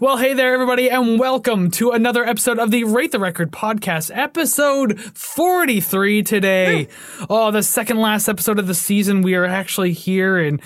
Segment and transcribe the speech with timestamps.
[0.00, 4.10] Well, hey there, everybody, and welcome to another episode of the Rate the Record podcast,
[4.12, 6.88] episode 43 today.
[7.30, 9.22] oh, the second last episode of the season.
[9.22, 10.60] We are actually here, and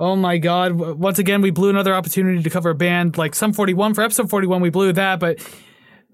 [0.00, 3.52] oh my god, once again, we blew another opportunity to cover a band like Sum
[3.52, 3.94] 41.
[3.94, 5.38] For episode 41, we blew that, but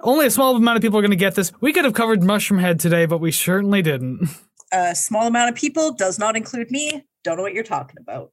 [0.01, 1.53] only a small amount of people are going to get this.
[1.63, 4.29] We could have covered Mushroomhead today, but we certainly didn't.
[4.73, 7.05] A small amount of people does not include me.
[7.25, 8.31] Don't know what you're talking about.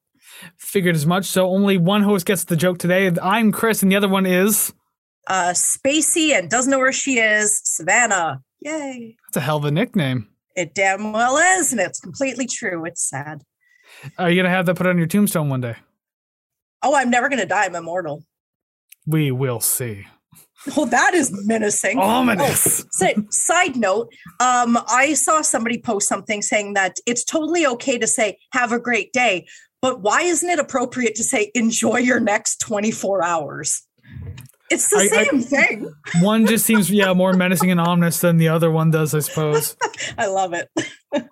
[0.57, 3.11] Figured as much, so only one host gets the joke today.
[3.21, 4.73] I'm Chris, and the other one is.
[5.27, 7.61] Uh, Spacey and doesn't know where she is.
[7.63, 8.41] Savannah.
[8.61, 9.17] Yay.
[9.27, 10.29] That's a hell of a nickname.
[10.55, 12.85] It damn well is, and it's completely true.
[12.85, 13.43] It's sad.
[14.17, 15.75] Are you going to have that put on your tombstone one day?
[16.83, 17.65] Oh, I'm never going to die.
[17.65, 18.23] I'm immortal.
[19.05, 20.07] We will see.
[20.75, 21.99] Oh, that is menacing.
[21.99, 22.83] Ominous.
[22.83, 27.97] Oh, so, side note, um, I saw somebody post something saying that it's totally okay
[27.97, 29.45] to say "Have a great day,"
[29.81, 33.83] but why isn't it appropriate to say "Enjoy your next 24 hours"?
[34.69, 35.93] It's the I- I- same thing.
[36.21, 39.77] one just seems yeah more menacing and ominous than the other one does, I suppose.
[40.17, 40.69] I love it.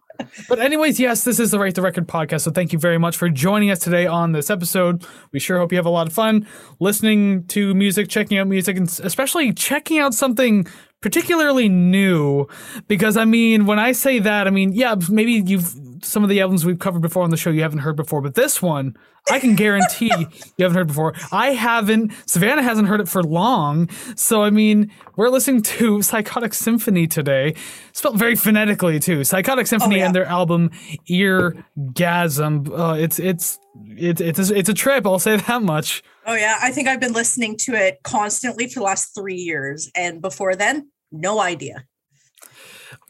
[0.48, 2.42] But anyways, yes, this is the Rate the Record podcast.
[2.42, 5.06] So thank you very much for joining us today on this episode.
[5.34, 6.48] We sure hope you have a lot of fun
[6.80, 10.68] listening to music, checking out music, and especially checking out something
[11.02, 12.48] particularly new.
[12.88, 16.40] Because I mean, when I say that, I mean, yeah, maybe you've some of the
[16.42, 18.96] albums we've covered before on the show you haven't heard before, but this one
[19.30, 20.12] I can guarantee
[20.58, 21.14] you haven't heard before.
[21.32, 22.12] I haven't.
[22.28, 23.90] Savannah hasn't heard it for long.
[24.16, 27.56] So I mean, we're listening to Psychotic Symphony today,
[27.92, 29.24] spelled very phonetically too.
[29.24, 30.06] Psychotic Symphony yeah.
[30.06, 30.72] and their album
[31.10, 32.70] Eargasm.
[32.78, 35.06] Uh, it's it's it's it's a, it's a trip.
[35.06, 36.04] I'll say that much.
[36.26, 39.92] Oh yeah, I think I've been listening to it constantly for the last three years,
[39.96, 41.86] and before then, no idea.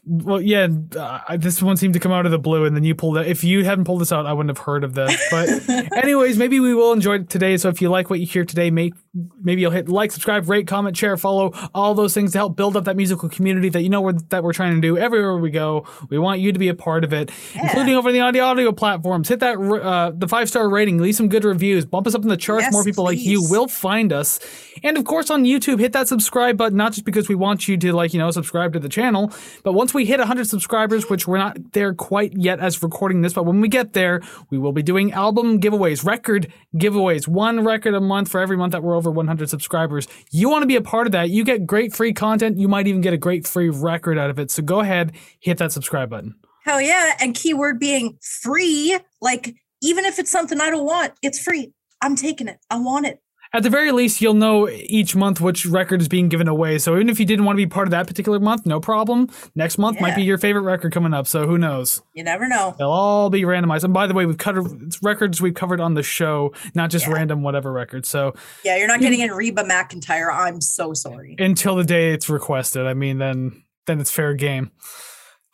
[0.08, 2.94] Well, yeah, uh, this one seemed to come out of the blue, and then you
[2.94, 3.26] pulled it.
[3.26, 5.20] If you hadn't pulled this out, I wouldn't have heard of this.
[5.32, 5.48] But,
[5.96, 7.56] anyways, maybe we will enjoy it today.
[7.56, 8.94] So, if you like what you hear today, make
[9.42, 12.76] maybe you'll hit like, subscribe, rate, comment, share, follow, all those things to help build
[12.76, 15.50] up that musical community that you know we're, that we're trying to do everywhere we
[15.50, 15.86] go.
[16.08, 19.28] We want you to be a part of it, including over the audio audio platforms.
[19.28, 22.28] Hit that uh, the five star rating, leave some good reviews, bump us up in
[22.28, 22.64] the charts.
[22.64, 24.38] Yes, More people like you will find us,
[24.82, 26.76] and of course on YouTube, hit that subscribe button.
[26.76, 29.72] Not just because we want you to like you know subscribe to the channel, but
[29.72, 33.46] once we hit 100 subscribers, which we're not there quite yet as recording this, but
[33.46, 38.00] when we get there, we will be doing album giveaways, record giveaways, one record a
[38.00, 40.06] month for every month that we're over 100 subscribers.
[40.30, 41.30] You want to be a part of that?
[41.30, 42.58] You get great free content.
[42.58, 44.50] You might even get a great free record out of it.
[44.50, 46.34] So go ahead, hit that subscribe button.
[46.64, 47.14] Hell yeah!
[47.20, 48.98] And keyword being free.
[49.22, 51.72] Like even if it's something I don't want, it's free.
[52.02, 52.58] I'm taking it.
[52.70, 53.20] I want it.
[53.52, 56.78] At the very least, you'll know each month which record is being given away.
[56.78, 59.28] So even if you didn't want to be part of that particular month, no problem.
[59.54, 61.26] Next month might be your favorite record coming up.
[61.26, 62.02] So who knows?
[62.12, 62.74] You never know.
[62.78, 63.84] They'll all be randomized.
[63.84, 67.06] And by the way, we've covered it's records we've covered on the show, not just
[67.06, 67.12] Yeah.
[67.14, 68.08] random whatever records.
[68.08, 68.34] So
[68.64, 70.32] Yeah, you're not getting in Reba McEntire.
[70.32, 71.36] I'm so sorry.
[71.38, 74.72] until the day it's requested, I mean, then then it's fair game.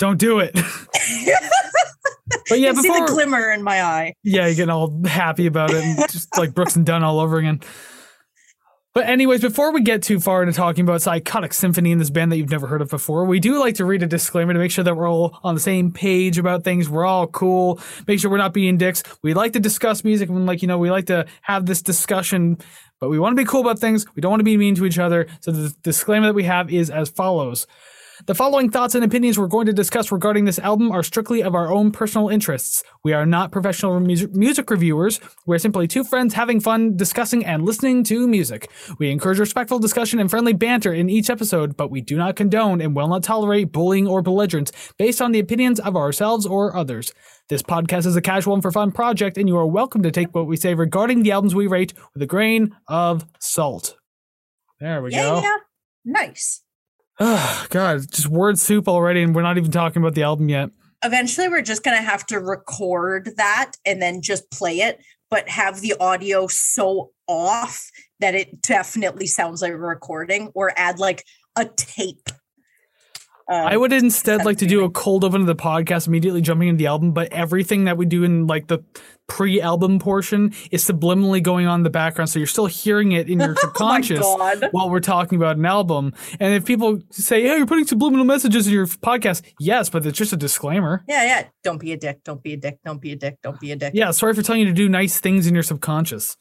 [0.02, 0.50] Don't do it.
[2.48, 4.14] but yeah, you see the glimmer in my eye.
[4.24, 7.38] yeah, you're getting all happy about it, and just like Brooks and Dunn all over
[7.38, 7.60] again.
[8.94, 12.32] But anyways, before we get too far into talking about Psychotic Symphony and this band
[12.32, 14.72] that you've never heard of before, we do like to read a disclaimer to make
[14.72, 16.90] sure that we're all on the same page about things.
[16.90, 17.78] We're all cool.
[18.08, 19.04] Make sure we're not being dicks.
[19.22, 22.58] We like to discuss music and like, you know, we like to have this discussion,
[22.98, 24.04] but we want to be cool about things.
[24.16, 25.28] We don't want to be mean to each other.
[25.42, 27.68] So the disclaimer that we have is as follows.
[28.26, 31.54] The following thoughts and opinions we're going to discuss regarding this album are strictly of
[31.54, 32.84] our own personal interests.
[33.02, 35.18] We are not professional music, music reviewers.
[35.46, 38.70] We're simply two friends having fun discussing and listening to music.
[38.98, 42.80] We encourage respectful discussion and friendly banter in each episode, but we do not condone
[42.80, 47.12] and will not tolerate bullying or belligerence based on the opinions of ourselves or others.
[47.48, 50.34] This podcast is a casual and for fun project, and you are welcome to take
[50.34, 53.96] what we say regarding the albums we rate with a grain of salt.
[54.80, 55.40] There we Yeah, go.
[55.40, 55.56] yeah.
[56.04, 56.62] Nice.
[57.20, 60.70] Oh, God, just word soup already, and we're not even talking about the album yet.
[61.04, 65.48] Eventually, we're just going to have to record that and then just play it, but
[65.48, 67.90] have the audio so off
[68.20, 71.24] that it definitely sounds like a recording or add like
[71.56, 72.28] a tape.
[73.48, 76.68] Um, I would instead like to do a cold open of the podcast, immediately jumping
[76.68, 78.78] into the album, but everything that we do in like the
[79.32, 83.40] pre-album portion is subliminally going on in the background, so you're still hearing it in
[83.40, 86.12] your oh subconscious Oh while we're talking about an album.
[86.38, 90.18] And if people say, "Yeah, you're putting subliminal messages in your podcast," yes, but it's
[90.18, 91.02] just a disclaimer.
[91.08, 91.46] Yeah, yeah.
[91.64, 92.22] Don't be a dick.
[92.24, 92.78] Don't be a dick.
[92.84, 93.38] Don't be a dick.
[93.42, 93.94] Don't be a dick.
[93.94, 96.36] Yeah, sorry for telling you to do nice things in your subconscious.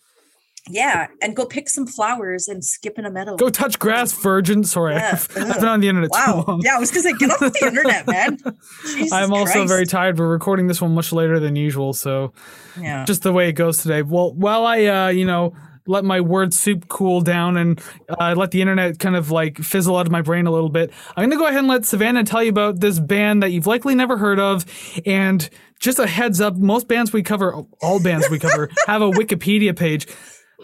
[0.70, 3.36] Yeah, and go pick some flowers and skip in a meadow.
[3.36, 4.64] Go touch grass, virgin.
[4.64, 5.10] Sorry, Yeah.
[5.14, 6.44] I've, I've been on the internet wow.
[6.44, 6.62] too long.
[6.64, 8.38] Yeah, I was gonna say, get off the internet, man.
[8.86, 9.68] Jesus I'm also Christ.
[9.68, 10.20] very tired.
[10.20, 12.34] We're recording this one much later than usual, so
[12.80, 13.06] Yeah.
[13.06, 14.04] just the way it goes today.
[14.04, 15.56] Well, while I, uh, you know,
[15.88, 19.98] let my word soup cool down and uh, let the internet kind of like fizzle
[19.98, 22.24] out of my brain a little bit, I'm going to go ahead and let Savannah
[22.24, 24.64] tell you about this band that you've likely never heard of.
[25.08, 25.50] And
[25.80, 29.76] just a heads up, most bands we cover, all bands we cover, have a Wikipedia
[29.76, 30.08] page.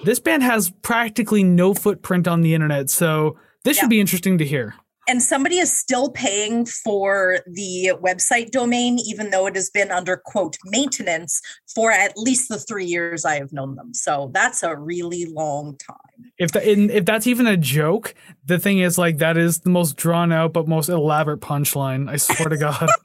[0.03, 2.89] This band has practically no footprint on the internet.
[2.89, 4.75] So this should be interesting to hear.
[5.09, 10.17] And somebody is still paying for the website domain even though it has been under
[10.17, 11.41] quote maintenance
[11.73, 13.93] for at least the three years i have known them.
[13.93, 16.31] So that's a really long time.
[16.37, 18.15] If the, in, if that's even a joke
[18.45, 22.17] the thing is like that is the most drawn out but most elaborate punchline i
[22.17, 22.89] swear to god.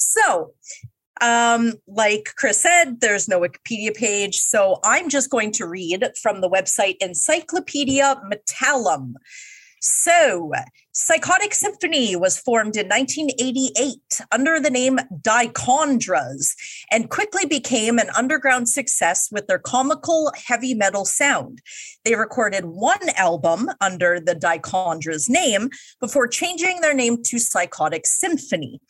[0.00, 0.52] So
[1.20, 4.36] um, like Chris said, there's no Wikipedia page.
[4.36, 9.14] So I'm just going to read from the website Encyclopedia Metallum.
[9.80, 10.52] So,
[10.92, 16.56] Psychotic Symphony was formed in 1988 under the name Dichondras
[16.90, 21.62] and quickly became an underground success with their comical heavy metal sound.
[22.04, 28.80] They recorded one album under the Dichondras name before changing their name to Psychotic Symphony.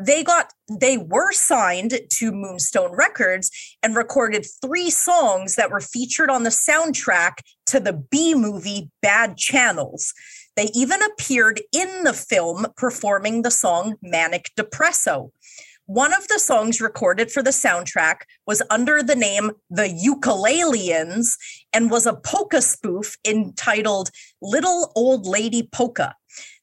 [0.00, 3.50] They got they were signed to Moonstone Records
[3.82, 9.36] and recorded three songs that were featured on the soundtrack to the B movie Bad
[9.36, 10.14] Channels.
[10.56, 15.30] They even appeared in the film performing the song Manic Depresso.
[15.90, 21.36] One of the songs recorded for the soundtrack was under the name The Ukulelians
[21.72, 26.14] and was a polka spoof entitled Little Old Lady Polka.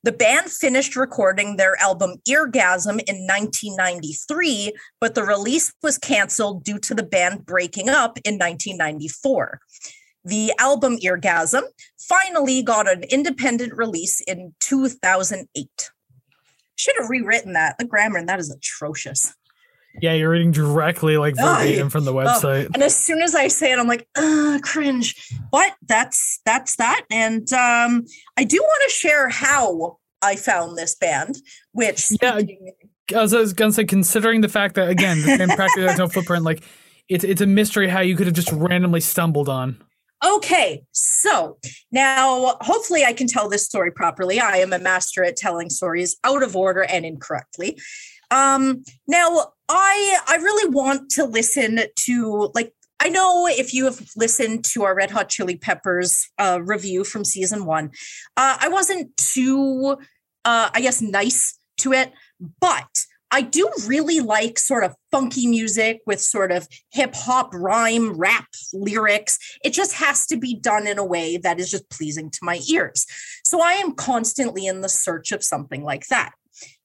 [0.01, 4.71] The band finished recording their album Eargasm in 1993,
[5.01, 9.59] but the release was canceled due to the band breaking up in 1994.
[10.23, 11.63] The album Eargasm
[11.99, 15.91] finally got an independent release in 2008.
[16.77, 17.77] Should have rewritten that.
[17.77, 19.33] The grammar and that is atrocious.
[20.01, 22.65] Yeah, you're reading directly like verbatim from the website.
[22.65, 25.15] Oh, and as soon as I say it, I'm like, uh, cringe.
[25.51, 27.03] But that's that's that.
[27.11, 28.05] And um,
[28.37, 31.37] I do want to share how I found this band,
[31.71, 32.39] which yeah,
[33.15, 35.97] I was, I was gonna say, considering the fact that again, the band practically has
[35.97, 36.63] no footprint, like
[37.09, 39.81] it's it's a mystery how you could have just randomly stumbled on.
[40.25, 41.57] Okay, so
[41.91, 44.39] now hopefully I can tell this story properly.
[44.39, 47.79] I am a master at telling stories out of order and incorrectly.
[48.31, 54.01] Um, now I I really want to listen to like I know if you have
[54.15, 57.91] listened to our Red Hot Chili Peppers uh, review from season one,
[58.35, 59.97] uh, I wasn't too,
[60.45, 62.11] uh, I guess, nice to it,
[62.59, 68.17] but I do really like sort of funky music with sort of hip hop, rhyme,
[68.17, 69.37] rap lyrics.
[69.63, 72.59] It just has to be done in a way that is just pleasing to my
[72.69, 73.05] ears.
[73.43, 76.31] So I am constantly in the search of something like that.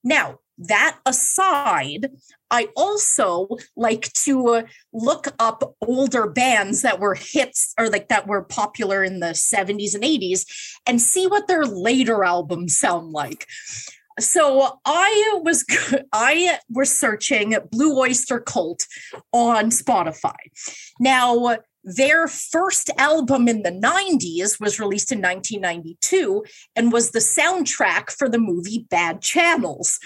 [0.04, 2.10] Now, that aside,
[2.50, 8.42] I also like to look up older bands that were hits or like that were
[8.42, 10.44] popular in the 70s and 80s
[10.86, 13.46] and see what their later albums sound like
[14.18, 15.64] so I was
[16.12, 18.86] I was searching Blue Oyster Cult
[19.32, 20.36] on Spotify.
[21.00, 26.44] Now their first album in the 90s was released in 1992
[26.76, 29.98] and was the soundtrack for the movie Bad Channels.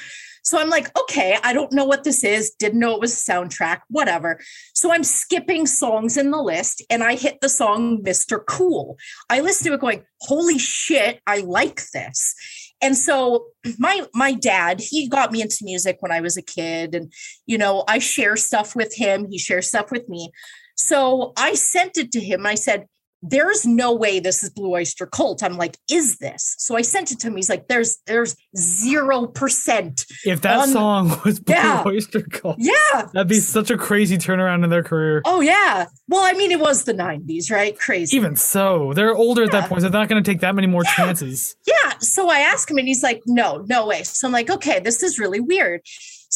[0.47, 2.53] So I'm like, okay, I don't know what this is.
[2.53, 4.38] Didn't know it was a soundtrack, whatever.
[4.75, 8.38] So I'm skipping songs in the list and I hit the song Mr.
[8.47, 8.97] Cool.
[9.29, 12.34] I listened to it going, holy shit, I like this.
[12.83, 13.47] And so
[13.79, 17.13] my my dad, he got me into music when I was a kid and
[17.47, 20.31] you know, I share stuff with him, he shares stuff with me.
[20.77, 22.47] So I sent it to him.
[22.47, 22.87] I said,
[23.23, 25.43] there's no way this is Blue Oyster Cult.
[25.43, 26.55] I'm like, is this?
[26.58, 27.37] So I sent it to him.
[27.37, 30.05] He's like, there's there's zero percent.
[30.25, 34.19] If that on, song was Blue yeah, Oyster Cult, yeah, that'd be such a crazy
[34.19, 35.23] turnaround in their career.
[35.25, 35.87] Oh yeah.
[36.08, 37.79] Well, I mean, it was the '90s, right?
[37.79, 38.17] Crazy.
[38.17, 39.46] Even so, they're older yeah.
[39.46, 39.82] at that point.
[39.82, 40.94] So they're not going to take that many more yeah.
[40.94, 41.56] chances.
[41.67, 41.99] Yeah.
[42.01, 44.03] So I asked him, and he's like, no, no way.
[44.03, 45.82] So I'm like, okay, this is really weird.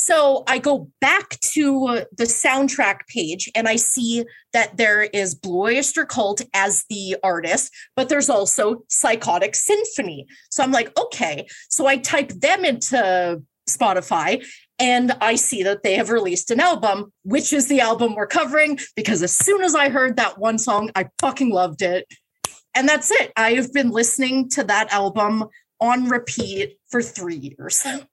[0.00, 5.34] So I go back to uh, the soundtrack page and I see that there is
[5.34, 10.26] Blue Oyster Cult as the artist, but there's also Psychotic Symphony.
[10.48, 11.46] So I'm like, okay.
[11.68, 14.42] So I type them into Spotify
[14.78, 18.78] and I see that they have released an album, which is the album we're covering,
[18.96, 22.06] because as soon as I heard that one song, I fucking loved it.
[22.74, 23.32] And that's it.
[23.36, 25.44] I have been listening to that album
[25.78, 27.86] on repeat for three years.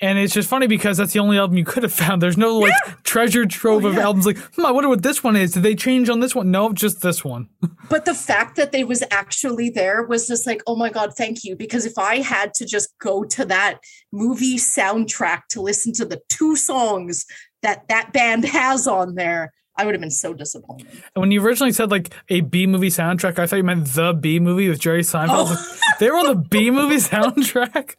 [0.00, 2.22] And it's just funny because that's the only album you could have found.
[2.22, 2.94] There's no like yeah.
[3.02, 5.52] treasure trove oh, of albums like, hmm, I wonder what this one is.
[5.52, 6.52] Did they change on this one?
[6.52, 7.48] No, just this one.
[7.90, 11.42] but the fact that they was actually there was just like, oh my God, thank
[11.42, 11.56] you.
[11.56, 13.80] Because if I had to just go to that
[14.12, 17.24] movie soundtrack to listen to the two songs
[17.62, 20.86] that that band has on there, I would have been so disappointed.
[21.14, 24.12] And when you originally said like a B movie soundtrack, I thought you meant the
[24.12, 25.46] B movie with Jerry Seinfeld.
[25.50, 25.78] Oh.
[25.98, 27.94] they were on the B movie soundtrack.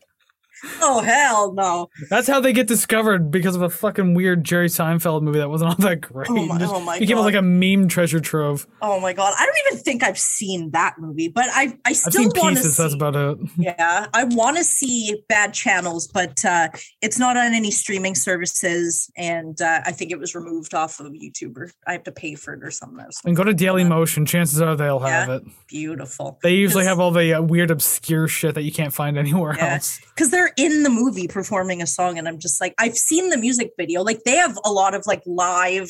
[0.82, 1.90] Oh hell no!
[2.10, 5.70] That's how they get discovered because of a fucking weird Jerry Seinfeld movie that wasn't
[5.72, 6.30] all that great.
[6.30, 7.24] Oh my- just oh my became God.
[7.26, 8.68] like a meme treasure trove.
[8.82, 9.34] Oh my god!
[9.38, 12.82] I don't even think I've seen that movie, but I I still want to see.
[12.84, 13.38] That's about it.
[13.58, 16.70] yeah, I want to see Bad Channels, but uh,
[17.02, 21.08] it's not on any streaming services, and uh, I think it was removed off of
[21.14, 21.58] YouTube.
[21.58, 23.00] Or I have to pay for it or something.
[23.00, 23.22] else.
[23.26, 24.26] And go to Daily Motion.
[24.26, 25.36] Chances are they'll have Yeah.
[25.38, 25.44] it.
[25.68, 26.40] Beautiful.
[26.44, 29.74] They usually have all the uh, weird, obscure shit that you can't find anywhere Yeah.
[29.76, 30.00] else.
[30.16, 33.72] because in the movie performing a song and i'm just like i've seen the music
[33.78, 34.04] video.
[34.04, 35.90] Like they have a lot of like live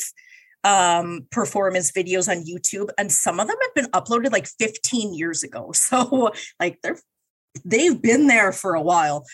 [0.65, 5.43] um performance videos on youtube and some of them have been uploaded like 15 years
[5.43, 5.71] ago.
[5.75, 6.99] So like they're
[7.65, 9.25] they've been there for a while.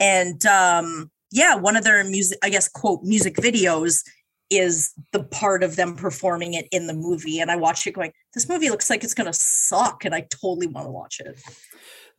[0.00, 4.02] And um yeah one of their music i guess quote music videos
[4.50, 7.40] is the part of them performing it in the movie.
[7.40, 10.66] And i watched it going this movie looks like it's gonna suck and i totally
[10.66, 11.40] want to watch it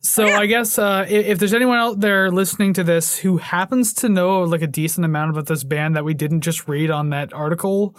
[0.04, 0.38] So yeah.
[0.38, 4.08] I guess uh, if, if there's anyone out there listening to this who happens to
[4.10, 7.32] know like a decent amount about this band that we didn't just read on that
[7.32, 7.96] article,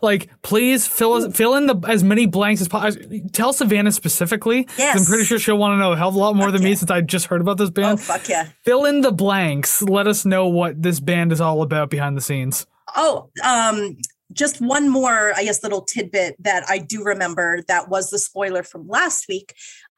[0.00, 3.04] like please fill us, fill in the as many blanks as possible.
[3.32, 4.62] Tell Savannah specifically.
[4.64, 6.62] 'cause I'm pretty sure she'll want to know a hell of a lot more than
[6.62, 7.98] me since I just heard about this band.
[7.98, 9.82] oh fuck yeah Fill in the blanks.
[9.82, 12.66] Let us know what this band is all about behind the scenes.
[12.96, 13.96] Oh, um,
[14.32, 18.62] just one more, I guess, little tidbit that I do remember that was the spoiler
[18.62, 19.54] from last week.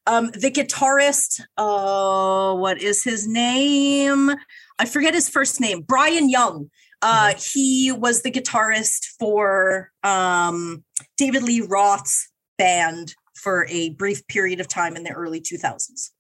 [0.06, 4.30] Um, the guitarist, oh, what is his name?
[4.78, 5.82] I forget his first name.
[5.82, 6.71] Brian Young.
[7.04, 10.85] Uh, he was the guitarist for um,
[11.16, 16.11] David Lee Roth's band for a brief period of time in the early 2000s.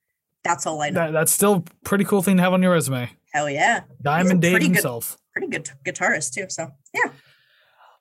[0.42, 1.06] That's all I know.
[1.06, 3.10] That, that's still a pretty cool thing to have on your resume.
[3.32, 3.82] Hell yeah.
[4.02, 5.16] Diamond Dave pretty good- himself.
[5.32, 6.46] Pretty good guitarist, too.
[6.48, 7.10] So, yeah.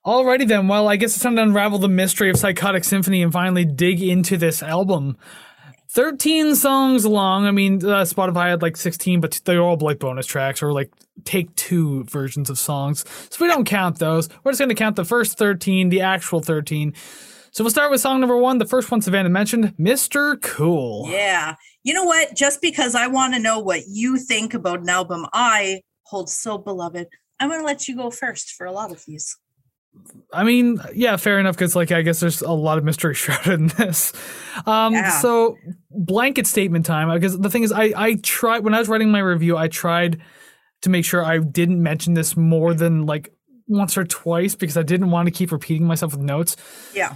[0.06, 0.68] Alrighty then.
[0.68, 4.02] Well, I guess it's time to unravel the mystery of Psychotic Symphony and finally dig
[4.02, 5.18] into this album.
[5.92, 7.46] 13 songs long.
[7.46, 10.90] I mean, uh, Spotify had like 16, but they're all like bonus tracks or like
[11.26, 13.04] take two versions of songs.
[13.30, 14.30] So we don't count those.
[14.44, 16.94] We're just going to count the first 13, the actual 13.
[17.52, 18.58] So we'll start with song number one.
[18.58, 20.42] The first one Savannah mentioned, Mr.
[20.42, 21.10] Cool.
[21.10, 21.56] Yeah.
[21.84, 22.38] You know what?
[22.38, 26.58] Just because I want to know what you think about an album I hold so
[26.58, 27.08] beloved,
[27.42, 29.36] I'm going to let you go first for a lot of these.
[30.34, 31.56] I mean, yeah, fair enough.
[31.56, 34.14] Because like, I guess there's a lot of mystery shrouded in this.
[34.66, 35.10] Um, Yeah.
[35.20, 35.58] so
[35.90, 37.10] blanket statement time.
[37.12, 40.22] Because the thing is, I I tried when I was writing my review, I tried
[40.82, 43.32] to make sure I didn't mention this more than like
[43.68, 46.56] once or twice because I didn't want to keep repeating myself with notes.
[46.96, 47.14] Yeah.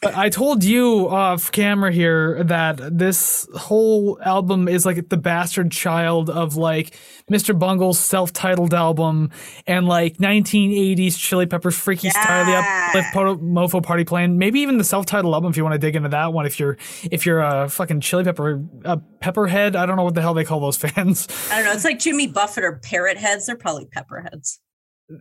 [0.00, 5.72] But I told you off camera here that this whole album is like the bastard
[5.72, 6.96] child of like
[7.28, 7.58] Mr.
[7.58, 9.30] Bungle's self-titled album
[9.66, 12.86] and like 1980s Chili Peppers Freaky Style, the Yeah.
[12.90, 15.96] Uplift Poto- Mofo Party Plan, maybe even the self-titled album if you want to dig
[15.96, 16.46] into that one.
[16.46, 16.76] If you're
[17.10, 20.44] if you're a fucking Chili Pepper a Pepperhead, I don't know what the hell they
[20.44, 21.26] call those fans.
[21.50, 21.72] I don't know.
[21.72, 23.46] It's like Jimmy Buffett or Parrot Heads.
[23.46, 24.60] They're probably Pepper Heads.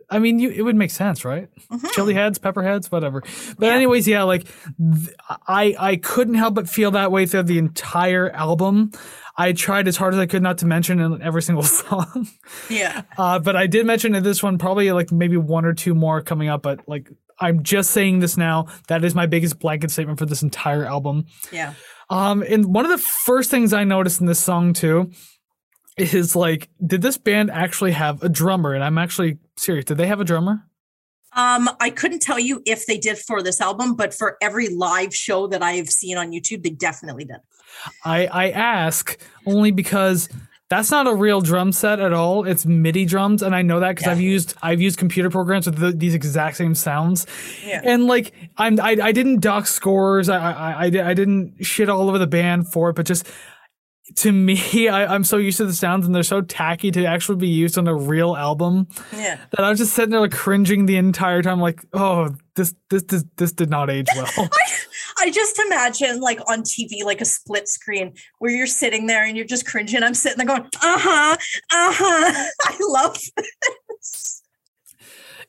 [0.10, 1.50] I mean, you, it would make sense, right?
[1.72, 1.92] Mhm.
[1.92, 3.22] chili heads, pepper heads, whatever.
[3.58, 3.74] But Yeah.
[3.74, 4.46] anyways, yeah, like
[4.78, 5.16] th-
[5.48, 8.92] I I couldn't help but feel that way through the entire album.
[9.38, 12.28] I tried as hard as I could not to mention in every single song.
[12.70, 13.02] Yeah.
[13.18, 16.22] Uh, but I did mention in this one probably like maybe one or two more
[16.22, 16.62] coming up.
[16.62, 17.10] But like
[17.40, 18.68] I'm just saying this now.
[18.88, 21.26] That is my biggest blanket statement for this entire album.
[21.52, 21.74] Yeah.
[22.10, 25.12] Um, and one of the first things I noticed in this song too
[25.98, 28.74] is like, did this band actually have a drummer?
[28.74, 29.86] And I'm actually serious.
[29.86, 30.64] Did they have a drummer?
[31.36, 35.16] Um, I couldn't tell you if they did for this album, but for every live
[35.16, 37.38] show that I've seen on YouTube, they definitely did.
[38.06, 40.30] I I ask only because
[40.70, 42.46] that's not a real drum set at all.
[42.46, 44.12] It's MIDI drums, and I know that because Yeah.
[44.12, 47.26] I've used I've used computer programs with the, these exact same sounds.
[47.66, 47.82] Yeah.
[47.84, 50.30] And like I'm I, I didn't dock scores.
[50.30, 53.28] I, I I I didn't shit all over the band for it, but just
[54.18, 57.38] to me, I, I'm so used to the sounds and they're so tacky to actually
[57.38, 59.38] be used on a real album Yeah.
[59.52, 63.04] that I was just sitting there like cringing the entire time, like, oh, this this
[63.04, 64.28] this, this did not age well.
[65.20, 69.38] I just imagine like on TV, like a split screen where you're sitting there and
[69.38, 70.04] you're just cringing.
[70.04, 71.38] I'm sitting there going, uh huh,
[71.72, 72.50] uh huh.
[72.64, 73.18] I love
[73.90, 74.42] this.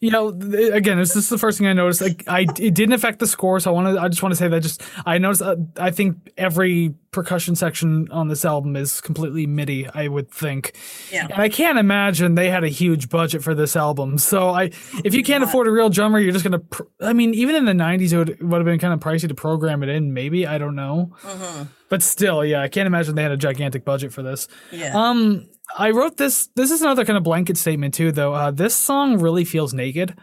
[0.01, 2.03] you know, th- again, this is the first thing I noticed.
[2.03, 4.01] Like, I it didn't affect the score, so I want to.
[4.03, 5.43] I just want to say that just I noticed.
[5.43, 9.89] Uh, I think every percussion section on this album is completely MIDI.
[9.95, 10.77] I would think,
[11.11, 11.29] Yeah.
[11.31, 14.19] and I can't imagine they had a huge budget for this album.
[14.19, 14.65] So I,
[15.05, 15.49] if you can't not.
[15.49, 16.59] afford a real drummer, you're just gonna.
[16.59, 19.29] Pr- I mean, even in the '90s, it would, would have been kind of pricey
[19.29, 20.13] to program it in.
[20.13, 21.69] Maybe I don't know, Mhm.
[21.89, 24.49] but still, yeah, I can't imagine they had a gigantic budget for this.
[24.73, 24.93] Yeah.
[24.95, 25.47] Um,
[25.79, 26.49] I wrote this.
[26.57, 28.35] This is another kind of blanket statement too, though.
[28.35, 30.15] Uh, this song really feels naked.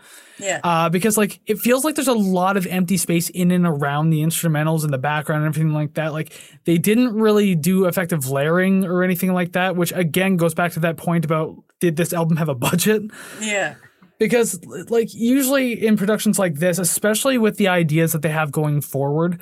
[0.42, 0.60] Yeah.
[0.64, 4.10] Uh, because like it feels like there's a lot of empty space in and around
[4.10, 6.14] the instrumentals and the background and everything like that.
[6.14, 6.34] Like
[6.66, 10.80] they didn't really do effective layering or anything like that, which again goes back to
[10.82, 13.04] that point about did this album have a budget?
[13.40, 13.76] Yeah.
[14.20, 18.82] Because like usually in productions like this, especially with the ideas that they have going
[18.82, 19.42] forward,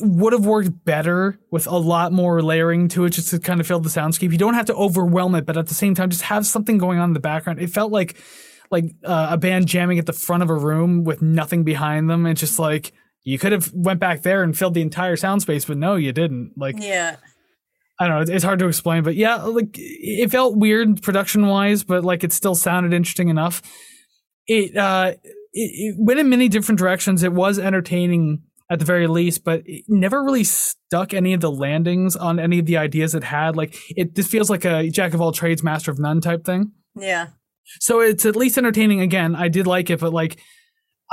[0.00, 3.66] would have worked better with a lot more layering to it just to kind of
[3.66, 4.32] fill the soundscape.
[4.32, 6.98] You don't have to overwhelm it, but at the same time, just have something going
[6.98, 7.60] on in the background.
[7.60, 8.16] It felt like
[8.70, 12.26] like uh, a band jamming at the front of a room with nothing behind them.
[12.26, 12.92] It's just like
[13.24, 16.12] you could have went back there and filled the entire sound space, but no, you
[16.12, 16.52] didn't.
[16.56, 17.16] Like Yeah.
[17.98, 21.82] I don't know, it's hard to explain, but yeah, like it felt weird production wise,
[21.82, 23.62] but like it still sounded interesting enough.
[24.46, 27.22] It uh it, it went in many different directions.
[27.22, 31.50] It was entertaining at the very least, but it never really stuck any of the
[31.50, 33.56] landings on any of the ideas it had.
[33.56, 36.72] Like it this feels like a jack of all trades, master of none type thing.
[36.94, 37.28] Yeah.
[37.80, 39.00] So it's at least entertaining.
[39.00, 40.38] Again, I did like it, but like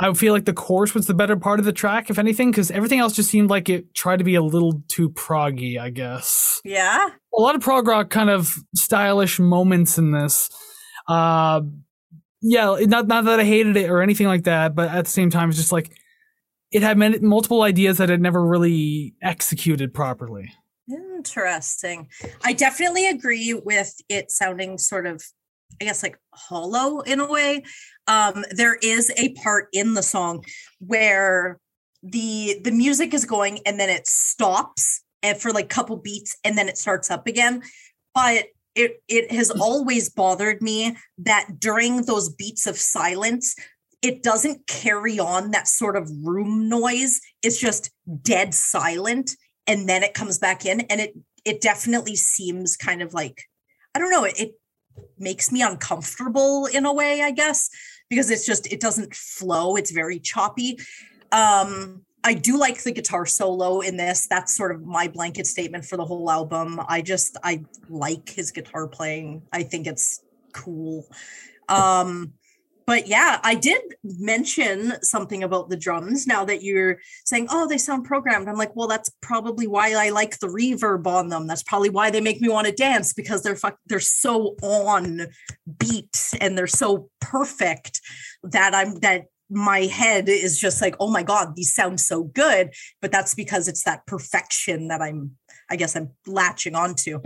[0.00, 2.70] I feel like the chorus was the better part of the track, if anything, because
[2.70, 6.60] everything else just seemed like it tried to be a little too proggy, I guess.
[6.64, 7.10] Yeah.
[7.36, 10.50] A lot of prog rock kind of stylish moments in this.
[11.06, 11.62] Uh
[12.46, 15.30] yeah, not not that I hated it or anything like that, but at the same
[15.30, 15.96] time, it's just like
[16.70, 20.52] it had many, multiple ideas that it never really executed properly.
[20.88, 22.08] Interesting.
[22.44, 25.24] I definitely agree with it sounding sort of,
[25.80, 27.64] I guess, like hollow in a way.
[28.06, 30.44] Um, there is a part in the song
[30.78, 31.58] where
[32.02, 36.56] the the music is going and then it stops and for like couple beats and
[36.56, 37.62] then it starts up again.
[38.14, 43.56] But it it has always bothered me that during those beats of silence,
[44.02, 47.20] it doesn't carry on that sort of room noise.
[47.42, 47.90] It's just
[48.22, 49.30] dead silent
[49.66, 51.14] and then it comes back in and it
[51.44, 53.42] it definitely seems kind of like
[53.94, 54.50] I don't know, it, it
[55.18, 57.70] makes me uncomfortable in a way, I guess,
[58.08, 59.76] because it's just it doesn't flow.
[59.76, 60.78] It's very choppy.
[61.32, 64.26] Um I do like the guitar solo in this.
[64.26, 66.80] That's sort of my blanket statement for the whole album.
[66.88, 69.42] I just I like his guitar playing.
[69.52, 71.06] I think it's cool.
[71.68, 72.32] Um
[72.86, 77.78] but yeah, I did mention something about the drums now that you're saying, oh, they
[77.78, 78.48] sound programmed.
[78.48, 81.46] I'm like, well, that's probably why I like the reverb on them.
[81.46, 85.26] That's probably why they make me want to dance because they're fuck, they're so on
[85.78, 88.00] beat and they're so perfect
[88.42, 92.72] that I'm that my head is just like, oh my God, these sound so good.
[93.00, 95.32] But that's because it's that perfection that I'm,
[95.70, 97.20] I guess I'm latching onto.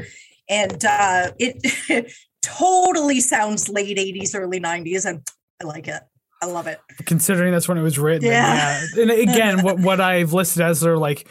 [0.49, 5.05] And uh it totally sounds late 80s, early 90s.
[5.05, 5.27] And
[5.63, 6.01] I like it.
[6.41, 6.81] I love it.
[7.05, 8.29] Considering that's when it was written.
[8.29, 8.81] Yeah.
[8.95, 9.03] yeah.
[9.03, 11.27] And again, what what I've listed as their like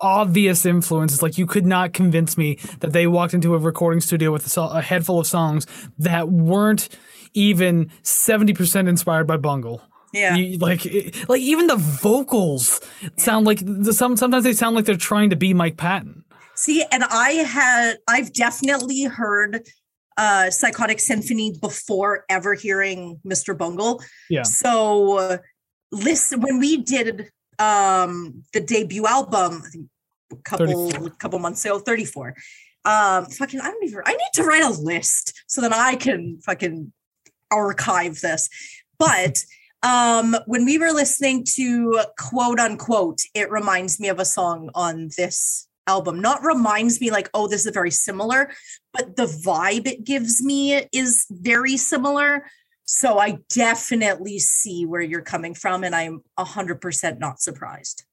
[0.00, 4.32] obvious influences, like you could not convince me that they walked into a recording studio
[4.32, 5.66] with a, so- a head full of songs
[5.98, 6.88] that weren't
[7.34, 9.82] even 70% inspired by Bungle.
[10.14, 10.36] Yeah.
[10.36, 12.80] You, like, it- like even the vocals
[13.18, 14.16] sound like the, some.
[14.16, 16.24] Sometimes they sound like they're trying to be Mike Patton.
[16.56, 19.62] See, and I had I've definitely heard
[20.20, 23.56] uh Psychotic Symphony before ever hearing Mr.
[23.56, 24.02] Bungle.
[24.28, 24.42] Yeah.
[24.42, 25.38] So uh,
[25.90, 29.86] listen when we did um the debut album I think
[30.32, 31.10] a couple 34.
[31.18, 32.34] couple months ago 34
[32.84, 36.38] um fucking i don't even i need to write a list so that i can
[36.46, 36.92] fucking
[37.50, 38.48] archive this
[38.98, 39.44] but
[39.82, 45.10] um when we were listening to quote unquote it reminds me of a song on
[45.16, 48.40] this album not reminds me like oh this is very similar
[48.94, 50.58] but the vibe it gives me
[50.92, 52.44] is very similar
[52.84, 58.04] so i definitely see where you're coming from and i'm 100% not surprised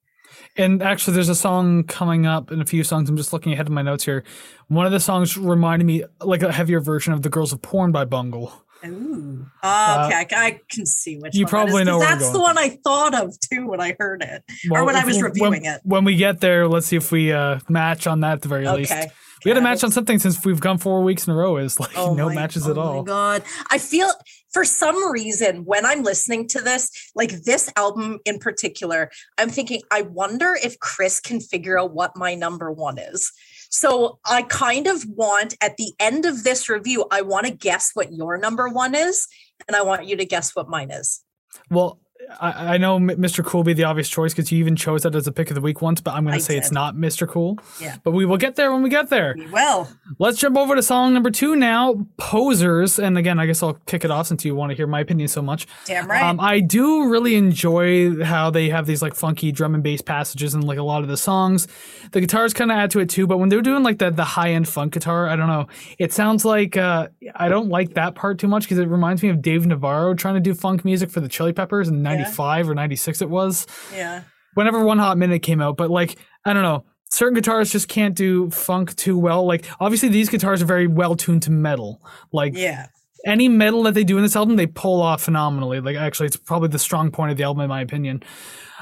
[0.56, 3.08] And actually, there's a song coming up in a few songs.
[3.08, 4.24] I'm just looking ahead of my notes here.
[4.68, 7.92] One of the songs reminded me like a heavier version of "The Girls of Porn"
[7.92, 8.52] by Bungle.
[8.86, 9.46] Ooh.
[9.62, 11.98] Oh, okay, I, I can see which Uh, you one that is, probably 'cause know
[11.98, 14.44] where I'm That's the one I thought of too when I heard it.
[14.70, 15.80] Well, when I was reviewing when, it.
[15.84, 18.68] When we get there, let's see if we uh, match on that at the very
[18.68, 18.92] least.
[18.92, 19.10] Okay.
[19.44, 21.56] We had a match on something since we've gone four weeks in a row.
[21.58, 22.92] Is like Oh no my- matches oh at all.
[22.94, 23.42] Oh my god.
[23.70, 24.10] I feel
[24.52, 29.82] for some reason when I'm listening to this, like this album in particular, I'm thinking,
[29.92, 33.30] I wonder if Chris can figure out what my number one is.
[33.68, 37.90] So I kind of want at the end of this review, I want to guess
[37.94, 39.26] what your number one is,
[39.66, 41.22] and I want you to guess what mine is.
[41.70, 42.00] Well,
[42.40, 43.44] I, I know Mr.
[43.44, 45.60] Cool be the obvious choice because you even chose that as a pick of the
[45.60, 47.26] week once, but I'm going to say it's not Mr.
[47.26, 47.58] Cool.
[47.80, 47.96] Yeah.
[48.02, 49.34] But we will get there when we get there.
[49.36, 49.88] We will.
[50.18, 52.98] Let's jump over to song number two now, Posers.
[52.98, 55.28] And again, I guess I'll kick it off since you want to hear my opinion
[55.28, 55.66] so much.
[55.86, 56.22] Damn right.
[56.22, 60.54] Um, I do really enjoy how they have these like funky drum and bass passages
[60.54, 61.66] in like a lot of the songs.
[62.12, 64.24] The guitars kind of add to it too, but when they're doing like the the
[64.24, 65.66] high end funk guitar, I don't know.
[65.98, 69.28] It sounds like uh, I don't like that part too much because it reminds me
[69.28, 72.74] of Dave Navarro trying to do funk music for the Chili Peppers in '95 or
[72.74, 73.66] '96 it was.
[73.94, 74.22] yeah.
[74.54, 76.84] Whenever One Hot Minute came out, but like I don't know.
[77.10, 79.46] Certain guitars just can't do funk too well.
[79.46, 82.02] Like obviously these guitars are very well tuned to metal.
[82.32, 82.86] Like Yeah.
[83.24, 85.80] any metal that they do in this album, they pull off phenomenally.
[85.80, 88.22] Like actually, it's probably the strong point of the album in my opinion.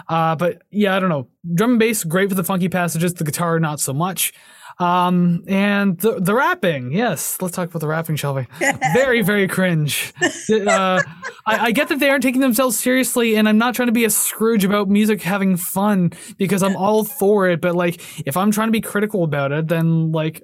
[0.09, 1.29] Uh, but yeah, I don't know.
[1.55, 3.15] Drum and bass, great for the funky passages.
[3.15, 4.33] The guitar, not so much.
[4.79, 7.41] Um, and the the rapping, yes.
[7.41, 8.47] Let's talk about the rapping, shall we?
[8.93, 10.13] very, very cringe.
[10.21, 11.01] Uh,
[11.47, 14.05] I, I get that they aren't taking themselves seriously, and I'm not trying to be
[14.05, 17.61] a Scrooge about music having fun because I'm all for it.
[17.61, 20.43] But like, if I'm trying to be critical about it, then like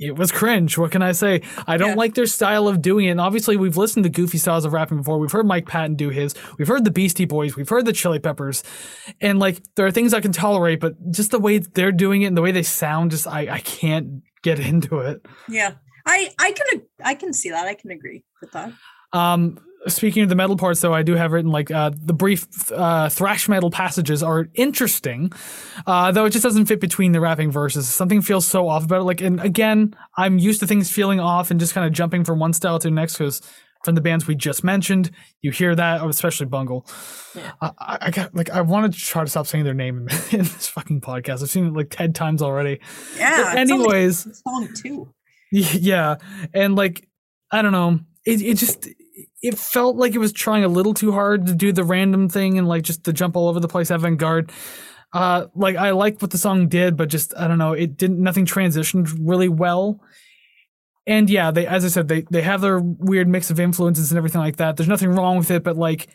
[0.00, 0.76] it was cringe.
[0.78, 1.42] What can I say?
[1.66, 1.94] I don't Yeah.
[1.94, 3.10] like their style of doing it.
[3.10, 5.18] And obviously, we've listened to goofy styles of rapping before.
[5.18, 6.34] We've heard Mike Patton do his.
[6.58, 7.54] We've heard the Beastie Boys.
[7.56, 8.64] We've heard the Chili Peppers.
[9.20, 12.26] And like, there are things I can tolerate, but just the way they're doing it
[12.26, 15.24] and the way they sound, just I, I can't get into it.
[15.48, 15.74] Yeah.
[16.06, 17.66] I I can I can see that.
[17.66, 18.72] I can agree with that.
[19.12, 22.46] Um, speaking of the metal parts, though, I do have written like uh, the brief
[22.72, 25.32] uh, thrash metal passages are interesting,
[25.86, 27.88] uh, though it just doesn't fit between the rapping verses.
[27.88, 29.04] Something feels so off about it.
[29.04, 32.38] Like, and again, I'm used to things feeling off and just kind of jumping from
[32.38, 33.40] one style to the next because
[33.84, 36.86] from the bands we just mentioned, you hear that, especially Bungle.
[37.34, 37.52] Yeah.
[37.60, 40.08] I, I got like I wanted to try to stop saying their name in,
[40.40, 41.42] in this fucking podcast.
[41.42, 42.80] I've seen it like ten times already.
[43.16, 43.44] Yeah.
[43.44, 45.14] But anyways, song too.
[45.50, 46.16] yeah,
[46.52, 47.08] and like
[47.50, 48.88] I don't know, it it just
[49.42, 52.58] it felt like it was trying a little too hard to do the random thing
[52.58, 54.52] and like just to jump all over the place avant garde.
[55.12, 58.22] Uh, like I liked what the song did, but just I don't know, it didn't
[58.22, 60.00] nothing transitioned really well.
[61.06, 64.18] And yeah, they as I said, they they have their weird mix of influences and
[64.18, 64.76] everything like that.
[64.76, 66.08] There's nothing wrong with it, but like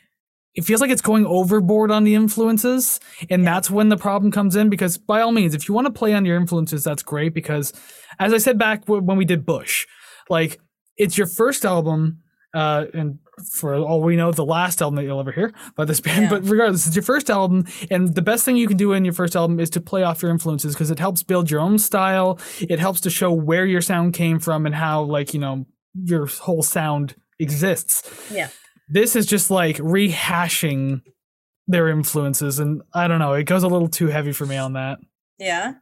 [0.54, 4.56] it feels like it's going overboard on the influences, and that's when the problem comes
[4.56, 4.70] in.
[4.70, 7.34] Because by all means, if you want to play on your influences, that's great.
[7.34, 7.74] Because
[8.20, 9.86] as I said back when we did Bush,
[10.30, 10.62] like
[10.96, 12.20] it's your first album,
[12.56, 13.20] uh, and
[13.52, 16.24] for all we know, the last album that you'll ever hear by this band.
[16.24, 16.30] Yeah.
[16.30, 19.14] But regardless, it's your first album, and the best thing you can do in your
[19.14, 22.40] first album is to play off your influences because it helps build your own style.
[22.62, 26.26] It helps to show where your sound came from and how, like you know, your
[26.28, 28.10] whole sound exists.
[28.32, 28.48] Yeah.
[28.88, 31.02] This is just like rehashing
[31.68, 34.74] their influences, and I don't know, it goes a little too heavy for me on
[34.74, 35.00] that.
[35.40, 35.74] Yeah.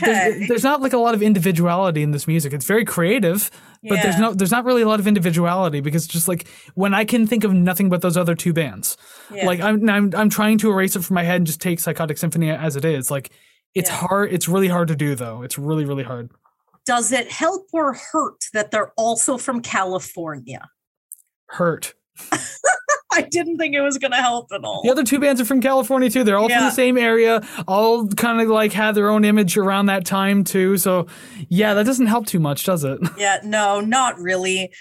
[0.00, 0.46] There's, Okay.
[0.48, 2.52] there's not like a lot of individuality in this music.
[2.54, 3.50] It's very creative,
[3.82, 7.04] but there's no there's not really a lot of individuality because just like when I
[7.04, 8.96] can think of nothing but those other two bands.
[9.32, 9.46] Yeah.
[9.46, 12.18] Like I'm, I'm I'm trying to erase it from my head and just take Psychotic
[12.18, 13.10] Symphony as it is.
[13.10, 13.30] Like
[13.74, 13.96] it's Yeah.
[13.96, 14.32] hard.
[14.32, 15.42] It's really hard to do though.
[15.42, 16.30] It's really really hard.
[16.86, 20.68] Does it help or hurt that they're also from California?
[21.46, 21.94] Hurt.
[23.18, 24.82] I didn't think it was going to help at all.
[24.82, 26.24] The other two bands are from California too.
[26.24, 27.40] They're all from the same area.
[27.66, 30.76] All kind of like had their own image around that time too.
[30.76, 31.06] So
[31.48, 32.98] yeah, that doesn't help too much, does it?
[33.18, 34.72] Yeah, no, not really.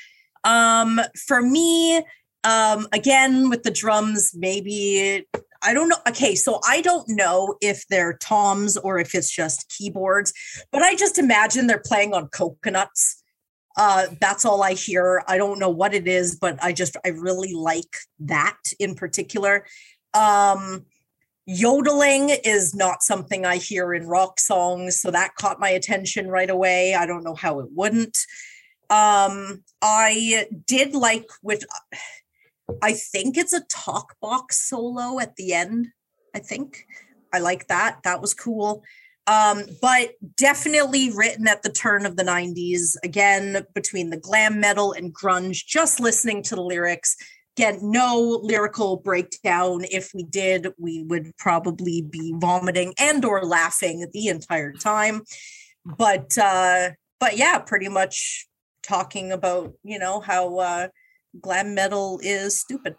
[0.44, 2.04] Um, for me,
[2.44, 5.26] um, again with the drums, maybe
[5.64, 5.98] I don't know.
[6.08, 10.34] Okay, so I don't know if they're toms or if it's just keyboards,
[10.72, 13.24] but I just imagine they're playing on coconuts.
[13.78, 15.24] Uh, that's all I hear.
[15.28, 19.66] I don't know what it is, but I just I really like that in particular.
[20.16, 20.86] Um,
[21.46, 26.50] yodeling is not something I hear in rock songs, so that caught my attention right
[26.50, 26.96] away.
[26.96, 28.18] I don't know how it wouldn't.
[28.90, 31.64] Um, I did like with
[32.82, 35.90] I think it's a talk box solo at the end.
[36.36, 36.86] I think
[37.34, 38.00] I like that.
[38.04, 38.84] That was cool.
[39.28, 44.94] Um, but definitely written at the turn of the 90s, again, between the glam metal
[44.94, 47.16] and grunge, just listening to the lyrics.
[47.58, 49.82] Again, no lyrical breakdown.
[49.92, 55.24] If we did, we would probably be vomiting and or laughing the entire time.
[55.84, 58.48] But uh, but yeah, pretty much
[58.84, 60.88] talking about, you know, how uh
[61.42, 62.96] glam metal is stupid.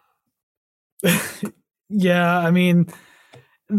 [1.89, 2.87] Yeah, I mean,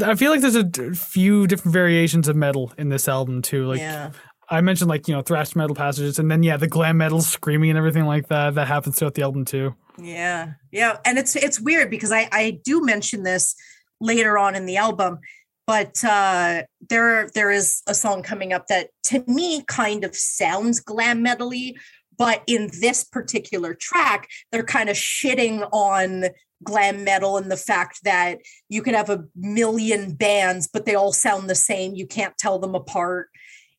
[0.03, 3.65] I feel like there's a d- few different variations of metal in this album too.
[3.65, 4.11] Like yeah.
[4.49, 7.69] I mentioned, like you know, thrash metal passages, and then yeah, the glam metal screaming
[7.69, 8.55] and everything like that.
[8.55, 9.75] That happens throughout the album too.
[9.97, 10.53] Yeah.
[10.71, 10.97] Yeah.
[11.05, 13.55] And it's it's weird because I, I do mention this
[13.99, 15.19] later on in the album,
[15.67, 20.79] but uh there there is a song coming up that to me kind of sounds
[20.79, 21.73] glam metally,
[22.19, 26.25] But in this particular track, they're kind of shitting on
[26.63, 31.13] glam metal and the fact that you could have a million bands, but they all
[31.13, 31.95] sound the same.
[31.95, 33.29] You can't tell them apart.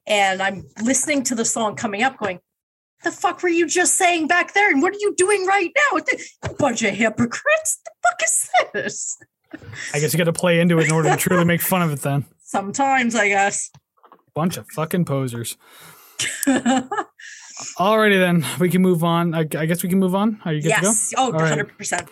[0.06, 2.40] And I'm listening to the song coming up, going,
[3.04, 4.70] the fuck were you just saying back there?
[4.70, 6.00] And what are you doing right now?
[6.42, 7.80] A bunch of hypocrites.
[7.84, 9.18] The fuck is this?
[9.94, 11.92] I guess you got to play into it in order to truly make fun of
[11.92, 12.24] it then.
[12.38, 13.70] Sometimes, I guess.
[14.34, 15.56] Bunch of fucking posers.
[17.78, 19.34] Alrighty then, we can move on.
[19.34, 20.40] I, I guess we can move on.
[20.44, 21.10] Are you good yes.
[21.10, 21.28] to go?
[21.28, 22.08] Oh, 100%.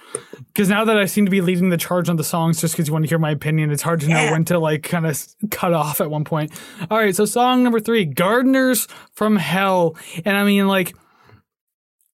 [0.48, 2.88] Because now that I seem to be leading the charge on the songs, just because
[2.88, 5.22] you want to hear my opinion, it's hard to know when to like kind of
[5.50, 6.52] cut off at one point.
[6.90, 10.94] All right, so song number three, "Gardeners from Hell," and I mean like.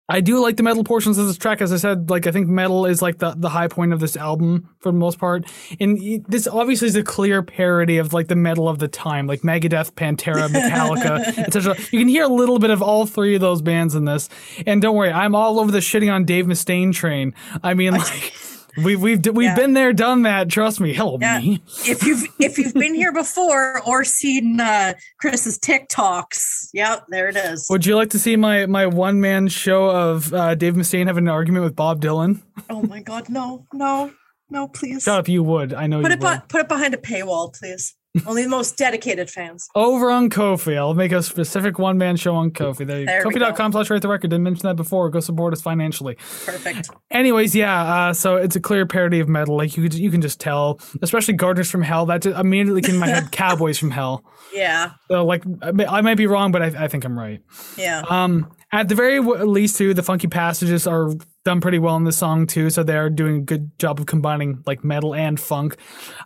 [0.07, 1.63] I do like the metal portions of this track.
[1.63, 4.17] As I said, like I think metal is like the, the high point of this
[4.17, 5.51] album for the most part.
[5.81, 9.41] And this obviously is a clear parody of like the metal of the time, like
[9.41, 11.77] Megadeth, Pantera, Metallica, etc.
[11.91, 14.29] You can hear a little bit of all three of those bands in this.
[14.67, 17.35] And don't worry, I'm all over the shitting on Dave Mustaine train.
[17.63, 18.35] I mean, like
[18.83, 19.55] we we've we've Yeah.
[19.55, 20.49] been there, done that.
[20.49, 20.93] Trust me.
[20.93, 21.39] Help Yeah.
[21.39, 21.63] me.
[21.87, 27.37] if you've if you've been here before or seen uh Chris's TikToks, yep, there it
[27.37, 27.67] is.
[27.71, 31.25] Would you like to see my my one man show of uh, Dave Mustaine having
[31.25, 32.43] an argument with Bob Dylan?
[32.71, 34.13] Oh my god, no, no,
[34.51, 35.03] no, please.
[35.05, 35.73] Shut up, you would.
[35.75, 36.41] I know Put you it would.
[36.41, 37.95] bu- put it behind a paywall, please.
[38.27, 39.69] Only the most dedicated fans.
[39.75, 40.77] over on Ko-fi.
[40.77, 42.85] I'll make a specific one man show on Ko-fi.
[42.85, 43.23] There, There.
[43.23, 44.31] Ko-fi.com slash rate the record.
[44.31, 45.11] Didn't mention that before.
[45.11, 46.15] Go support us financially.
[46.15, 46.91] Perfect.
[47.11, 49.57] Anyways, yeah, uh, so it's a clear parody of metal.
[49.57, 52.07] Like you could, you can just tell, especially Gardeners from Hell.
[52.07, 54.25] That just immediately came in my head, Cowboys from Hell.
[54.53, 57.41] Yeah, So like, I I might be wrong, but I, I think I'm right.
[57.77, 58.03] yeah.
[58.09, 61.11] Um, at the very w- least, too, the funky passages are
[61.45, 62.71] done pretty well in the song too.
[62.71, 65.77] So they're doing a good job of combining like metal and funk.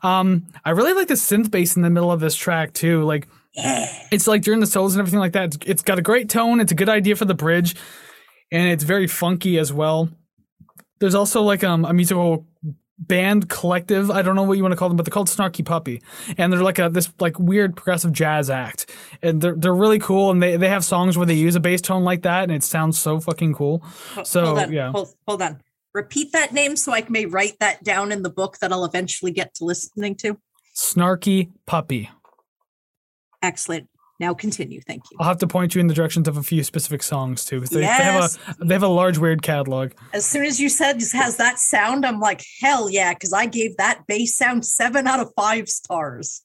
[0.03, 3.03] Um, I really like the synth bass in the middle of this track too.
[3.05, 5.55] Like it's like during the solos and everything like that.
[5.55, 6.61] It's, it's got a great tone.
[6.61, 7.75] It's a good idea for the bridge,
[8.51, 10.09] and it's very funky as well.
[11.01, 12.47] There's also like um a musical
[12.99, 14.11] band collective.
[14.11, 16.03] I don't know what you want to call them, but they're called Snarky Puppy,
[16.37, 18.91] and they're like a this like weird progressive jazz act,
[19.23, 20.31] and they're they're really cool.
[20.31, 22.63] And they they have songs where they use a bass tone like that, and it
[22.63, 23.83] sounds so fucking cool.
[24.25, 24.91] So, hold on, yeah.
[24.91, 25.61] hold, hold on.
[25.95, 29.33] Repeat that name so I may write that down in the book that I'll eventually
[29.33, 30.39] get to listening to.
[30.77, 32.11] Snarky Puppy.
[33.43, 33.89] Excellent.
[34.21, 34.81] Now continue.
[34.81, 35.17] Thank you.
[35.21, 37.61] I'll have to point you in the directions of a few specific songs too.
[37.61, 37.99] They, Yes.
[38.37, 39.93] they have a they have a large weird catalog.
[40.13, 43.47] As soon as you said it has that sound, I'm like, hell yeah, because I
[43.47, 46.43] gave that bass sound seven out of five stars.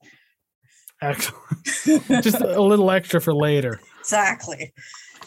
[1.01, 1.43] Excellent.
[2.23, 3.79] Just a little extra for later.
[3.99, 4.71] Exactly.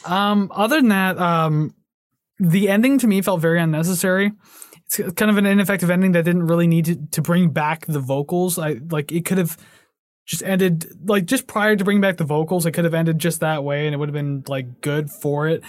[0.05, 1.75] Um, other than that, um,
[2.39, 4.33] the ending to me felt very unnecessary.
[4.87, 7.99] It's kind of an ineffective ending that didn't really need to, to bring back the
[7.99, 8.59] vocals.
[8.59, 9.57] I like it could have
[10.27, 12.67] just ended like just prior to bringing back the vocals.
[12.67, 15.49] It could have ended just that way, and it would have been like good for
[15.49, 15.63] it.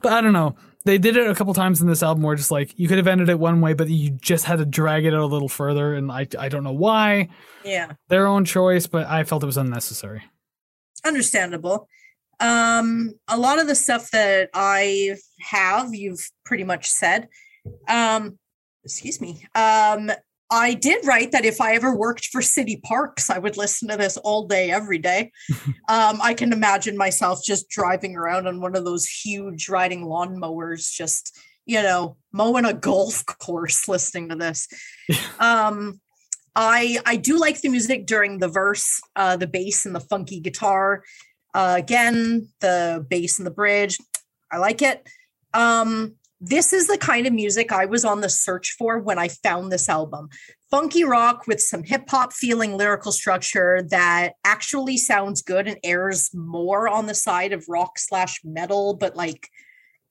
[0.00, 0.56] But I don't know.
[0.84, 3.06] They did it a couple times in this album where just like you could have
[3.06, 5.94] ended it one way, but you just had to drag it out a little further,
[5.94, 7.28] and I I don't know why.
[7.64, 7.92] Yeah.
[8.08, 10.22] Their own choice, but I felt it was unnecessary.
[11.04, 11.88] Understandable.
[12.40, 17.28] Um, a lot of the stuff that I have, you've pretty much said.
[17.88, 18.38] Um,
[18.84, 19.46] excuse me.
[19.54, 20.10] Um,
[20.54, 23.96] I did write that if I ever worked for city parks, I would listen to
[23.96, 25.32] this all day, every day.
[25.88, 30.92] um, I can imagine myself just driving around on one of those huge riding lawnmowers,
[30.92, 31.36] just
[31.66, 34.68] you know, mowing a golf course, listening to this.
[35.40, 36.00] um,
[36.54, 40.38] I I do like the music during the verse, uh, the bass and the funky
[40.38, 41.02] guitar.
[41.52, 43.98] Uh, again, the bass and the bridge.
[44.52, 45.04] I like it.
[45.52, 46.14] Um,
[46.46, 49.72] this is the kind of music I was on the search for when I found
[49.72, 50.28] this album.
[50.70, 56.34] Funky rock with some hip hop feeling lyrical structure that actually sounds good and airs
[56.34, 59.48] more on the side of rock slash metal, but like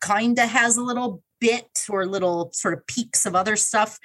[0.01, 3.99] kind of has a little bit or little sort of peaks of other stuff.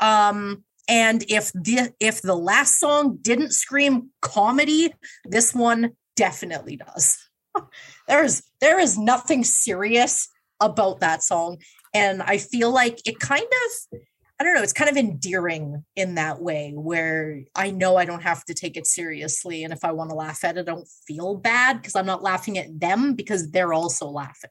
[0.00, 7.18] Um, and if the if the last song didn't scream comedy, this one definitely does.
[8.08, 10.28] There's there is nothing serious
[10.60, 11.58] about that song.
[11.94, 14.00] And I feel like it kind of
[14.38, 18.22] I don't know, it's kind of endearing in that way where I know I don't
[18.22, 19.64] have to take it seriously.
[19.64, 22.22] And if I want to laugh at it, I don't feel bad because I'm not
[22.22, 24.50] laughing at them because they're also laughing.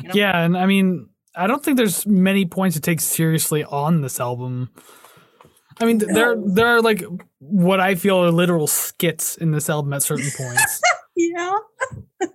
[0.00, 0.14] You know?
[0.14, 4.20] Yeah, and I mean, I don't think there's many points to take seriously on this
[4.20, 4.70] album.
[5.80, 7.02] I mean, th- there there are like
[7.38, 10.80] what I feel are literal skits in this album at certain points.
[11.20, 11.50] Yeah.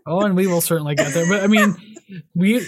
[0.05, 1.25] oh, and we will certainly get there.
[1.25, 1.73] But I mean,
[2.35, 2.59] we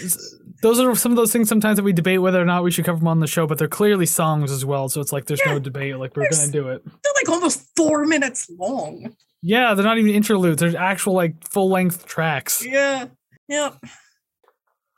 [0.62, 2.84] those are some of those things sometimes that we debate whether or not we should
[2.84, 3.46] cover them on the show.
[3.46, 5.96] But they're clearly songs as well, so it's like there's Yeah, no debate.
[5.98, 6.84] Like we're gonna do it.
[6.84, 9.14] They're like almost four minutes long.
[9.42, 10.60] Yeah, they're not even interludes.
[10.60, 12.64] They're actual like full length tracks.
[12.66, 13.06] Yeah.
[13.48, 13.76] Yep.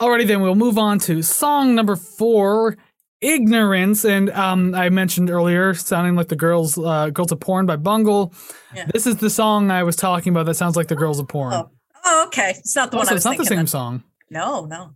[0.01, 2.77] Alrighty, then we'll move on to song number four,
[3.21, 7.77] "Ignorance." And um, I mentioned earlier, sounding like the girls, uh, "Girls of Porn" by
[7.77, 8.33] Bungle.
[8.75, 8.87] Yeah.
[8.93, 11.53] This is the song I was talking about that sounds like the girls of porn.
[11.55, 11.71] Oh,
[12.05, 12.51] Oh, okay.
[12.57, 13.67] It's not the one also, I was it's not the same then.
[13.67, 14.03] song.
[14.31, 14.91] No, no.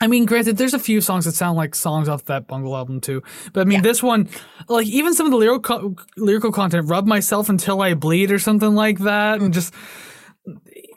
[0.00, 3.00] I mean, granted, there's a few songs that sound like songs off that Bungle album
[3.00, 3.82] too, but I mean, Yeah.
[3.82, 4.28] this one,
[4.68, 8.74] like even some of the lyrical lyrical content, "Rub Myself Until I Bleed" or something
[8.74, 9.72] like that, and just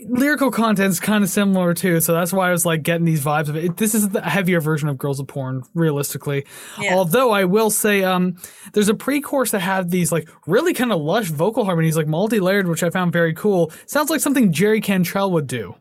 [0.07, 1.99] lyrical content's kind of similar too.
[2.01, 3.77] So that's why I was like getting these vibes of it.
[3.77, 6.45] This is the heavier version of "Girls of Porn," realistically.
[6.81, 6.95] Yeah.
[6.95, 8.35] Although I will say, um,
[8.73, 12.67] there's a pre-chorus that had these like really kind of lush vocal harmonies, like multi-layered,
[12.67, 13.71] which I found very cool.
[13.85, 15.75] Sounds like something Jerry Cantrell would do.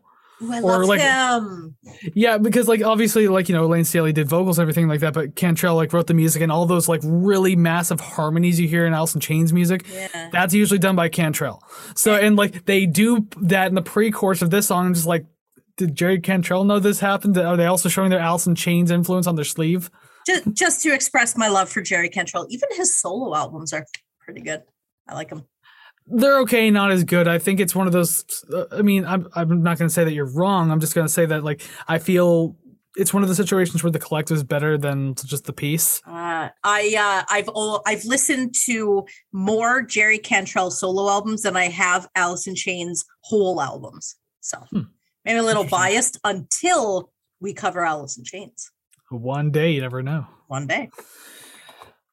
[0.45, 1.77] Ooh, I Or love like- him.
[2.15, 5.15] Yeah, because like obviously like you know Layne Staley did vocals and everything like that,
[5.15, 8.87] but Cantrell like wrote the music and all those like really massive harmonies you hear
[8.87, 9.87] in Alice in Chains music.
[9.93, 10.31] Yeah.
[10.33, 11.63] That's usually done by Cantrell.
[11.95, 14.87] So and like they do that in the pre-chorus of this song.
[14.87, 15.27] I'm just like,
[15.77, 17.37] did Jerry Cantrell know this happened?
[17.39, 19.91] Are they also showing their Alice in Chains influence on their sleeve?
[20.27, 22.47] Just, just to express my love for Jerry Cantrell.
[22.49, 23.85] Even his solo albums are
[24.21, 24.63] pretty good.
[25.09, 25.45] I like him.
[26.07, 27.27] They're okay, not as good.
[27.29, 28.25] I think it's one of those.
[28.53, 30.71] Uh, I mean, I'm I'm not going to say that you're wrong.
[30.71, 32.57] I'm just going to say that like I feel
[32.97, 36.01] it's one of the situations where the collective is better than just the piece.
[36.07, 36.95] Uh, I
[37.29, 42.47] uh, I've all, I've listened to more Jerry Cantrell solo albums than I have Alice
[42.47, 44.15] in Chains whole albums.
[44.41, 44.83] So Hmm.
[45.25, 48.71] maybe a little biased until we cover Alice in Chains
[49.11, 50.27] One day, you never know.
[50.49, 50.91] one day.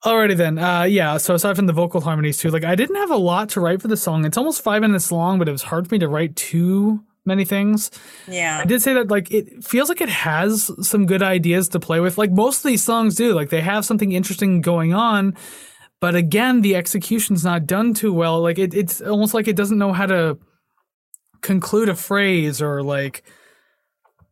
[0.03, 0.57] Alrighty then.
[0.57, 1.17] Uh, yeah.
[1.17, 3.81] So aside from the vocal harmonies too, like I didn't have a lot to write
[3.81, 4.25] for the song.
[4.25, 7.45] It's almost five minutes long, but it was hard for me to write too many
[7.45, 7.91] things.
[8.27, 8.59] Yeah.
[8.61, 11.99] I did say that like it feels like it has some good ideas to play
[11.99, 12.17] with.
[12.17, 13.33] Like most of these songs do.
[13.33, 15.37] Like they have something interesting going on,
[15.99, 18.41] but again, the execution's not done too well.
[18.41, 20.39] Like it, it's almost like it doesn't know how to
[21.41, 23.23] conclude a phrase or like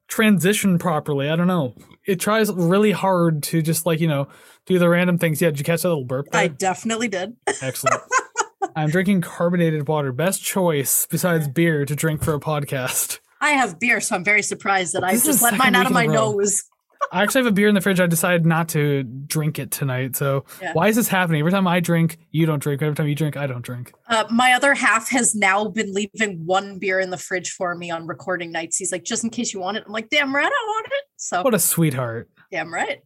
[0.07, 1.29] transition properly.
[1.29, 1.75] I don't know.
[2.05, 4.27] It tries really hard to just like you know
[4.69, 5.41] do the random things.
[5.41, 6.27] Yeah, did you catch that little burp?
[6.33, 7.35] I definitely did.
[7.61, 8.01] Excellent.
[8.75, 10.11] I'm drinking carbonated water.
[10.11, 13.19] Best choice besides beer to drink for a podcast.
[13.41, 15.85] I have beer, so I'm very surprised that I This is just let mine out
[15.85, 16.31] of my in a row.
[16.33, 16.63] nose.
[17.11, 17.99] I actually have a beer in the fridge.
[18.01, 20.15] I decided not to drink it tonight.
[20.17, 20.73] So Yeah.
[20.73, 21.39] why is this happening?
[21.39, 22.81] Every time I drink, you don't drink.
[22.81, 23.93] Every time you drink, I don't drink.
[24.09, 27.89] Uh, my other half has now been leaving one beer in the fridge for me
[27.89, 28.75] on recording nights.
[28.77, 29.83] He's like, just in case you want it.
[29.87, 31.03] I'm like, damn right, I want it.
[31.15, 32.29] So What a sweetheart.
[32.51, 32.99] damn right.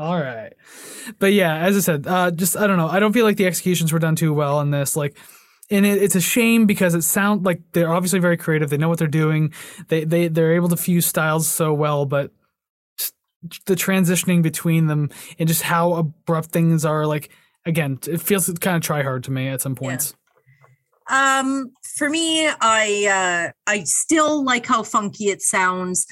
[0.00, 0.54] All right.
[1.18, 2.88] But yeah, as I said, uh, just I don't know.
[2.88, 4.96] I don't feel like the executions were done too well in this.
[4.96, 5.18] Like,
[5.70, 8.70] and it, it's a shame because it sounds like they're obviously very creative.
[8.70, 9.52] They know what they're doing.
[9.88, 12.30] They they they're able to fuse styles so well, but
[13.66, 17.04] the transitioning between them and just how abrupt things are.
[17.04, 17.28] Like
[17.66, 20.14] again, it feels kind of try hard to me at some points.
[21.10, 26.06] Um, for me, I uh I still like how funky it sounds.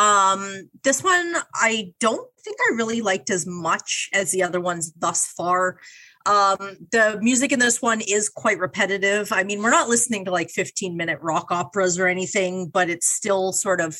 [0.00, 4.94] Um, this one I don't think I really liked as much as the other ones
[4.94, 5.78] thus far.
[6.24, 9.30] Um, the music in this one is quite repetitive.
[9.30, 13.08] I mean, we're not listening to like 15 minute rock operas or anything, but it's
[13.08, 13.98] still sort of,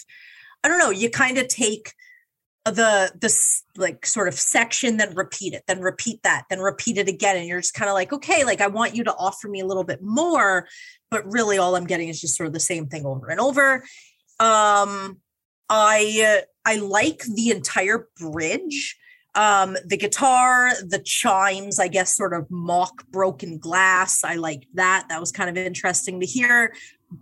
[0.64, 1.92] I don't know, you kind of take
[2.64, 7.08] the this like sort of section then repeat it then repeat that then repeat it
[7.08, 9.60] again and you're just kind of like okay like i want you to offer me
[9.60, 10.68] a little bit more
[11.10, 13.82] but really all i'm getting is just sort of the same thing over and over
[14.40, 15.18] um
[15.70, 18.98] i uh, i like the entire bridge.
[19.34, 24.24] Um the guitar the chimes i guess sort of mock broken glass.
[24.24, 25.06] I like that.
[25.08, 26.74] That was kind of interesting to hear.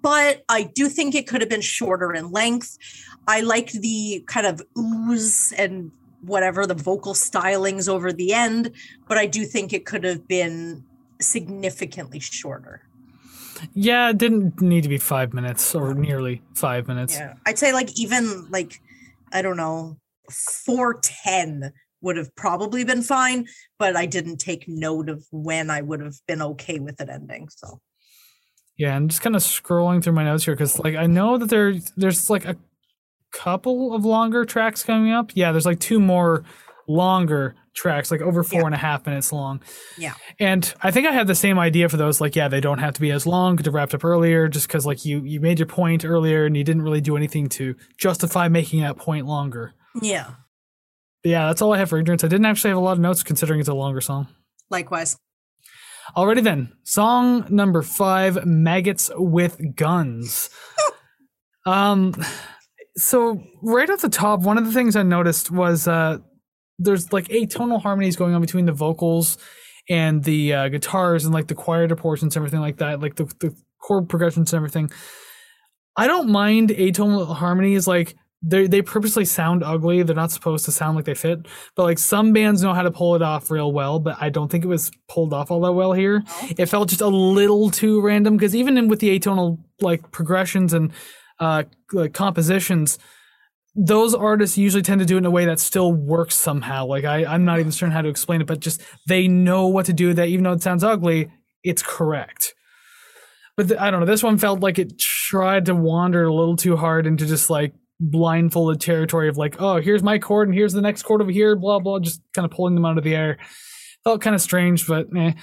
[0.03, 2.79] But i do think it could have been shorter in length.
[3.27, 8.73] I liked the kind of ooze and whatever the vocal stylings over the end
[9.07, 10.85] but i do think it could have been
[11.21, 12.88] significantly shorter
[13.75, 17.15] Yeah, it didn't need to be five minutes or nearly five minutes.
[17.15, 18.81] yeah i'd say like even like
[19.33, 19.97] i don't know
[20.31, 23.47] 410 would have probably been fine
[23.79, 27.49] but i didn't take note of when i would have been okay with it ending
[27.49, 27.81] so
[28.77, 31.51] Yeah, I'm just kind of scrolling through my notes here because, like, I know that
[31.51, 32.57] there there's like a
[33.33, 35.33] couple of longer tracks coming up.
[35.35, 36.45] Yeah, there's like two more
[36.87, 38.67] longer tracks, like over four Yeah.
[38.67, 39.63] and a half minutes long.
[39.97, 40.15] Yeah.
[40.39, 42.21] and I think I have the same idea for those.
[42.21, 43.57] Like, yeah, they don't have to be as long.
[43.57, 46.57] Could have wrapped up earlier, just because like you you made your point earlier and
[46.57, 49.73] you didn't really do anything to justify making that point longer.
[50.03, 50.27] yeah
[51.23, 52.23] But yeah, that's all I have for ignorance.
[52.25, 54.29] I didn't actually have a lot of notes considering it's a longer song.
[54.71, 55.17] likewise
[56.17, 56.73] Alrighty then.
[56.85, 60.49] Song number five, Maggots with Guns.
[61.67, 62.15] um
[62.97, 66.19] so right off the top, one of the things I noticed was uh
[66.79, 69.39] there's like atonal harmonies going on between the vocals
[69.89, 73.25] and the uh, guitars and like the quieter portions, and everything like that, like the,
[73.41, 74.91] the chord progressions and everything.
[75.97, 80.03] I don't mind atonal harmonies like they they purposely sound ugly.
[80.03, 82.91] They're not supposed to sound like they fit, but like some bands know how to
[82.91, 83.99] pull it off real well.
[83.99, 86.23] But I don't think it was pulled off all that well here.
[86.57, 90.73] It felt just a little too random because even in, with the atonal like progressions
[90.73, 90.93] and
[91.41, 92.99] uh like compositions,
[93.81, 96.85] those artists usually tend to do it in a way that still works somehow.
[96.85, 99.87] Like I I'm not even sure how to explain it, but just they know what
[99.87, 100.13] to do.
[100.13, 101.31] That even though it sounds ugly,
[101.63, 102.55] it's correct.
[103.57, 104.07] But th- I don't know.
[104.07, 107.73] This one felt like it tried to wander a little too hard into just like
[108.01, 111.55] blindfolded territory of like, oh, here's my chord and here's the next chord over here,
[111.55, 113.39] blah blah, just kind of pulling them out of the air.
[114.03, 115.35] Felt kind of strange, but eh.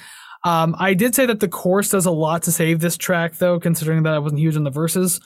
[0.44, 3.60] Um, I did say that the chorus does a lot to save this track, though,
[3.60, 5.20] considering that I wasn't huge on the verses.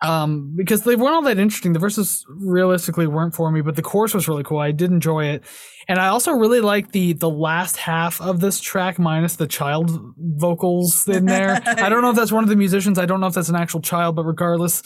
[0.00, 1.72] Um, because they weren't all that interesting.
[1.72, 4.58] The verses realistically weren't for me, but the chorus was really cool.
[4.58, 5.42] I did enjoy it,
[5.88, 9.90] and I also really like the the last half of this track, minus the child
[10.16, 11.60] vocals in there.
[11.66, 12.96] I don't know if that's one of the musicians.
[12.96, 14.84] I don't know if that's an actual child, but regardless,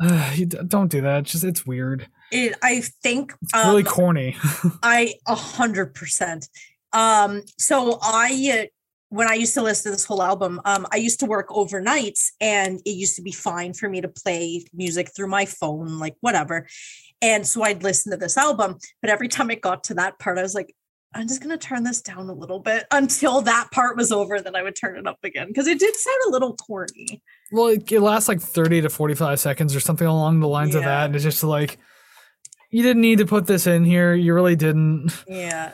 [0.00, 1.20] uh, you d- don't do that.
[1.20, 2.06] It's just it's weird.
[2.30, 4.36] It, I think It's um, really corny.
[4.84, 6.48] I a hundred percent.
[6.92, 8.66] Um, so I uh,
[9.12, 12.30] when I used to listen to this whole album, um, I used to work overnights,
[12.40, 16.16] and it used to be fine for me to play music through my phone, like
[16.20, 16.66] whatever.
[17.20, 20.38] And so I'd listen to this album, but every time it got to that part,
[20.38, 20.74] I was like,
[21.14, 24.40] I'm just gonna turn this down a little bit until that part was over.
[24.40, 27.22] Then I would turn it up again because it did sound a little corny.
[27.52, 30.84] Well, it, it lasts like 30 to 45 seconds or something along the lines of
[30.84, 31.04] that.
[31.04, 31.78] And it's just like,
[32.70, 34.14] you didn't need to put this in here.
[34.14, 35.12] You really didn't.
[35.28, 35.72] Yeah,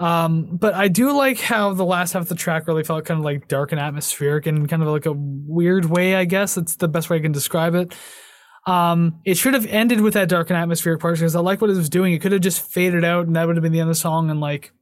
[0.00, 3.18] Um, but I do like how the last half of the track really felt kind
[3.18, 6.56] of like dark and atmospheric in kind of like a weird way, I guess.
[6.56, 7.94] It's the best way I can describe it.
[8.66, 11.70] Um, it should have ended with that dark and atmospheric part because I like what
[11.70, 12.12] it was doing.
[12.12, 14.00] It could have just faded out and that would have been the end of the
[14.00, 14.72] song and like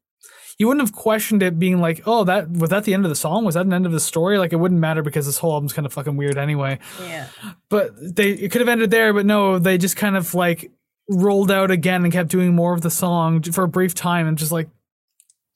[0.59, 3.17] you wouldn't have questioned it being like, oh, that was that the end of the
[3.17, 3.45] song?
[3.45, 4.39] Was that an end of the story?
[4.39, 7.29] Like it wouldn't matter because this whole album's kind of fucking weird anyway yeah,
[7.69, 10.71] but they it could have ended there but no they just kind of like
[11.09, 14.37] rolled out again and kept doing more of the song for a brief time and
[14.37, 14.69] just like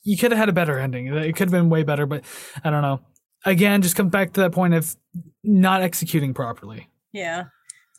[0.05, 2.25] you could have had a better ending it could have been way better but
[2.65, 3.01] i don't know
[3.45, 4.97] again just comes back to that point of
[5.43, 7.45] not executing properly yeah.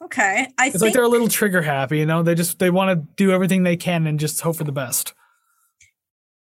[0.02, 2.72] Okay, I it's think like they're a little trigger happy you know they just they
[2.72, 5.14] want to do everything they can and just hope for the best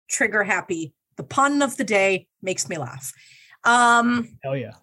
[0.09, 0.93] trigger happy.
[1.17, 3.13] The pun of the day makes me laugh.
[3.63, 4.73] Um, hell yeah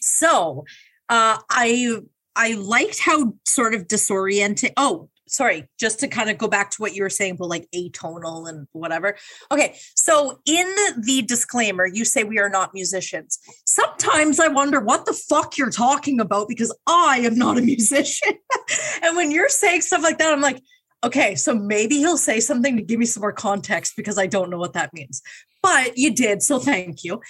[0.00, 0.64] so
[1.08, 1.98] uh I
[2.36, 4.72] I liked how sort of disorienting.
[4.76, 7.68] Oh, sorry, just to kind of go back to what you were saying about like
[7.74, 9.16] atonal and whatever.
[9.50, 10.66] Okay, so in
[10.98, 13.38] the disclaimer, you say we are not musicians.
[13.66, 18.34] Sometimes I wonder what the fuck you're talking about because I am not a musician.
[19.02, 20.62] and when you're saying stuff like that, I'm like,
[21.02, 24.50] okay, so maybe he'll say something to give me some more context because I don't
[24.50, 25.20] know what that means.
[25.62, 27.20] But you did, so thank you.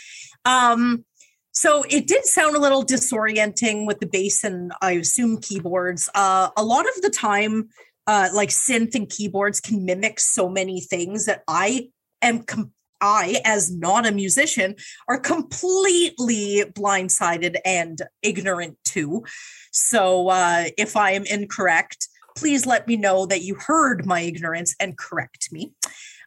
[0.44, 1.04] Um,
[1.52, 6.08] so it did sound a little disorienting with the bass and I assume keyboards.
[6.14, 7.68] Uh, a lot of the time,
[8.06, 11.88] uh, like synth and keyboards can mimic so many things that I
[12.22, 12.42] am.
[12.42, 14.76] Com- I, as not a musician,
[15.08, 19.24] are completely blindsided and ignorant to.
[19.72, 24.74] So, uh, if I am incorrect, please let me know that you heard my ignorance
[24.80, 25.74] and correct me.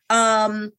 [0.10, 0.72] Um,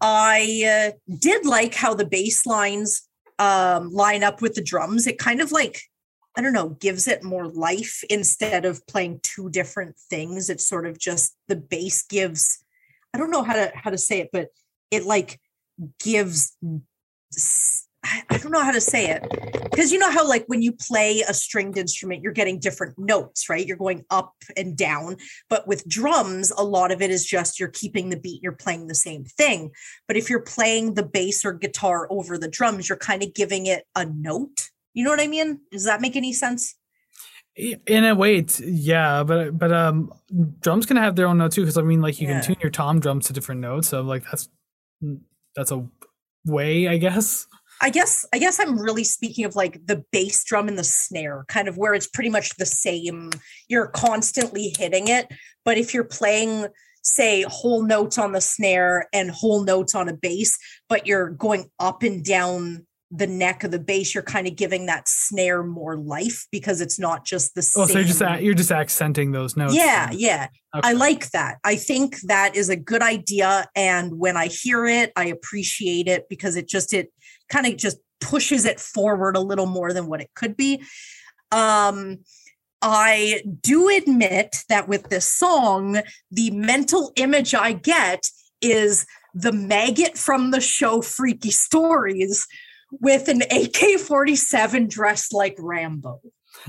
[0.00, 3.06] I uh, did like how the bass lines
[3.38, 5.06] um, line up with the drums.
[5.06, 5.82] It kind of like,
[6.36, 10.48] I don't know, gives it more life instead of playing two different things.
[10.48, 12.64] It's sort of just the bass gives,
[13.12, 14.48] I don't know how to how to say it, but
[14.90, 15.40] it like
[16.02, 16.56] gives
[18.04, 19.22] I don't know how to say it.
[19.70, 23.48] Because you know how like when you play a stringed instrument you're getting different notes
[23.48, 23.66] right?
[23.66, 25.18] You're going up and down.
[25.50, 28.86] But with drums a lot of it is just you're keeping the beat you're playing
[28.86, 29.70] the same thing.
[30.08, 33.66] But if you're playing the bass or guitar over the drums you're kind of giving
[33.66, 36.74] it a note you know what i mean does that make any sense
[37.56, 40.10] in a way it's, yeah but but um
[40.60, 42.40] drums can have their own note too because i mean like you Yeah.
[42.40, 44.48] can tune your tom drums to different notes so like that's
[45.54, 45.86] that's a
[46.46, 47.46] way i guess
[47.84, 51.44] I guess I guess I'm really speaking of like the bass drum and the snare,
[51.48, 53.30] kind of where it's pretty much the same.
[53.66, 55.26] You're constantly hitting it,
[55.64, 56.68] but if you're playing
[57.02, 60.56] say whole notes on the snare and whole notes on a bass,
[60.88, 64.86] but you're going up and down the neck of the bass, you're kind of giving
[64.86, 67.88] that snare more life because it's not just the oh same.
[67.88, 70.48] so you're just you're just accenting those notes yeah, yeah.
[70.74, 70.88] Okay.
[70.88, 71.58] I like that.
[71.62, 73.66] I think that is a good idea.
[73.76, 77.12] And when I hear it, I appreciate it because it just it
[77.50, 80.82] kind of just pushes it forward a little more than what it could be.
[81.50, 82.20] Um
[82.80, 86.00] I do admit that with this song,
[86.30, 88.26] the mental image I get
[88.62, 92.46] is the maggot from the show Freaky Stories
[93.00, 96.20] with an AK 47 dressed like Rambo.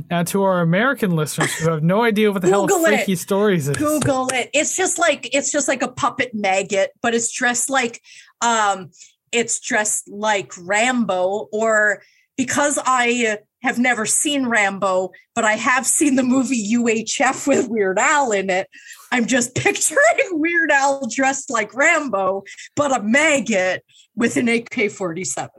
[0.09, 2.97] Now, to our American listeners who have no idea what the hell Google it.
[2.97, 4.49] freaky stories is, Google it.
[4.53, 8.01] It's just like it's just like a puppet maggot, but it's dressed like
[8.41, 8.89] um
[9.32, 12.01] it's dressed like Rambo or
[12.38, 17.99] because I have never seen Rambo, but I have seen the movie UHF with Weird
[17.99, 18.67] Al in it.
[19.11, 19.99] I'm just picturing
[20.32, 22.43] Weird Al dressed like Rambo,
[22.76, 23.84] but a maggot
[24.15, 25.49] with an AK 47.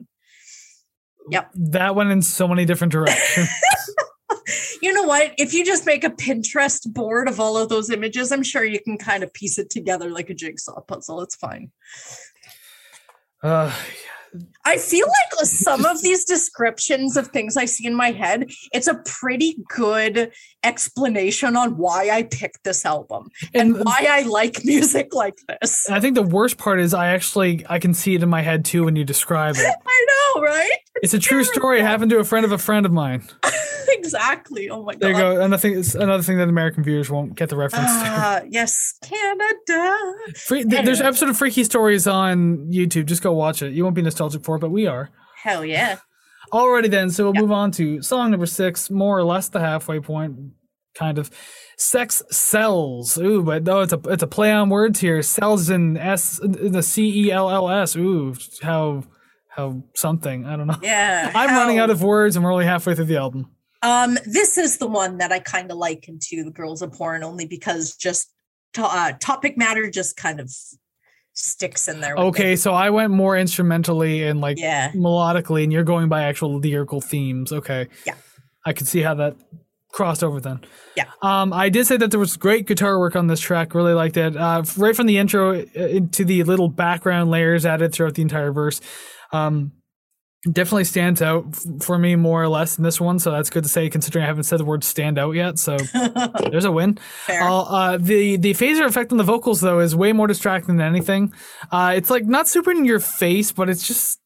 [1.54, 3.48] That went in so many different directions.
[4.82, 5.32] You know what?
[5.38, 8.78] If you just make a Pinterest board of all of those images, I'm sure you
[8.78, 11.22] can kind of piece it together like a jigsaw puzzle.
[11.22, 11.70] It's fine.
[13.42, 13.74] uh,
[14.64, 18.86] I feel like some of these descriptions of things I see in my head, it's
[18.86, 20.32] a pretty good
[20.62, 25.88] explanation on why I picked this album and, and why I like music like this.
[25.90, 28.64] I think the worst part is I actually I can see it in my head
[28.64, 29.76] too when you describe it.
[29.86, 30.78] I know, right?
[31.02, 31.80] It's a true story.
[31.80, 33.22] It happened to a friend of a friend of mine.
[33.88, 34.70] exactly.
[34.70, 35.00] Oh my god.
[35.00, 35.40] There you go.
[35.40, 37.92] Another thing, it's another thing that American viewers won't get the reference to.
[38.06, 39.96] Ah, yes, Canada.
[40.36, 43.06] Free, th- there's an episode of Freaky Stories on YouTube.
[43.06, 43.72] Just go watch it.
[43.72, 45.10] You won't be nostalgic for it, but we are.
[45.42, 45.98] Hell yeah.
[46.52, 47.10] Alrighty then.
[47.10, 47.40] So we'll Yeah.
[47.40, 50.36] move on to song number six, more or less the halfway point,
[50.94, 51.30] kind of.
[51.76, 53.18] Sex sells.
[53.18, 55.20] Ooh, but no, it's a it's a play on words here.
[55.22, 57.96] Sells in S in the C E L L S.
[57.96, 59.02] Ooh, how
[59.48, 60.46] how something.
[60.46, 60.78] I don't know.
[60.82, 61.32] Yeah.
[61.34, 63.50] I'm running out of words and we're only halfway through the album.
[63.84, 67.22] Um, this is the one that I kind of liken to the girls of porn,
[67.22, 68.32] only because just
[68.72, 70.50] to, uh, topic matter just kind of
[71.34, 72.16] sticks in there.
[72.16, 72.56] Okay, me.
[72.56, 74.90] so I went more instrumentally and like Yeah.
[74.92, 77.52] melodically, and you're going by actual lyrical themes.
[77.52, 77.88] Okay.
[78.06, 78.14] Yeah.
[78.64, 79.36] I could see how that
[79.92, 80.60] crossed over then.
[80.96, 81.04] Yeah.
[81.22, 83.74] Um, I did say that there was great guitar work on this track.
[83.74, 84.36] Really liked it.
[84.36, 88.52] Uh, right from the intro uh, into the little background layers added throughout the entire
[88.52, 88.80] verse.
[89.32, 89.72] Um,
[90.52, 91.44] definitely stands out
[91.80, 93.18] for me more or less in this one.
[93.18, 95.58] So that's good to say, considering I haven't said the word stand out yet.
[95.58, 95.76] So
[96.50, 96.98] there's a win.
[97.28, 100.86] Uh, uh, the the phaser effect on the vocals though is way more distracting than
[100.86, 101.32] anything.
[101.70, 104.20] Uh, it's like not super in your face, but it's just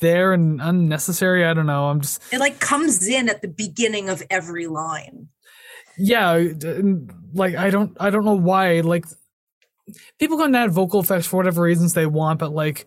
[0.00, 1.44] there and unnecessary.
[1.44, 1.86] I don't know.
[1.86, 5.28] I'm just it like comes in at the beginning of every line.
[5.98, 6.42] yeah,
[7.32, 9.06] like I don't I don't know why like
[10.18, 12.86] people can add vocal effects for whatever reasons they want, but like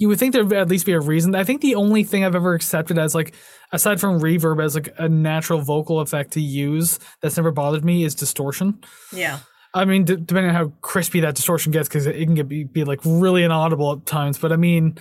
[0.00, 1.34] you would think there'd at least be a reason.
[1.34, 3.34] I think the only thing I've ever accepted as like
[3.70, 8.02] aside from reverb as like a natural vocal effect to use that's never bothered me
[8.02, 8.80] is distortion.
[9.12, 9.40] Yeah.
[9.74, 12.48] I mean, d- depending on how crispy that distortion gets, because it, it can get
[12.48, 14.38] be, be like really inaudible at times.
[14.38, 14.96] But I mean,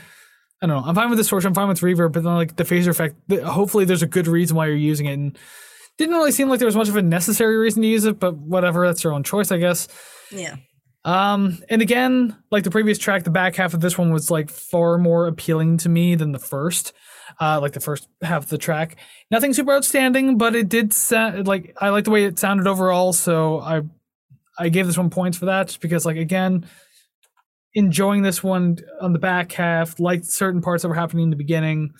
[0.61, 0.87] I don't know.
[0.87, 1.47] I'm fine with distortion.
[1.47, 3.15] I'm fine with reverb, but then like the phaser effect.
[3.29, 5.13] th- hopefully, there's a good reason why you're using it.
[5.13, 5.37] And
[5.97, 8.35] didn't really seem like there was much of a necessary reason to use it, but
[8.35, 8.85] whatever.
[8.85, 9.87] That's your own choice, I guess.
[10.29, 10.57] Yeah.
[11.05, 14.49] Um, and again, like the previous track, the back half of this one was like
[14.49, 16.93] far more appealing to me than the first.
[17.39, 18.97] Uh, like the first half of the track,
[19.31, 23.13] nothing super outstanding, but it did sound like I like the way it sounded overall.
[23.13, 23.81] So I,
[24.57, 26.65] I gave this one points for that, because like again,
[27.75, 31.35] enjoying this one on the back half, liked certain parts that were happening in the
[31.37, 31.91] beginning.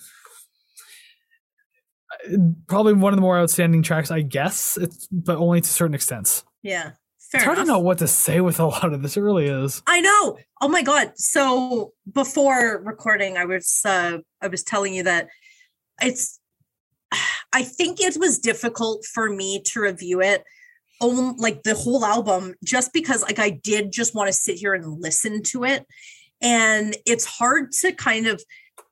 [2.28, 2.36] Uh,
[2.66, 4.76] Probably one of the more outstanding tracks, I guess.
[4.76, 6.44] It's but only to certain extents.
[6.62, 6.90] Yeah.
[7.30, 9.16] Fair It's hard to know what to say with a lot of this.
[9.16, 9.82] It really is.
[9.86, 10.38] I know.
[10.60, 11.12] Oh my god.
[11.16, 15.28] So before recording, I was uh I was telling you that
[16.02, 16.40] it's
[17.52, 20.44] I think it was difficult for me to review it
[21.00, 24.74] on like the whole album just because like I did just want to sit here
[24.74, 25.86] and listen to it
[26.42, 28.42] and it's hard to kind of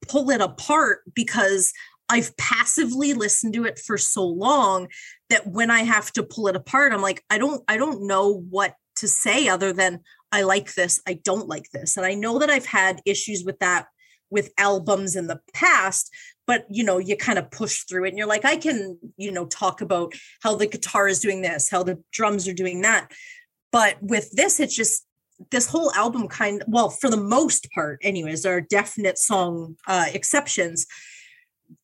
[0.09, 1.73] pull it apart because
[2.09, 4.89] I've passively listened to it for so long
[5.31, 8.45] that when I have to pull it apart I'm like I don't I don't know
[8.49, 10.01] what to say other than
[10.33, 11.97] I like this, I don't like this.
[11.97, 13.87] And I know that I've had issues with that
[14.31, 16.11] with albums in the past,
[16.47, 19.33] but you know, you kind of push through it and you're like, I can, you
[19.33, 20.13] know, talk about
[20.43, 23.11] how the guitar is doing this, how the drums are doing that.
[23.73, 25.07] But with this, it's just
[25.51, 30.07] this whole album kind well, for the most part, anyways, there are definite song uh
[30.13, 30.87] exceptions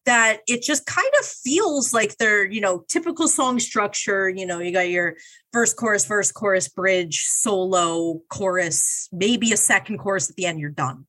[0.07, 4.29] that it just kind of feels like they're, you know, typical song structure.
[4.29, 5.17] You know, you got your
[5.53, 10.71] verse, chorus, verse, chorus, bridge, solo, chorus, maybe a second chorus at the end, you're
[10.71, 11.07] done.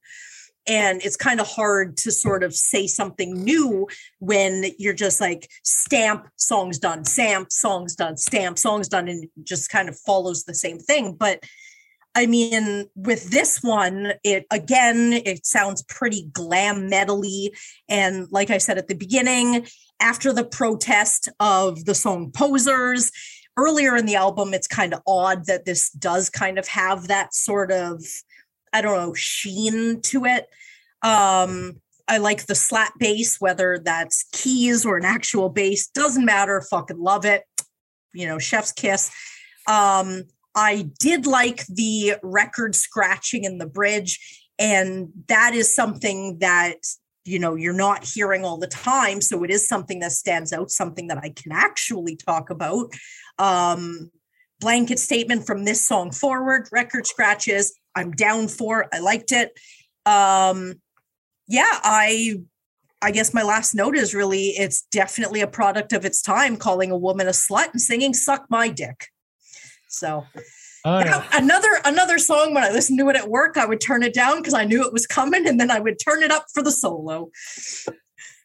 [0.67, 3.88] And it's kind of hard to sort of say something new
[4.19, 9.69] when you're just like stamp, songs done, stamp, songs done, stamp, songs done, and just
[9.69, 11.13] kind of follows the same thing.
[11.13, 11.43] But
[12.16, 17.49] I mean, with this one, it again, it sounds pretty glam metally.
[17.89, 19.68] And like I said at the beginning,
[19.99, 23.11] after the protest of the song Posers,
[23.57, 27.34] earlier in the album, it's kind of odd that this does kind of have that
[27.34, 28.03] sort of,
[28.74, 30.47] I don't know, sheen to it.
[31.01, 36.61] Um, I like the slap bass, whether that's keys or an actual bass, doesn't matter.
[36.61, 37.43] Fucking love it.
[38.13, 39.11] You know, chef's kiss.
[39.68, 40.24] Um,
[40.56, 46.78] I did like the record scratching in the bridge, and that is something that
[47.26, 49.22] you know you're not hearing all the time.
[49.22, 52.93] So it is something that stands out, something that I can actually talk about.
[53.38, 54.12] Um,
[54.62, 57.78] blanket statement from this song forward, record scratches.
[57.95, 58.88] I'm down for.
[58.93, 59.51] I liked it.
[60.06, 60.76] Um,
[61.47, 62.38] yeah, I
[63.01, 66.91] I guess my last note is really it's definitely a product of its time, calling
[66.91, 69.08] a woman a slut and singing "Suck My Dick."
[69.96, 70.26] So
[70.88, 71.26] Oh, yeah.
[71.34, 74.38] another another song when I listened to it at work, I would turn it down
[74.38, 76.72] because I knew it was coming, and then I would turn it up for the
[76.72, 77.32] solo.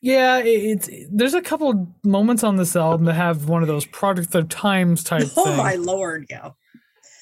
[0.02, 3.84] Yeah, it, it's there's a couple moments on this album that have one of those
[3.84, 5.56] product of times type Oh thing.
[5.58, 6.52] my lord, yeah.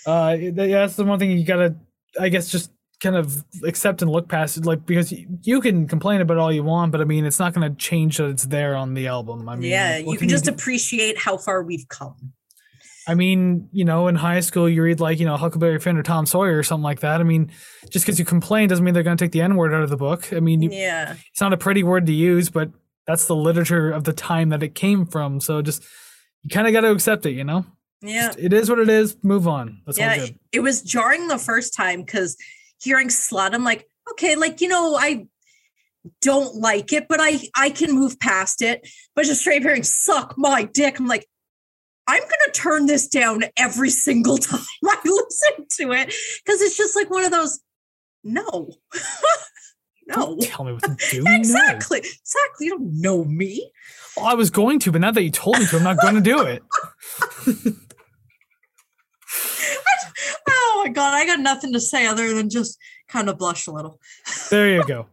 [0.06, 1.74] Uh, that's the one thing you gotta,
[2.20, 2.70] I guess, just
[3.02, 6.52] kind of accept and look past it, like because you, you can complain about all
[6.52, 9.48] you want, but I mean, it's not gonna change that it's there on the album.
[9.48, 10.52] I mean, yeah, you can you just do?
[10.52, 12.32] appreciate how far we've come.
[13.08, 16.02] I mean, you know, in high school, you read like, you know, Huckleberry Finn or
[16.02, 17.20] Tom Sawyer or something like that.
[17.20, 17.50] I mean,
[17.88, 19.88] just because you complain doesn't mean they're going to take the N word out of
[19.88, 20.30] the book.
[20.32, 21.16] I mean, you, Yeah.
[21.30, 22.70] it's not a pretty word to use, but
[23.06, 25.40] that's the literature of the time that it came from.
[25.40, 25.82] So just,
[26.42, 27.64] you kind of got to accept it, you know?
[28.02, 28.26] Yeah.
[28.26, 29.16] Just- it is what it is.
[29.22, 29.80] Move on.
[29.86, 30.26] That's yeah.
[30.52, 32.36] it was jarring the first time because
[32.80, 35.26] hearing slut, I'm like, okay, like, you know, I
[36.22, 38.88] don't like it, but I I can move past it.
[39.14, 41.26] But just straight hearing suck my dick, I'm like,
[42.08, 46.12] I'm gonna turn this down every single time I listen to it
[46.44, 47.60] because it's just like one of those.
[48.24, 48.42] No,
[50.08, 51.22] no, Don't tell me what to do.
[51.26, 52.66] Exactly, exactly.
[52.66, 53.70] You don't know me.
[54.16, 56.16] Well, I was going to, but now that you told me to, I'm not going
[56.16, 56.62] to do it.
[60.50, 62.78] Oh my god, I got nothing to say other than just
[63.08, 63.98] kind of blush a little.
[64.48, 65.06] There you go.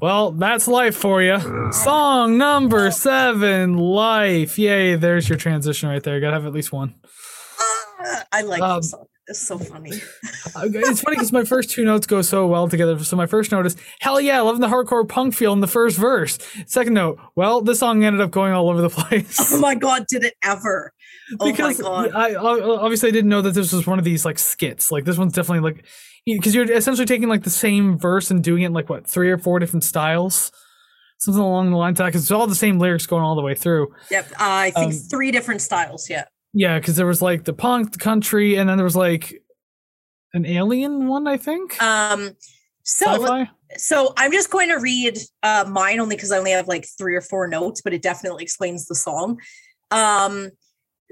[0.00, 1.38] Well, that's life for you.
[1.72, 4.58] Song number seven, life.
[4.58, 4.94] Yay!
[4.96, 6.14] There's your transition right there.
[6.14, 6.94] You gotta have at least one.
[7.60, 9.06] Ah, I like Um, this song.
[9.26, 9.90] It's so funny.
[10.62, 12.98] It's funny because my first two notes go so well together.
[13.04, 15.98] So my first note is, hell yeah, loving the hardcore punk feel in the first
[15.98, 16.38] verse.
[16.66, 19.52] Second note, well, this song ended up going all over the place.
[19.52, 20.92] Oh my god, did it ever?
[21.40, 22.12] Oh because my god.
[22.14, 24.90] I, I obviously I didn't know that this was one of these like skits.
[24.90, 25.84] Like this one's definitely like
[26.36, 29.30] because you're essentially taking like the same verse and doing it in like what three
[29.30, 30.52] or four different styles,
[31.18, 32.08] something along the lines of that.
[32.08, 33.94] Because it's all the same lyrics going all the way through.
[34.10, 34.30] Yep.
[34.32, 36.08] Uh, I think um, three different styles.
[36.10, 36.24] Yeah.
[36.54, 39.42] Yeah, because there was like the punk, the country, and then there was like
[40.32, 41.26] an alien one.
[41.26, 42.30] I think Um.
[42.82, 43.50] So sci-fi.
[43.76, 47.14] so I'm just going to read uh, mine only because I only have like three
[47.14, 49.38] or four notes, but it definitely explains the song.
[49.90, 50.50] Um,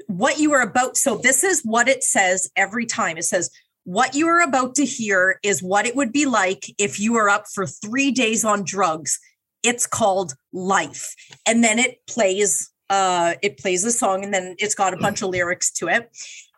[0.07, 0.97] what you are about.
[0.97, 3.19] So this is what it says every time.
[3.19, 3.51] It says,
[3.87, 7.31] "What you are about to hear is what it would be like if you were
[7.31, 9.19] up for three days on drugs.
[9.63, 11.15] It's called life."
[11.47, 12.71] And then it plays.
[12.89, 16.09] Uh, it plays a song, and then it's got a bunch of lyrics to it.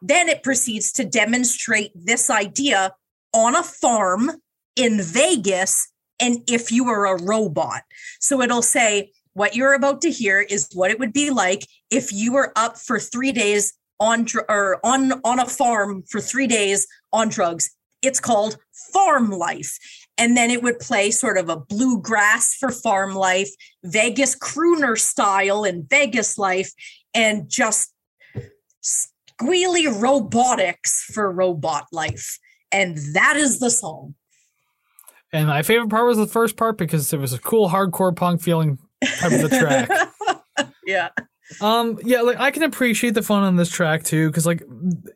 [0.02, 2.92] Then it proceeds to demonstrate this idea
[3.32, 4.32] on a farm
[4.76, 5.88] in Vegas
[6.20, 7.82] and if you were a robot.
[8.20, 12.12] So it'll say, what you're about to hear is what it would be like if
[12.12, 16.86] you were up for three days on or on on a farm for three days
[17.12, 17.70] on drugs.
[18.02, 18.58] It's called
[18.92, 19.78] farm life.
[20.16, 23.50] And then it would play sort of a bluegrass for farm life,
[23.84, 26.72] Vegas crooner style in Vegas life,
[27.14, 27.92] and just
[28.82, 32.38] squealy robotics for robot life.
[32.72, 34.14] And that is the song.
[35.32, 38.42] And my favorite part was the first part because it was a cool hardcore punk
[38.42, 40.70] feeling type of the track.
[40.86, 41.10] yeah.
[41.60, 44.62] Um, yeah, like I can appreciate the fun on this track too, because like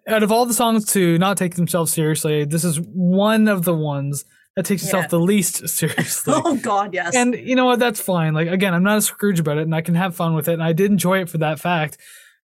[0.08, 3.74] out of all the songs to not take themselves seriously, this is one of the
[3.74, 4.24] ones
[4.56, 5.08] that takes itself Yeah.
[5.08, 6.34] the least seriously.
[6.36, 7.14] Oh God, yes.
[7.14, 7.78] and you know what?
[7.78, 8.32] That's fine.
[8.34, 10.54] Like again, I'm not a Scrooge about it, and I can have fun with it,
[10.54, 11.98] and I did enjoy it for that fact.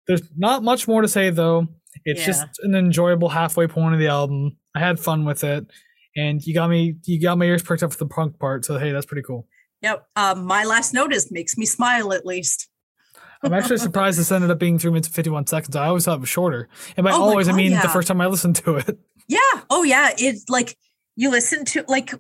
[0.06, 1.68] There's not much more to say though.
[2.04, 2.26] It's Yeah.
[2.26, 4.56] just an enjoyable halfway point of the album.
[4.74, 5.66] I had fun with it,
[6.14, 6.96] and you got me.
[7.04, 8.64] You got my ears perked up for the punk part.
[8.64, 9.46] So hey, that's pretty cool.
[9.80, 10.06] yep.
[10.16, 12.68] Um, my last notice makes me smile at least.
[13.42, 15.76] I'm actually surprised this ended up being three minutes and 51 seconds.
[15.76, 16.68] I always thought it was shorter.
[16.96, 17.82] And by Oh always, I mean yeah.
[17.82, 18.98] the first time I listened to it.
[19.28, 19.38] Yeah.
[19.70, 20.10] Oh yeah.
[20.16, 20.76] It's like
[21.16, 22.14] you listen to like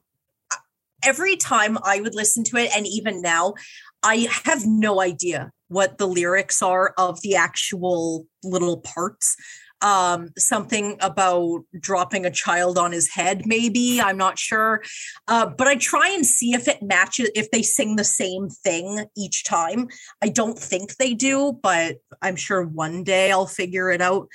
[1.04, 3.54] every time I would listen to it, and even now,
[4.02, 9.36] I have no idea what the lyrics are of the actual little parts.
[9.80, 14.00] Um, something about dropping a child on his head, maybe.
[14.00, 14.82] I'm not sure.
[15.28, 19.04] Uh, but I try and see if it matches, if they sing the same thing
[19.16, 19.88] each time.
[20.20, 24.28] I don't think they do, but I'm sure one day I'll figure it out.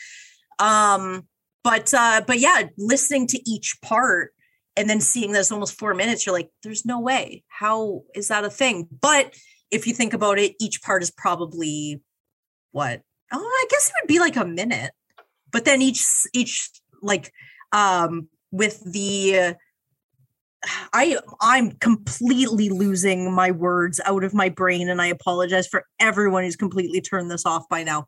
[0.59, 1.27] Um,
[1.63, 4.33] but uh, but yeah, listening to each part,
[4.75, 7.43] and then seeing this almost four minutes, you're like, there's no way.
[7.47, 8.87] How is that a thing?
[9.01, 9.33] But
[9.71, 12.01] if you think about it, each part is probably
[12.71, 13.01] what?
[13.31, 14.91] Oh, I guess it would be like a minute.
[15.53, 16.69] But then each each
[17.01, 17.31] like
[17.71, 19.55] um with the
[20.93, 26.43] I I'm completely losing my words out of my brain and I apologize for everyone
[26.43, 28.07] who's completely turned this off by now.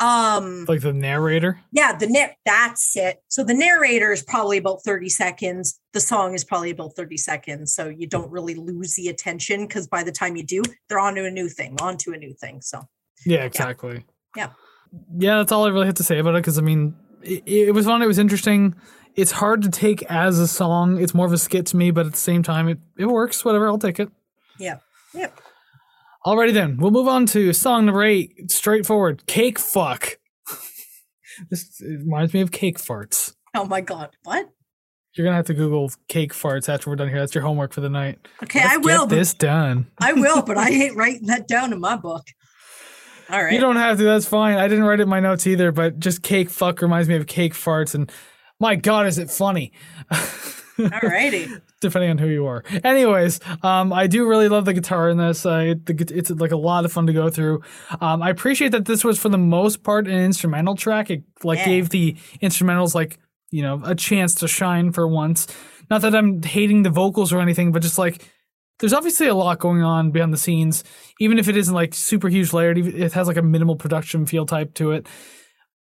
[0.00, 1.60] Um like the narrator?
[1.72, 3.22] Yeah, the net that's it.
[3.28, 5.78] So the narrator is probably about 30 seconds.
[5.92, 7.74] The song is probably about 30 seconds.
[7.74, 11.14] So you don't really lose the attention because by the time you do, they're on
[11.14, 12.60] to a new thing, on to a new thing.
[12.60, 12.82] So
[13.24, 14.04] Yeah, exactly.
[14.36, 14.48] Yeah.
[14.48, 14.50] Yeah,
[15.16, 17.86] that's all I really have to say about it because I mean it, it was
[17.86, 18.74] fun, it was interesting
[19.16, 21.00] it's hard to take as a song.
[21.00, 23.44] It's more of a skit to me, but at the same time, it, it works.
[23.44, 24.10] Whatever, I'll take it.
[24.58, 24.78] Yeah.
[25.14, 25.30] Yeah.
[26.26, 28.50] Alrighty then, we'll move on to song number eight.
[28.50, 30.18] Straightforward, cake fuck.
[31.50, 33.34] this reminds me of cake farts.
[33.54, 34.48] Oh my god, what?
[35.12, 37.18] You're gonna have to Google cake farts after we're done here.
[37.18, 38.26] That's your homework for the night.
[38.42, 39.06] Okay, Let's I will.
[39.06, 39.86] Get this done.
[40.00, 42.24] I will, but I ain't writing that down in my book.
[43.30, 43.52] All right.
[43.52, 44.04] You don't have to.
[44.04, 44.56] That's fine.
[44.56, 45.72] I didn't write it in my notes either.
[45.72, 48.10] But just cake fuck reminds me of cake farts, and
[48.60, 49.72] my God, is it funny?
[50.78, 51.60] Alrighty.
[51.80, 52.64] Depending on who you are.
[52.82, 55.46] Anyways, um, I do really love the guitar in this.
[55.46, 57.62] Uh, it, it's like a lot of fun to go through.
[58.00, 61.10] Um, I appreciate that this was for the most part an instrumental track.
[61.10, 61.66] It like yeah.
[61.66, 63.18] gave the instrumentals like
[63.50, 65.46] you know a chance to shine for once.
[65.90, 68.28] Not that I'm hating the vocals or anything, but just like
[68.78, 70.84] there's obviously a lot going on behind the scenes,
[71.20, 72.78] even if it isn't like super huge layered.
[72.78, 75.06] It has like a minimal production feel type to it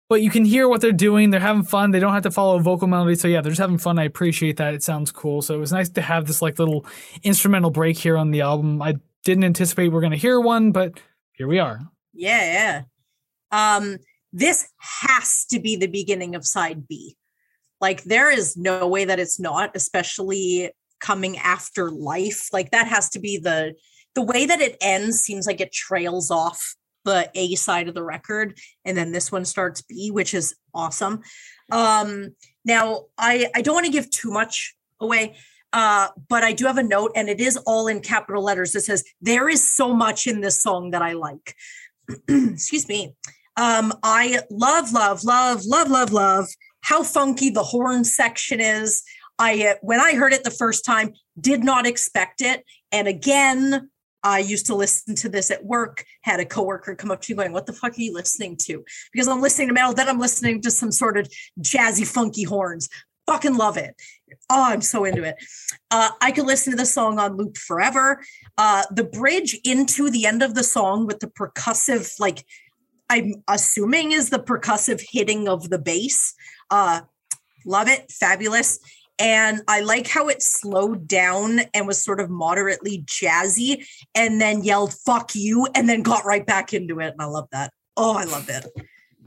[0.08, 1.30] but you can hear what they're doing.
[1.30, 1.90] They're having fun.
[1.90, 3.14] They don't have to follow a vocal melody.
[3.14, 3.98] So yeah, they're just having fun.
[3.98, 4.74] I appreciate that.
[4.74, 5.42] It sounds cool.
[5.42, 6.86] So it was nice to have this like little
[7.22, 8.80] instrumental break here on the album.
[8.80, 10.98] I didn't anticipate we are going to hear one, but
[11.32, 11.80] here we are.
[12.14, 12.82] Yeah,
[13.52, 13.76] yeah.
[13.76, 13.98] Um,
[14.32, 17.16] this has to be the beginning of side B.
[17.80, 22.48] Like there is no way that it's not, especially coming after life.
[22.52, 23.74] Like that has to be the
[24.14, 26.74] the way that it ends seems like it trails off
[27.04, 31.20] the A side of the record, and then this one starts B, which is awesome.
[31.70, 32.34] Um,
[32.64, 35.36] now, I I don't want to give too much away,
[35.72, 38.82] uh, but I do have a note, and it is all in capital letters that
[38.82, 41.54] says there is so much in this song that I like.
[42.28, 43.14] Excuse me.
[43.56, 46.46] Um, I love, love, love, love, love, love
[46.82, 49.02] how funky the horn section is.
[49.38, 53.90] I uh, when I heard it the first time, did not expect it, and again,
[54.22, 57.36] I used to listen to this at work, had a coworker come up to me
[57.36, 58.84] going, What the fuck are you listening to?
[59.12, 61.30] Because I'm listening to metal, then I'm listening to some sort of
[61.60, 62.88] jazzy, funky horns.
[63.26, 63.94] Fucking love it.
[64.48, 65.36] Oh, I'm so into it.
[65.90, 68.22] Uh, I could listen to the song on loop forever.
[68.56, 72.44] Uh, the bridge into the end of the song with the percussive, like,
[73.10, 76.34] I'm assuming is the percussive hitting of the bass.
[76.70, 77.02] Uh,
[77.66, 78.10] love it.
[78.10, 78.78] Fabulous.
[79.18, 84.62] And I like how it slowed down and was sort of moderately jazzy and then
[84.62, 87.12] yelled, fuck you, and then got right back into it.
[87.12, 87.72] And I love that.
[87.96, 88.66] Oh, I love it.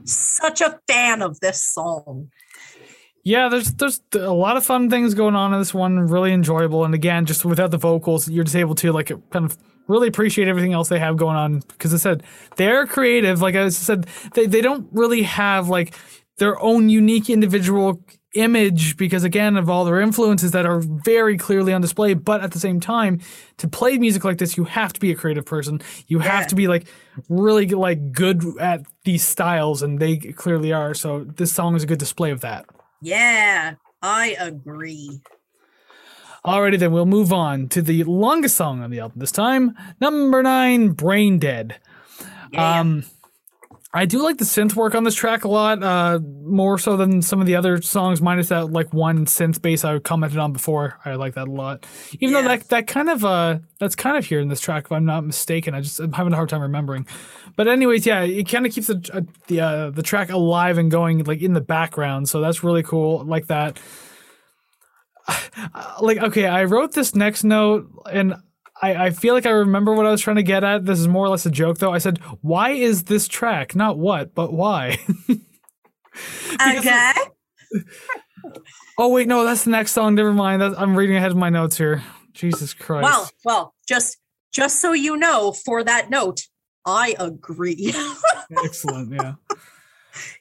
[0.04, 2.30] Such a fan of this song.
[3.24, 6.84] Yeah, there's there's a lot of fun things going on in this one, really enjoyable.
[6.84, 10.48] And again, just without the vocals, you're just able to like kind of really appreciate
[10.48, 11.60] everything else they have going on.
[11.68, 12.24] Because I said
[12.56, 13.40] they're creative.
[13.40, 15.94] Like I said, they, they don't really have like
[16.38, 18.02] their own unique individual
[18.34, 22.52] image because again of all their influences that are very clearly on display but at
[22.52, 23.20] the same time
[23.58, 26.24] to play music like this you have to be a creative person you yeah.
[26.24, 26.86] have to be like
[27.28, 31.86] really like good at these styles and they clearly are so this song is a
[31.86, 32.64] good display of that
[33.02, 35.20] yeah i agree
[36.44, 40.42] Alrighty then, we'll move on to the longest song on the album this time, number
[40.42, 41.76] nine, Brain Dead.
[42.50, 42.80] Yeah.
[42.80, 43.04] Um,
[43.94, 47.20] I do like the synth work on this track a lot, uh, more so than
[47.20, 50.98] some of the other songs, minus that like one synth bass I commented on before.
[51.04, 51.84] I like that a lot.
[52.12, 52.40] Even yeah.
[52.40, 55.04] though that that kind of uh that's kind of here in this track, if I'm
[55.04, 55.74] not mistaken.
[55.74, 57.06] I just I'm having a hard time remembering.
[57.54, 60.90] But anyways, yeah, it kind of keeps the uh, the uh, the track alive and
[60.90, 62.30] going like in the background.
[62.30, 63.24] So that's really cool.
[63.26, 63.78] like that.
[66.00, 68.36] like okay, I wrote this next note and
[68.82, 70.84] I, I feel like I remember what I was trying to get at.
[70.84, 71.92] This is more or less a joke, though.
[71.92, 74.98] I said, "Why is this track not what, but why?"
[76.66, 77.12] okay.
[78.98, 80.16] oh wait, no, that's the next song.
[80.16, 80.60] Never mind.
[80.60, 82.02] That's, I'm reading ahead of my notes here.
[82.32, 83.04] Jesus Christ.
[83.04, 84.18] Well, well, just
[84.52, 86.42] just so you know, for that note,
[86.84, 87.94] I agree.
[88.64, 89.12] Excellent.
[89.12, 89.34] Yeah.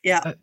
[0.03, 0.21] Yeah.
[0.25, 0.33] Uh,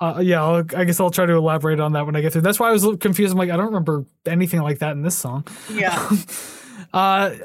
[0.00, 2.42] uh, yeah, I'll, i guess I'll try to elaborate on that when I get through.
[2.42, 3.32] That's why I was confused.
[3.32, 5.46] I'm like, I don't remember anything like that in this song.
[5.70, 6.10] Yeah.
[6.92, 7.36] Uh,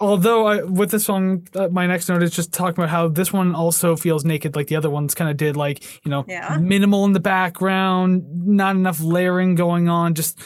[0.00, 3.32] although I, with this song, uh, my next note is just talking about how this
[3.32, 5.56] one also feels naked, like the other ones kind of did.
[5.56, 6.58] Like you know, Yeah.
[6.60, 10.14] minimal in the background, not enough layering going on.
[10.14, 10.38] Just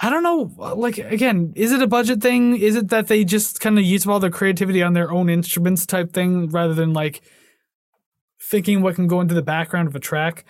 [0.00, 0.52] I don't know.
[0.76, 2.56] Like again, is it a budget thing?
[2.56, 5.86] Is it that they just kind of use all their creativity on their own instruments
[5.86, 7.22] type thing rather than like
[8.40, 10.44] thinking what can go into the background of a track?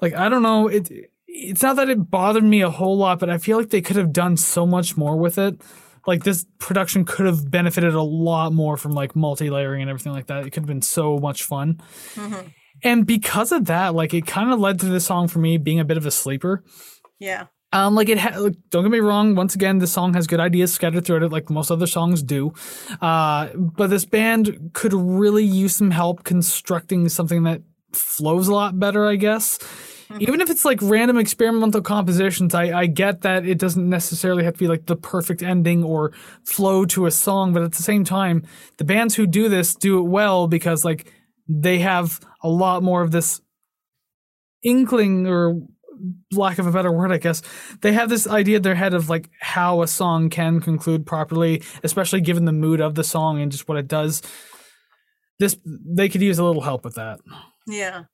[0.00, 0.68] Like I don't know.
[0.68, 0.90] It
[1.26, 3.96] it's not that it bothered me a whole lot, but I feel like they could
[3.96, 5.60] have done so much more with it.
[6.06, 10.26] Like this production could have benefited a lot more from like multi-layering and everything like
[10.26, 10.46] that.
[10.46, 11.80] It could have been so much fun.
[12.14, 12.52] Mhm.
[12.84, 15.80] And because of that, like it kind of led to this song for me being
[15.80, 16.62] a bit of a sleeper.
[17.18, 17.46] Yeah.
[17.72, 19.34] Um, like it, ha- like, don't get me wrong.
[19.34, 22.52] Once again, the song has good ideas scattered throughout it, like most other songs do.
[23.00, 28.78] Uh, but this band could really use some help constructing something that flows a lot
[28.78, 29.58] better, I guess.
[30.20, 34.54] Even if it's like random experimental compositions, I, I get that it doesn't necessarily have
[34.54, 36.12] to be like the perfect ending or
[36.44, 38.44] flow to a song, but at the same time,
[38.76, 41.12] the bands who do this do it well because like
[41.48, 43.40] they have a lot more of this
[44.62, 45.60] inkling or
[46.32, 47.42] lack of a better word, I guess,
[47.80, 51.62] they have this idea in their head of like how a song can conclude properly,
[51.82, 54.22] especially given the mood of the song and just what it does.
[55.38, 57.20] This they could use a little help with that.
[57.66, 58.04] Yeah.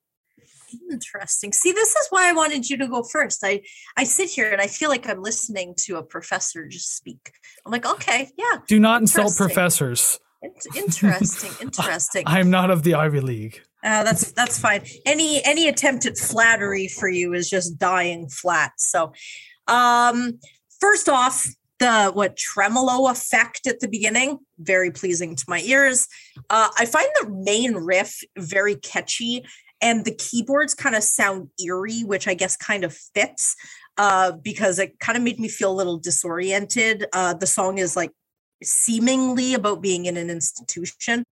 [0.91, 1.53] Interesting.
[1.53, 3.41] See, this is why I wanted you to go first.
[3.43, 3.61] I
[3.97, 7.31] I sit here and I feel like I'm listening to a professor just speak.
[7.65, 10.19] I'm like, okay, yeah, Do not insult professors.
[10.75, 12.23] interesting, interesting.
[12.25, 13.61] I am not of the Ivy League.
[13.83, 14.83] Uh, that's that's fine.
[15.05, 18.71] Any any attempt at flattery for you is just dying flat.
[18.77, 19.13] So,
[19.67, 20.39] um,
[20.79, 21.47] first off,
[21.79, 26.07] the what tremolo effect at the beginning very pleasing to my ears.
[26.49, 29.43] Uh, I find the main riff very catchy,
[29.83, 33.55] and the keyboards kind of sound eerie, which I guess kind of fits
[33.97, 37.05] uh, because it kind of made me feel a little disoriented.
[37.13, 38.11] Uh, the song is like
[38.63, 41.23] seemingly about being in an institution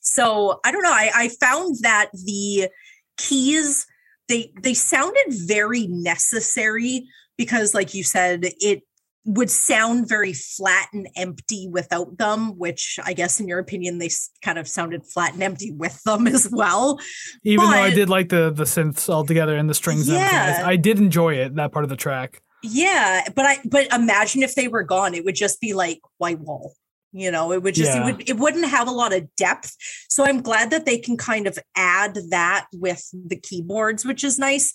[0.00, 2.68] so i don't know I, I found that the
[3.16, 3.86] keys
[4.28, 7.06] they they sounded very necessary
[7.36, 8.82] because like you said it
[9.26, 14.08] would sound very flat and empty without them which i guess in your opinion they
[14.42, 16.98] kind of sounded flat and empty with them as well
[17.44, 20.62] Even though I did like the the synths altogether and the strings Yeah.
[20.64, 22.40] I, I did enjoy it, that part of the track.
[22.62, 26.40] yeah but i but imagine if they were gone it would just be like white
[26.40, 26.74] wall
[27.12, 28.02] you know it would just Yeah.
[28.02, 29.76] it would it wouldn't have a lot of depth
[30.08, 34.38] so i'm glad that they can kind of add that with the keyboards which is
[34.38, 34.72] nice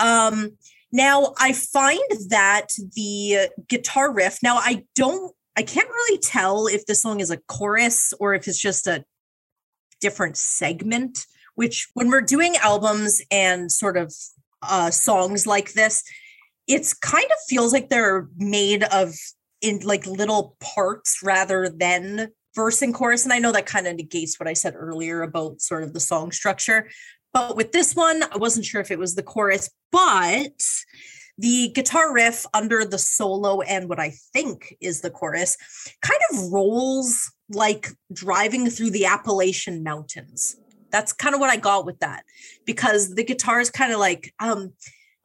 [0.00, 0.50] um
[0.92, 6.84] now i find that the guitar riff now i don't i can't really tell if
[6.86, 9.04] the song is a chorus or if it's just a
[10.00, 14.14] different segment which when we're doing albums and sort of
[14.62, 16.02] uh songs like this
[16.68, 19.14] it's kind of feels like they're made of
[19.60, 23.96] in like little parts rather than verse and chorus and i know that kind of
[23.96, 26.88] negates what i said earlier about sort of the song structure
[27.32, 30.62] but with this one i wasn't sure if it was the chorus but
[31.38, 35.56] the guitar riff under the solo and what i think is the chorus
[36.02, 40.56] kind of rolls like driving through the appalachian mountains.
[40.90, 42.24] That's kind of what i got with that
[42.66, 44.74] because the guitar is kind of like um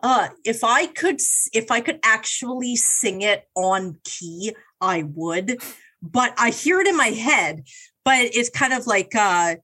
[0.01, 1.19] uh if i could
[1.53, 5.61] if i could actually sing it on key i would
[6.01, 7.63] but i hear it in my head
[8.05, 9.55] but it's kind of like uh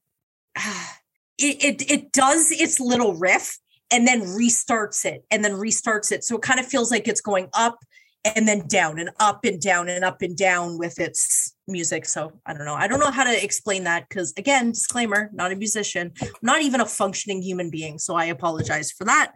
[1.37, 3.57] it it, it does its little riff
[3.91, 6.23] and then restarts it and then restarts it.
[6.23, 7.77] So it kind of feels like it's going up
[8.25, 12.05] and then down and up and down and up and down with its music.
[12.05, 12.75] So i don't know.
[12.75, 16.81] I don't know how to explain that because again disclaimer not a musician not even
[16.81, 17.99] a functioning human being.
[17.99, 19.33] So i apologize for that.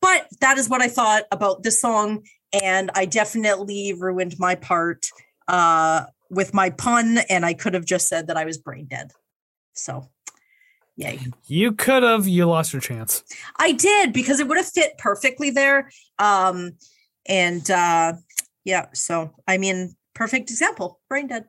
[0.00, 2.24] But that is what I thought about this song,
[2.62, 5.06] and I definitely ruined my part
[5.46, 9.10] uh, with my pun, and I could have just said that I was brain dead.
[9.74, 10.08] So,
[11.00, 11.18] yay!
[11.46, 13.24] You could have, you lost your chance.
[13.58, 15.90] I did because it would have fit perfectly there.
[16.18, 16.72] Um,
[17.26, 18.14] and uh,
[18.64, 21.46] yeah, so I mean, perfect example, brain dead.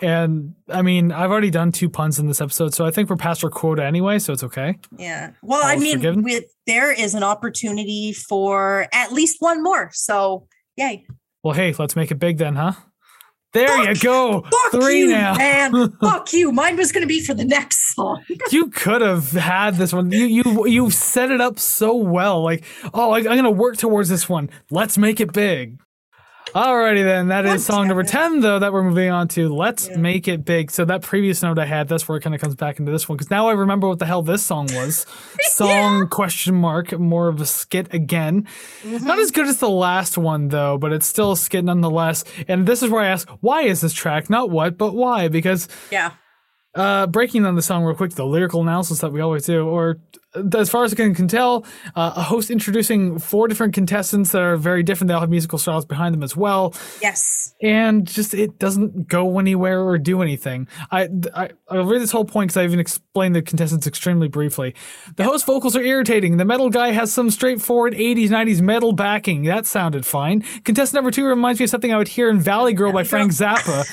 [0.00, 3.16] And I mean, I've already done two puns in this episode, so I think we're
[3.16, 4.78] past our quota anyway, so it's okay.
[4.98, 5.30] Yeah.
[5.42, 9.90] Well, I mean, with there is an opportunity for at least one more.
[9.92, 11.06] So, yay!
[11.42, 12.72] Well, hey, let's make it big then, huh?
[13.54, 14.42] There you go.
[14.42, 15.36] Fuck Three you, now.
[15.36, 15.92] man.
[16.00, 16.50] Fuck you.
[16.52, 18.22] Mine was going to be for the next song.
[18.50, 20.10] you could have had this one.
[20.10, 22.42] You you you set it up so well.
[22.42, 24.50] Like, oh, I, I'm gonna work towards this one.
[24.70, 25.78] Let's make it big.
[26.54, 29.52] Alrighty then, that is song number 10 though that we're moving on to.
[29.52, 29.96] Let's Yeah.
[29.96, 30.70] make it big.
[30.70, 33.08] So that previous note I had, that's where it kind of comes back into this
[33.08, 35.04] one because now I remember what the hell this song was.
[35.50, 38.46] Song question mark, more of a skit again.
[38.84, 39.04] Mm-hmm.
[39.04, 42.22] Not as good as the last one though, but it's still a skit nonetheless.
[42.46, 44.30] And this is where I ask, why is this track?
[44.30, 45.26] Not what, but why?
[45.26, 46.12] Because Yeah.
[46.76, 49.96] uh, breaking on the song real quick, the lyrical analysis that we always do, or
[50.56, 51.64] as far as I can, can tell,
[51.94, 55.08] uh, a host introducing four different contestants that are very different.
[55.08, 57.54] They all have musical styles behind them as well, Yes.
[57.62, 60.66] and just it doesn't go anywhere or do anything.
[60.90, 64.74] I, I I'll read this whole point because I even explained the contestants extremely briefly.
[65.16, 66.36] The host vocals are irritating.
[66.36, 69.44] The metal guy has some straightforward 80s 90s metal backing.
[69.44, 70.42] That sounded fine.
[70.64, 73.32] Contestant number two reminds me of something I would hear in Valley Girl by Frank
[73.32, 73.84] Zappa.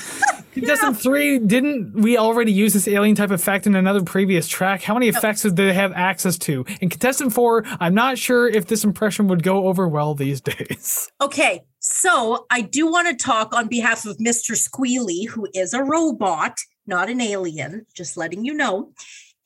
[0.52, 4.82] Contestant three, didn't we already use this alien type effect in another previous track?
[4.82, 6.64] How many effects did they have access to?
[6.80, 11.10] And contestant four, I'm not sure if this impression would go over well these days.
[11.20, 11.62] Okay.
[11.80, 14.56] So I do want to talk on behalf of Mr.
[14.56, 18.92] Squealy, who is a robot, not an alien, just letting you know.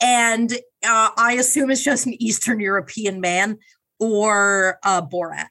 [0.03, 0.53] And
[0.85, 3.59] uh, I assume it's just an Eastern European man
[3.99, 5.47] or uh, Borat.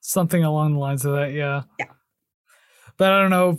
[0.00, 1.62] Something along the lines of that, yeah.
[1.78, 1.86] Yeah.
[2.96, 3.58] But I don't know.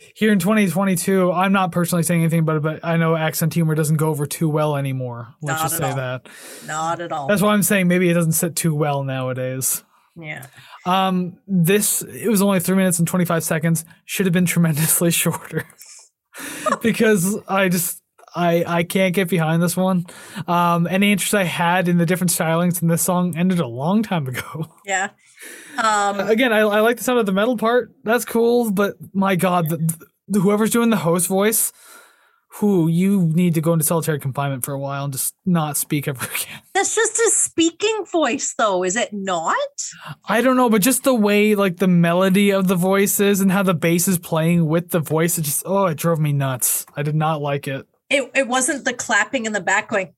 [0.16, 3.74] Here in 2022, I'm not personally saying anything about it, but I know accent humor
[3.74, 5.34] doesn't go over too well anymore.
[5.42, 5.96] Let's Not just say all.
[5.96, 6.28] that.
[6.66, 7.28] Not at all.
[7.28, 9.84] That's why I'm saying maybe it doesn't sit too well nowadays.
[10.16, 10.46] yeah.
[10.86, 13.84] Um, this it was only three minutes and twenty five seconds.
[14.04, 15.64] Should have been tremendously shorter
[16.82, 18.02] because I just
[18.34, 20.04] I I can't get behind this one.
[20.46, 24.02] Um, any interest I had in the different stylings in this song ended a long
[24.02, 24.66] time ago.
[24.84, 25.10] Yeah.
[25.78, 27.92] Um, Again, I, I like the sound of the metal part.
[28.04, 31.72] That's cool, but my God, the, the, whoever's doing the host voice,
[32.58, 36.06] who you need to go into solitary confinement for a while and just not speak
[36.06, 36.62] ever again.
[36.74, 39.56] that's just a speaking voice, though, is it not?
[40.28, 43.62] I don't know, but just the way like the melody of the voices and how
[43.62, 46.86] the bass is playing with the voice, it just oh, it drove me nuts.
[46.96, 47.86] I did not like it.
[48.10, 50.14] It, it wasn't the clapping in the back going,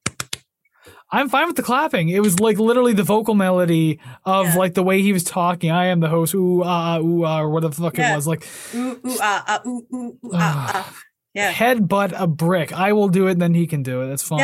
[1.13, 2.09] I'm fine with the clapping.
[2.09, 4.55] It was like literally the vocal melody of Yeah.
[4.57, 5.71] like the way he was talking.
[5.71, 8.13] I am the host, ooh ah ah, ooh ah, or whatever the fuck Yeah.
[8.13, 8.27] it was.
[8.27, 10.95] Like ooh, ooh, ah, ah, ooh, ooh, ah, ah.
[11.35, 11.53] Yeah.
[11.53, 12.73] headbutt a brick.
[12.73, 14.09] I will do it, then he can do it.
[14.09, 14.39] That's fine.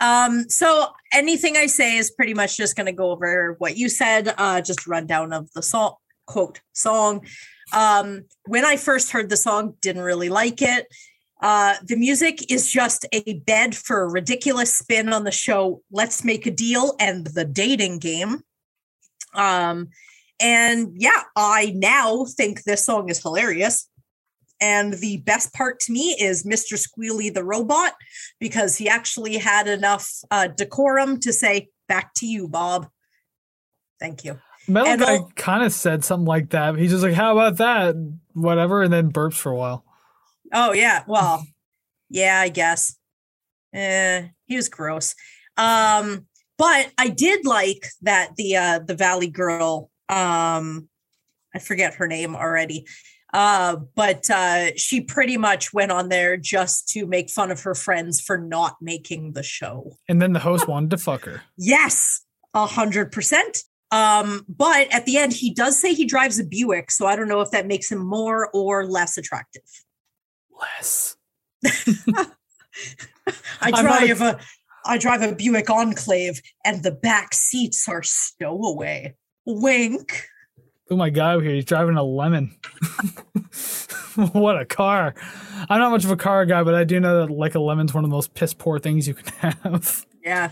[0.00, 0.24] Yeah.
[0.26, 3.88] Um, so anything I say is pretty much just going to go over what you
[3.88, 5.94] said, uh, just rundown of the song,
[6.26, 7.24] quote, song.
[7.72, 10.86] Um, when I first heard the song, didn't really like it.
[11.44, 16.24] Uh, the music is just a bed for a ridiculous spin on the show Let's
[16.24, 18.40] Make a Deal and the dating game.
[19.34, 19.90] Um,
[20.40, 23.86] and yeah, I now think this song is hilarious.
[24.58, 26.82] And the best part to me is Mr.
[26.82, 27.92] Squealy the robot
[28.40, 32.88] because he actually had enough uh, decorum to say, Back to you, Bob.
[34.00, 34.40] Thank you.
[34.66, 36.78] Metal And guy kind of said something like that.
[36.78, 37.94] He's just like, "How about that?"
[38.32, 39.83] Whatever, and then burps for a while.
[40.54, 41.02] Oh, yeah.
[41.06, 41.44] Well,
[42.08, 42.96] yeah, I guess.
[43.74, 45.14] Eh, he was gross.
[45.56, 46.26] Um,
[46.56, 50.88] but I did like that the uh the Valley girl, um,
[51.52, 52.86] I forget her name already.
[53.32, 57.74] Uh, but uh she pretty much went on there just to make fun of her
[57.74, 59.96] friends for not making the show.
[60.08, 61.42] And then the host wanted to fuck her.
[61.58, 62.22] Yes,
[62.54, 63.64] a hundred percent.
[63.90, 67.28] Um, but at the end, he does say he drives a Buick, so I don't
[67.28, 69.62] know if that makes him more or less attractive.
[70.64, 71.16] Less.
[71.64, 72.26] I
[73.62, 74.40] I'm not a- drive a,
[74.86, 79.14] I drive a Buick Enclave, and the back seats are stowaway.
[79.46, 80.26] Wink.
[80.90, 82.54] Oh my god, here he's driving a lemon.
[84.32, 85.14] what a car!
[85.68, 87.94] I'm not much of a car guy, but I do know that like a lemon's
[87.94, 90.50] one of the most piss poor things you can have, Yeah,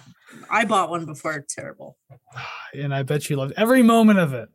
[0.51, 1.45] I bought one before.
[1.49, 1.99] Terrible.
[2.75, 4.49] and I bet you loved every moment of it.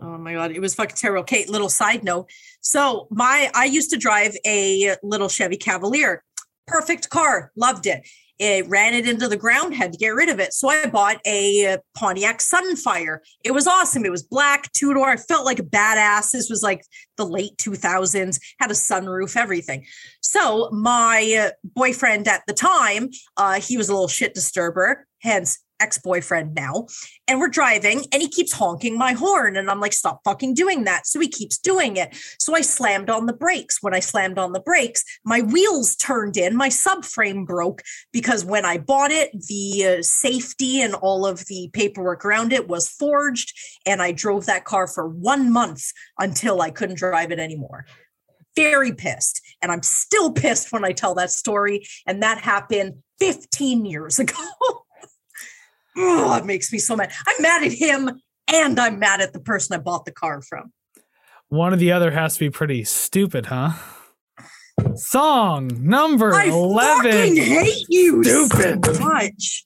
[0.00, 1.24] Oh my god, it was fucking terrible.
[1.24, 2.28] Kate, little side note.
[2.60, 6.22] So my I used to drive a little Chevy Cavalier.
[6.66, 8.06] Perfect car, loved it.
[8.40, 10.52] It ran it into the ground, had to get rid of it.
[10.52, 13.18] So I bought a Pontiac Sunfire.
[13.44, 14.04] It was awesome.
[14.04, 15.08] It was black, two door.
[15.08, 16.32] I felt like a badass.
[16.32, 16.82] This was like
[17.16, 19.86] the late 2000s, had a sunroof, everything.
[20.20, 26.54] So my boyfriend at the time, uh, he was a little shit disturber, hence ex-boyfriend
[26.54, 26.86] now
[27.28, 30.84] and we're driving and he keeps honking my horn and i'm like stop fucking doing
[30.84, 31.06] that.
[31.06, 32.16] So he keeps doing it.
[32.38, 33.78] So i slammed on the brakes.
[33.82, 37.82] When i slammed on the brakes my wheels turned in my subframe broke
[38.12, 42.66] because when i bought it the uh, safety and all of the paperwork around it
[42.68, 43.52] was forged
[43.84, 47.84] and i drove that car for one month until i couldn't drive it anymore.
[48.56, 53.84] Very pissed and i'm still pissed when i tell that story and that happened 15
[53.84, 54.44] years ago
[55.96, 57.12] oh, it makes me so mad.
[57.26, 58.10] I'm mad at him
[58.52, 60.72] and I'm mad at the person I bought the car from.
[61.48, 63.70] one or the other has to be pretty stupid, huh?
[64.96, 67.12] Song number I 11.
[67.12, 68.84] fucking hate you Stupid.
[68.84, 69.64] so much.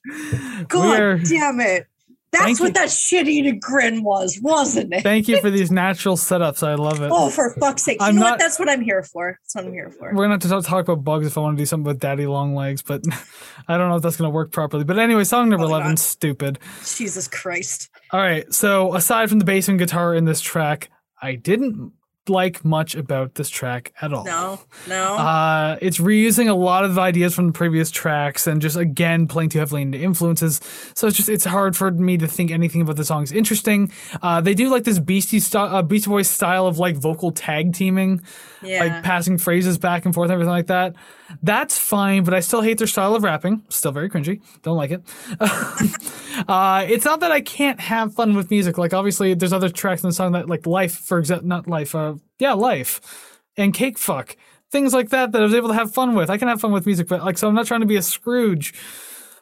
[0.67, 1.87] God are- damn it.
[2.31, 2.73] That's Thank what you.
[2.73, 5.01] that shit eating grin was, wasn't it?
[5.01, 6.61] Thank you for these natural setups.
[6.65, 7.09] I love it.
[7.11, 7.99] Oh, for fuck's sake.
[7.99, 8.39] You I'm know not- what?
[8.39, 9.37] That's what I'm here for.
[9.43, 10.13] That's what I'm here for.
[10.13, 12.27] We're gonna have to talk- about bugs if I want to do something with daddy
[12.27, 13.01] long legs, but
[13.67, 14.83] I don't know if that's gonna work properly.
[14.83, 15.99] But anyway, song number oh Probably 11, not.
[15.99, 16.59] stupid.
[16.95, 17.89] Jesus Christ.
[18.11, 18.51] All right.
[18.53, 20.89] So aside from the bass and guitar in this track,
[21.21, 21.93] I didn't
[22.29, 24.23] like much about this track at all.
[24.23, 25.15] No, no.
[25.17, 29.49] Uh, it's reusing a lot of ideas from the previous tracks and just again playing
[29.49, 30.61] too heavily into influences.
[30.95, 33.91] So it's just it's hard for me to think anything about the song is interesting.
[34.21, 37.73] Uh, they do like this Beastie style, uh, Beastie Boys style of like vocal tag
[37.73, 38.21] teaming,
[38.61, 38.83] yeah.
[38.83, 40.95] like passing phrases back and forth, and everything like that.
[41.43, 43.63] That's fine, but I still hate their style of rapping.
[43.69, 44.41] Still very cringy.
[44.63, 45.01] Don't like it.
[46.47, 48.77] uh, it's not that I can't have fun with music.
[48.77, 51.93] Like obviously, there's other tracks in the song that like Life, for example, not Life.
[51.95, 54.37] Uh, yeah, Life and Cake Fuck.
[54.71, 56.29] Things like that that I was able to have fun with.
[56.29, 58.01] I can have fun with music, but like, so I'm not trying to be a
[58.01, 58.73] Scrooge.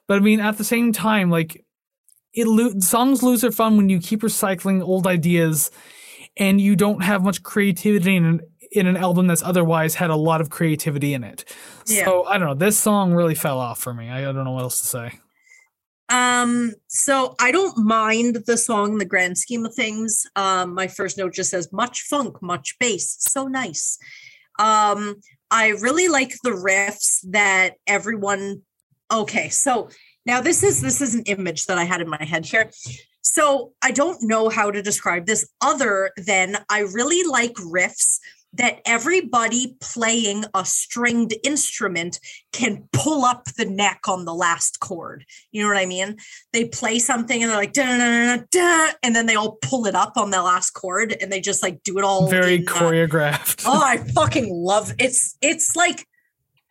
[0.08, 1.66] But I mean, at the same time, like,
[2.34, 5.70] it lo- songs lose their fun when you keep recycling old ideas
[6.38, 10.16] and you don't have much creativity in an, in an album that's otherwise had a
[10.16, 11.44] lot of creativity in it.
[11.88, 12.06] Yeah.
[12.06, 12.54] So I don't know.
[12.54, 14.10] This song really fell off for me.
[14.10, 15.20] I, I don't know what else to say.
[16.10, 20.26] Um, so I don't mind the song in the grand scheme of things.
[20.36, 23.98] Um, my first note just says much funk, much bass, so nice.
[24.60, 25.18] Um,
[25.52, 28.62] I really like the riffs that everyone
[29.12, 29.90] okay, so
[30.26, 32.72] now this is this is an image that I had in my head here.
[33.22, 38.20] So I don't know how to describe this other than I really like riffs
[38.54, 42.20] that everybody playing a stringed instrument
[42.52, 45.26] can pull up the neck on the last chord.
[45.52, 46.18] You know what I mean?
[46.54, 47.84] They play something and they're like da
[48.38, 51.42] da da and then they all pull it up on the last chord and they
[51.42, 53.64] just like do it all Very in, uh, choreographed.
[53.68, 56.08] oh, I fucking love it's it's like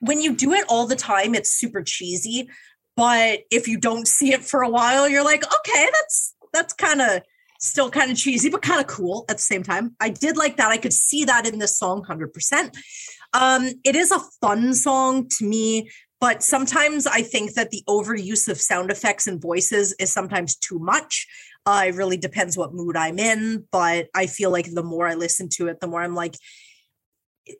[0.00, 2.48] when you do it all the time, it's super cheesy.
[2.96, 7.00] But if you don't see it for a while, you're like, okay, that's that's kind
[7.00, 7.22] of
[7.60, 9.94] still kind of cheesy, but kind of cool at the same time.
[10.00, 10.70] I did like that.
[10.70, 12.76] I could see that in this song 100%.
[13.32, 15.90] Um, it is a fun song to me,
[16.20, 20.78] but sometimes I think that the overuse of sound effects and voices is sometimes too
[20.78, 21.26] much.
[21.66, 25.14] Uh, it really depends what mood I'm in, but I feel like the more I
[25.14, 26.36] listen to it, the more I'm like,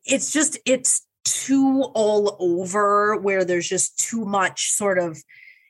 [0.04, 5.20] it's just, it's too all over where there's just too much sort of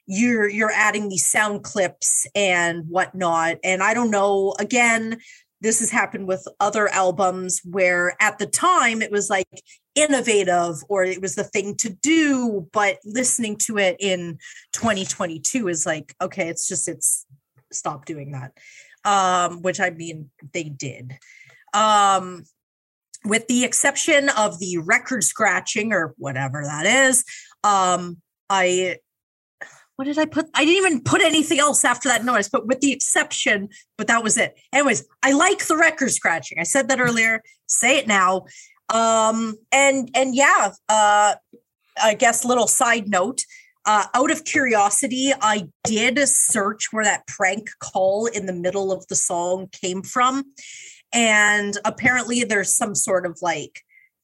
[0.06, 3.56] you're you're adding these sound clips and whatnot.
[3.64, 5.18] And i don't know again
[5.60, 9.48] this has happened with other albums where at the time it was like
[9.94, 14.38] innovative or it was the thing to do but listening to it in
[14.74, 17.24] 2022 is like okay it's just it's
[17.72, 18.52] stop doing that
[19.04, 21.18] um which i mean they did.
[21.74, 22.44] Um
[23.24, 27.24] with the exception of the record scratching or whatever that is
[27.64, 28.18] um
[28.50, 28.96] i
[29.96, 30.46] what did I put?
[30.54, 34.22] I didn't even put anything else after that notice, but with the exception, but that
[34.22, 34.58] was it.
[34.72, 36.58] Anyways, I like the record scratching.
[36.58, 37.42] I said that earlier.
[37.66, 38.44] Say it now.
[38.92, 41.34] Um, and and yeah, uh,
[42.02, 43.42] I guess little side note.
[43.86, 49.06] Uh, out of curiosity, I did search where that prank call in the middle of
[49.06, 50.44] the song came from.
[51.12, 53.82] And apparently there's some sort of like,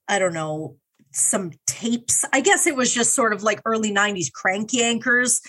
[0.08, 0.76] I don't know,
[1.12, 2.24] some tapes.
[2.32, 5.40] I guess it was just sort of like early 90s crank yankers.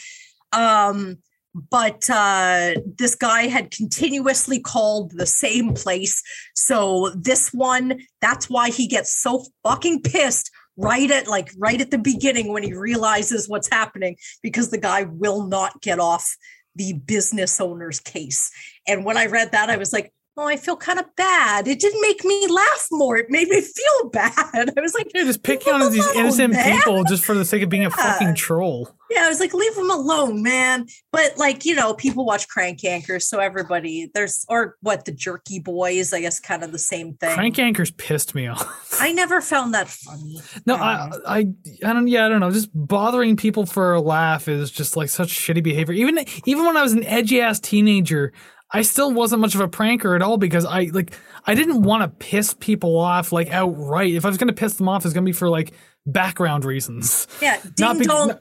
[0.51, 1.17] Um,
[1.53, 6.21] but uh, this guy had continuously called the same place.
[6.55, 11.91] So this one, that's why he gets so fucking pissed right at like right at
[11.91, 16.35] the beginning when he realizes what's happening because the guy will not get off
[16.75, 18.49] the business owner's case.
[18.87, 21.67] And when I read that, I was like, oh, I feel kind of bad.
[21.67, 23.17] It didn't make me laugh more.
[23.17, 24.73] It made me feel bad.
[24.75, 26.77] I was like, You're just picking on these innocent man.
[26.79, 28.89] people just for the sake of being a fucking troll.
[29.11, 30.87] yeah, I was like, leave them alone, man.
[31.11, 35.59] But like, you know, people watch Crank Yankers, so everybody there's or what the jerky
[35.59, 37.35] boys, I guess, kind of the same thing.
[37.35, 38.97] Crank Yankers pissed me off.
[38.99, 40.41] I never found that funny.
[40.65, 41.37] No, I, I,
[41.85, 42.07] I don't.
[42.07, 42.51] Yeah, I don't know.
[42.51, 45.93] Just bothering people for a laugh is just like such shitty behavior.
[45.93, 48.33] Even, even when I was an edgy ass teenager,
[48.73, 51.13] I still wasn't much of a pranker at all because I like
[51.45, 54.13] I didn't want to piss people off like outright.
[54.13, 55.73] If I was gonna piss them off, it's gonna be for like
[56.05, 57.27] background reasons.
[57.41, 58.27] Yeah, Not ding be- dong.
[58.29, 58.39] no-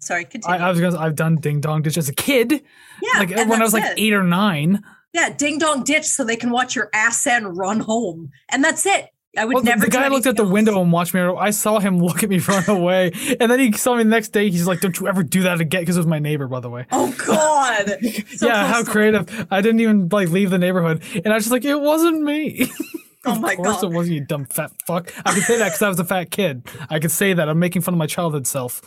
[0.00, 0.58] Sorry, continue.
[0.58, 0.98] I, I was gonna.
[0.98, 3.94] I've done ding dong ditch as a kid, yeah, like when I was like it.
[3.98, 4.82] eight or nine.
[5.14, 8.84] Yeah, ding dong ditch so they can watch your ass and run home, and that's
[8.84, 9.06] it.
[9.36, 9.84] I would Well, the- never.
[9.86, 10.52] the guy looked at the else.
[10.52, 11.20] window and watched me.
[11.20, 14.28] I saw him look at me run away, and then he saw me the next
[14.28, 14.48] day.
[14.50, 16.70] He's like, "Don't you ever do that again?" Because it was my neighbor, by the
[16.70, 16.86] way.
[16.92, 17.98] Oh God!
[18.36, 19.46] So yeah, how creative!
[19.50, 22.70] I didn't even like leave the neighborhood, and I was just like, "It wasn't me."
[23.26, 23.60] Oh my god!
[23.60, 23.84] of course God.
[23.92, 25.10] it wasn't, you dumb fat fuck.
[25.24, 26.62] I can say that because I was a fat kid.
[26.90, 27.48] I could say that.
[27.48, 28.82] I'm making fun of my childhood self.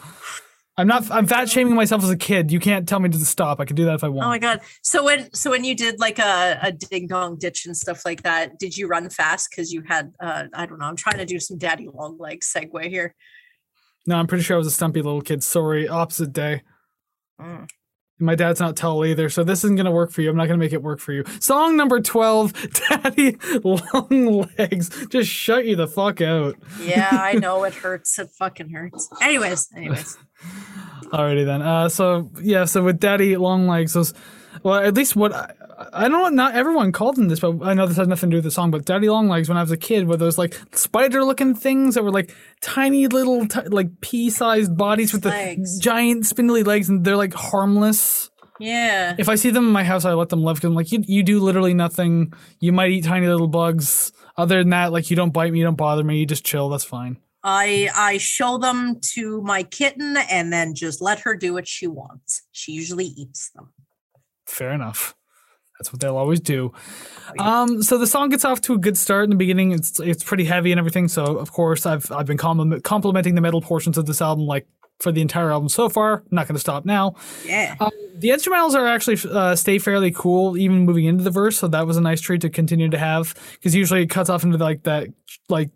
[0.80, 1.10] I'm not.
[1.10, 2.52] I'm fat shaming myself as a kid.
[2.52, 3.60] You can't tell me to stop.
[3.60, 4.28] I can do that if I want.
[4.28, 4.62] Oh my god!
[4.84, 8.22] So when so when you did like a, a ding dong ditch and stuff like
[8.24, 10.86] that, did you run fast because you had uh, I don't know?
[10.86, 13.16] I'm trying to do some daddy long leg segue here.
[14.06, 15.44] No, I'm pretty sure I was a stumpy little kid.
[15.44, 16.62] Sorry, opposite day.
[17.42, 17.68] Mm.
[18.20, 20.30] My dad's not tall either, so this isn't gonna work for you.
[20.30, 21.24] I'm not gonna make it work for you.
[21.40, 22.52] Song number twelve,
[22.90, 25.08] Daddy Long Legs.
[25.08, 26.56] Just shut you the fuck out.
[26.82, 28.18] Yeah, I know it hurts.
[28.18, 29.08] It fucking hurts.
[29.22, 30.18] Anyways, anyways.
[31.06, 31.62] Alrighty then.
[31.62, 34.14] Uh, so yeah, so with Daddy Long Legs, those,
[34.64, 35.54] well, at least what I,
[35.94, 36.30] I don't know.
[36.30, 38.52] Not everyone called them this, but I know this has nothing to do with the
[38.52, 38.72] song.
[38.72, 42.04] But Daddy Long Legs, when I was a kid, were those like spider-looking things that
[42.04, 45.80] were like tiny little, t- like pea-sized bodies with the Legs.
[45.80, 48.30] giant spindly legs, and they're like harmless.
[48.60, 49.16] Yeah.
[49.18, 51.04] If I see them in my house, I let them live because I'm like, you,
[51.06, 52.34] you do literally nothing.
[52.60, 54.12] You might eat tiny little bugs.
[54.36, 56.70] Other than that, like you don't bite me, you don't bother me, you just chill.
[56.70, 57.18] That's fine.
[57.44, 61.88] I I show them to my kitten and then just let her do what she
[61.88, 62.44] wants.
[62.52, 63.70] She usually eats them.
[64.48, 65.16] Fair enough.
[65.78, 66.74] That's what they'll always do.
[67.38, 69.74] Um, so the song gets off to a good start in the beginning.
[69.74, 71.08] It's it's pretty heavy and everything.
[71.08, 74.66] So of course I've I've been compliment, complimenting the metal portions of this album like
[75.00, 76.16] for the entire album so far.
[76.16, 77.16] I'm not going to stop now.
[77.46, 77.76] Yeah.
[77.80, 81.58] Um, the instrumentals are actually uh, stay fairly cool even moving into the verse.
[81.58, 84.44] So that was a nice treat to continue to have because usually it cuts off
[84.44, 85.08] into like that
[85.50, 85.70] like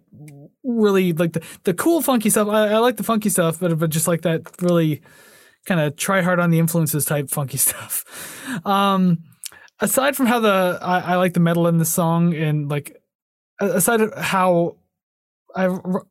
[0.63, 2.47] really like the, the cool funky stuff.
[2.47, 5.01] I, I like the funky stuff, but but just like that really
[5.65, 8.05] kind of try hard on the influences type funky stuff.
[8.65, 9.23] Um,
[9.79, 13.01] aside from how the I, I like the metal in the song and like
[13.59, 14.77] aside of how
[15.55, 15.65] I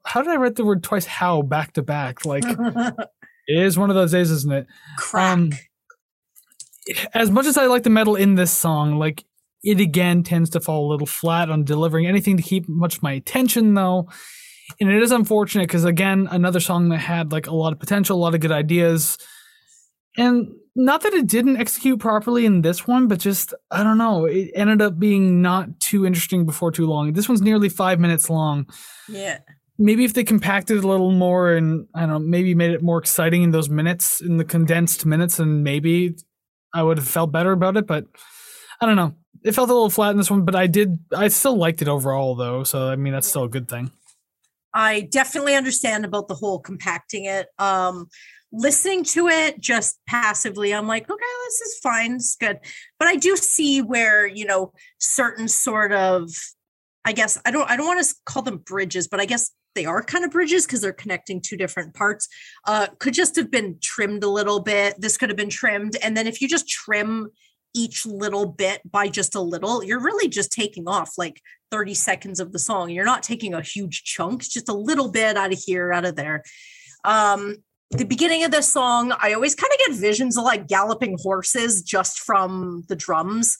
[0.04, 2.44] how did I write the word twice how back to back like
[3.46, 4.66] it is one of those days isn't it
[4.98, 5.32] Crack.
[5.32, 5.50] um,
[7.14, 9.24] as much as I like the metal in this song, like
[9.62, 13.02] it again tends to fall a little flat on delivering anything to keep much of
[13.02, 14.08] my attention, though.
[14.80, 18.16] And it is unfortunate because again, another song that had like a lot of potential,
[18.16, 19.18] a lot of good ideas,
[20.20, 24.26] and not that it didn't execute properly in this one, but just I don't know,
[24.26, 27.12] it ended up being not too interesting before too long.
[27.12, 28.66] This one's nearly five minutes long
[29.08, 29.38] yeah.
[29.78, 32.82] maybe if they compacted it a little more and I don't know, maybe made it
[32.82, 36.16] more exciting in those minutes, in the condensed minutes, and maybe
[36.72, 37.86] I would have felt better about it.
[37.86, 38.06] But
[38.80, 39.14] I don't know.
[39.42, 40.98] It felt a little flat in this one, but I did.
[41.16, 42.62] I still liked it overall, though.
[42.62, 43.90] So I mean, that's still a good thing.
[44.72, 47.48] I definitely understand about the whole compacting it.
[47.58, 48.08] Um,
[48.52, 52.58] listening to it just passively, I'm like, okay, this is fine, it's good.
[52.98, 56.30] But I do see where you know certain sort of,
[57.04, 59.84] I guess I don't I don't want to call them bridges, but I guess they
[59.86, 62.28] are kind of bridges because they're connecting two different parts.
[62.66, 65.00] Uh, could just have been trimmed a little bit.
[65.00, 67.30] This could have been trimmed, and then if you just trim
[67.72, 71.40] each little bit by just a little, you're really just taking off like
[71.70, 72.90] 30 seconds of the song.
[72.90, 76.16] You're not taking a huge chunk, just a little bit out of here, out of
[76.16, 76.42] there.
[77.04, 77.58] Um,
[77.90, 81.82] the beginning of this song, I always kind of get visions of like galloping horses
[81.82, 83.56] just from the drums.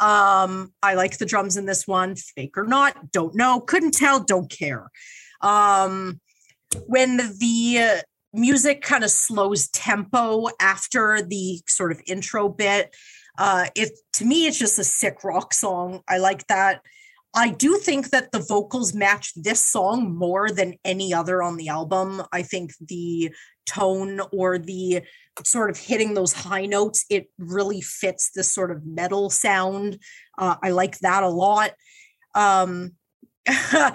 [0.00, 4.20] Um, I like the drums in this one, fake or not, don't know, couldn't tell,
[4.20, 4.90] don't care.
[5.40, 6.20] Um,
[6.86, 8.00] when the uh,
[8.32, 12.94] music kind of slows tempo after the sort of intro bit,
[13.38, 16.02] uh, it to me it's just a sick rock song.
[16.08, 16.80] I like that.
[17.34, 21.68] I do think that the vocals match this song more than any other on the
[21.68, 22.22] album.
[22.32, 23.34] I think the
[23.66, 25.02] tone or the
[25.44, 29.98] sort of hitting those high notes, it really fits this sort of metal sound.
[30.38, 31.72] Uh, I like that a lot.
[32.36, 32.92] Um,
[33.48, 33.90] uh,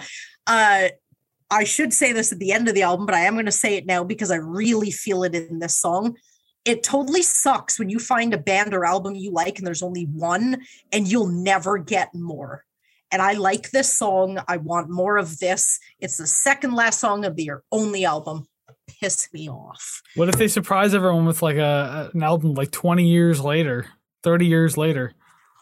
[1.52, 3.52] I should say this at the end of the album, but I am going to
[3.54, 6.18] say it now because I really feel it in this song.
[6.66, 10.04] It totally sucks when you find a band or album you like and there's only
[10.04, 10.62] one
[10.92, 12.66] and you'll never get more.
[13.12, 14.40] And I like this song.
[14.48, 15.80] I want more of this.
[16.00, 18.48] It's the second last song of the only album.
[18.88, 20.02] Piss me off.
[20.16, 23.86] What if they surprise everyone with like a an album like 20 years later,
[24.24, 25.14] 30 years later?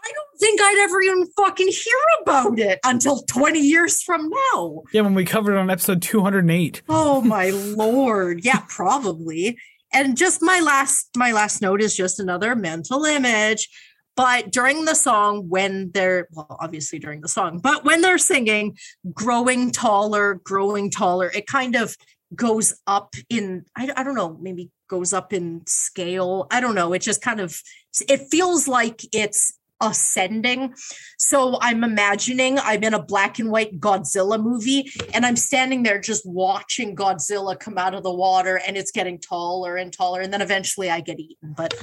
[0.03, 4.83] I don't think I'd ever even fucking hear about it until 20 years from now.
[4.93, 6.81] Yeah, when we covered it on episode 208.
[6.87, 8.45] Oh my lord.
[8.45, 9.57] Yeah, probably.
[9.93, 13.69] And just my last my last note is just another mental image.
[14.17, 18.75] But during the song, when they're well, obviously during the song, but when they're singing,
[19.13, 21.95] growing taller, growing taller, it kind of
[22.35, 26.47] goes up in, I, I don't know, maybe goes up in scale.
[26.51, 26.93] I don't know.
[26.93, 27.61] It just kind of
[28.09, 30.73] it feels like it's ascending.
[31.17, 35.99] So I'm imagining I'm in a black and white Godzilla movie and I'm standing there
[35.99, 40.21] just watching Godzilla come out of the water and it's getting taller and taller.
[40.21, 41.53] And then eventually I get eaten.
[41.55, 41.73] But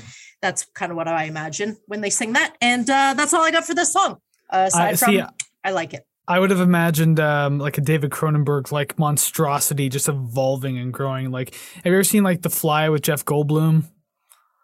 [0.43, 2.57] that's kind of what I imagine when they sing that.
[2.61, 4.19] And uh, that's all I got for this song.
[4.51, 5.29] Uh, aside I from.
[5.65, 6.07] I like it.
[6.27, 11.31] I would have imagined um, like a David Cronenberg like monstrosity just evolving and growing.
[11.31, 13.85] Like, have you ever seen like The Fly with Jeff Goldblum?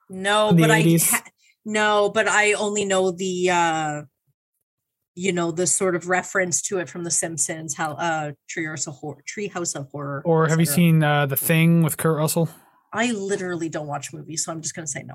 [0.09, 1.12] No, but 80s?
[1.12, 1.24] I ha-
[1.70, 4.02] no, but I only know the uh
[5.14, 8.94] you know the sort of reference to it from The Simpsons, how uh Treehouse of
[8.94, 10.22] Horror, Treehouse of Horror.
[10.24, 12.48] Or have you seen uh, The Thing with Kurt Russell?
[12.92, 15.14] I literally don't watch movies, so I'm just gonna say no.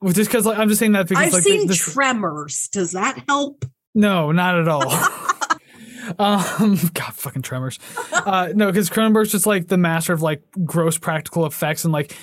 [0.00, 2.68] Well, just because like, I'm just saying that because I've like, seen Tremors.
[2.68, 3.64] Does that help?
[3.94, 4.82] No, not at all.
[6.18, 7.78] um, God, fucking Tremors.
[8.12, 12.14] Uh, no, because Cronenberg's just like the master of like gross practical effects and like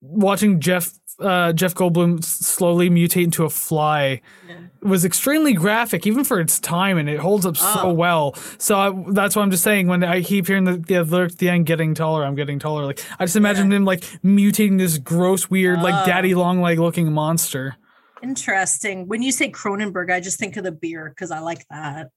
[0.00, 4.56] watching Jeff uh, Jeff Goldblum slowly mutate into a fly yeah.
[4.82, 7.74] was extremely graphic, even for its time, and it holds up oh.
[7.74, 8.34] so well.
[8.58, 9.86] So I, that's what I'm just saying.
[9.86, 12.84] When I keep hearing the the lyric at the end, "Getting taller," I'm getting taller.
[12.86, 13.78] Like I just imagine yeah.
[13.78, 17.76] him like mutating this gross, weird, like daddy long leg looking monster.
[18.22, 19.08] Interesting.
[19.08, 22.10] When you say Cronenberg, I just think of the beer because I like that.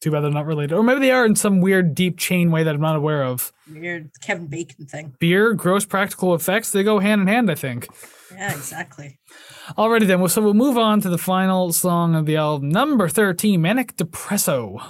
[0.00, 0.74] Too bad they're not related.
[0.74, 3.52] Or maybe they are in some weird deep chain way that I'm not aware of.
[3.70, 5.14] Weird Kevin Bacon thing.
[5.18, 7.86] Beer, gross practical effects, they go hand in hand, I think.
[8.32, 9.18] Yeah, exactly.
[9.76, 10.20] Alrighty then.
[10.20, 13.96] Well, so we'll move on to the final song of the album, number 13, Manic
[13.96, 14.82] Depresso.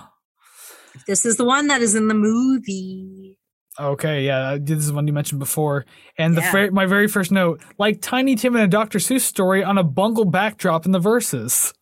[1.06, 3.38] This is the one that is in the movie.
[3.78, 5.86] Okay, yeah, this is one you mentioned before.
[6.18, 6.68] And the yeah.
[6.70, 8.98] my very first note, like Tiny Tim and a Dr.
[8.98, 11.72] Seuss story on a bungle backdrop in the verses.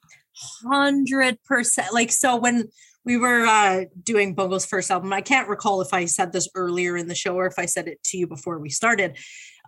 [0.65, 1.93] Hundred percent.
[1.93, 2.69] Like so, when
[3.09, 5.14] we were uh, doing Bungle's first album.
[5.14, 7.89] I can't recall if I said this earlier in the show or if I said
[7.89, 9.16] it to you before we started.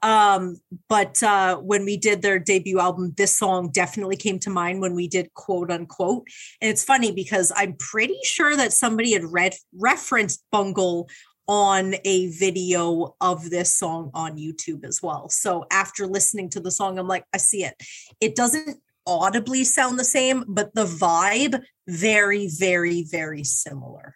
[0.03, 0.59] Um,
[0.91, 4.95] but uh, when we did their debut album, this song definitely came to mind when
[4.95, 6.27] we did quote unquote.
[6.61, 11.09] And it's funny because I'm pretty sure that somebody had read referenced Bungle
[11.49, 15.31] on a video of this song on YouTube as well.
[15.31, 17.75] So after listening to the song, I'm like, I see it.
[18.21, 24.15] It doesn't audibly sound the same, but the vibe very, very, very similar.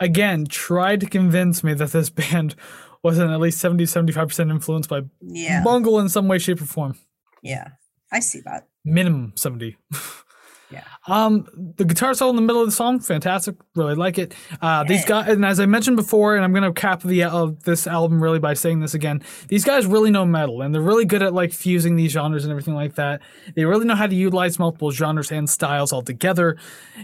[0.00, 2.54] Again, try to convince me that this band
[3.02, 5.62] wasn't at least 70, 75% influenced by yeah.
[5.62, 6.98] Bungle in some way, shape, or form.
[7.42, 7.68] Yeah,
[8.12, 8.68] I see that.
[8.84, 9.76] Minimum 70.
[10.70, 10.84] Yeah.
[11.08, 13.56] Um, the guitar solo in the middle of the song, fantastic.
[13.74, 14.34] Really like it.
[14.62, 17.86] Uh, these guys, and as I mentioned before, and I'm gonna cap the uh, this
[17.86, 19.22] album really by saying this again.
[19.48, 22.50] These guys really know metal, and they're really good at like fusing these genres and
[22.50, 23.20] everything like that.
[23.56, 26.56] They really know how to utilize multiple genres and styles all together,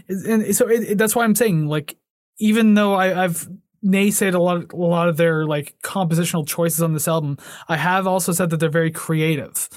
[0.07, 1.97] and so it, it, that's why I'm saying like,
[2.39, 3.49] even though I, I've
[3.85, 7.37] naysayed a lot, a lot of their like compositional choices on this album,
[7.67, 9.69] I have also said that they're very creative.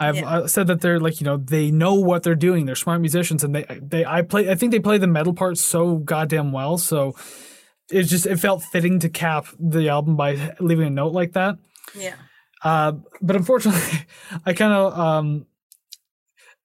[0.00, 0.46] I've yeah.
[0.46, 2.66] said that they're like you know they know what they're doing.
[2.66, 4.48] They're smart musicians, and they they I play.
[4.48, 6.78] I think they play the metal part so goddamn well.
[6.78, 7.16] So
[7.90, 11.56] it just it felt fitting to cap the album by leaving a note like that.
[11.94, 12.14] Yeah.
[12.62, 14.06] Uh, but unfortunately,
[14.46, 15.46] I kind of um,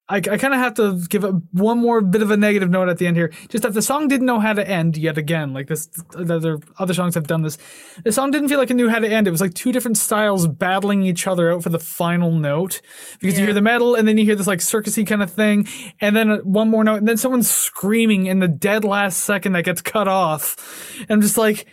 [0.09, 2.89] I, I kind of have to give a, one more bit of a negative note
[2.89, 3.31] at the end here.
[3.47, 5.53] Just that the song didn't know how to end yet again.
[5.53, 7.57] Like this, other other songs have done this.
[8.03, 9.27] The song didn't feel like it knew how to end.
[9.27, 12.81] It was like two different styles battling each other out for the final note.
[13.19, 13.39] Because yeah.
[13.39, 15.67] you hear the metal, and then you hear this like circusy kind of thing,
[16.01, 19.53] and then uh, one more note, and then someone's screaming in the dead last second
[19.53, 20.99] that gets cut off.
[20.99, 21.65] And I'm just like,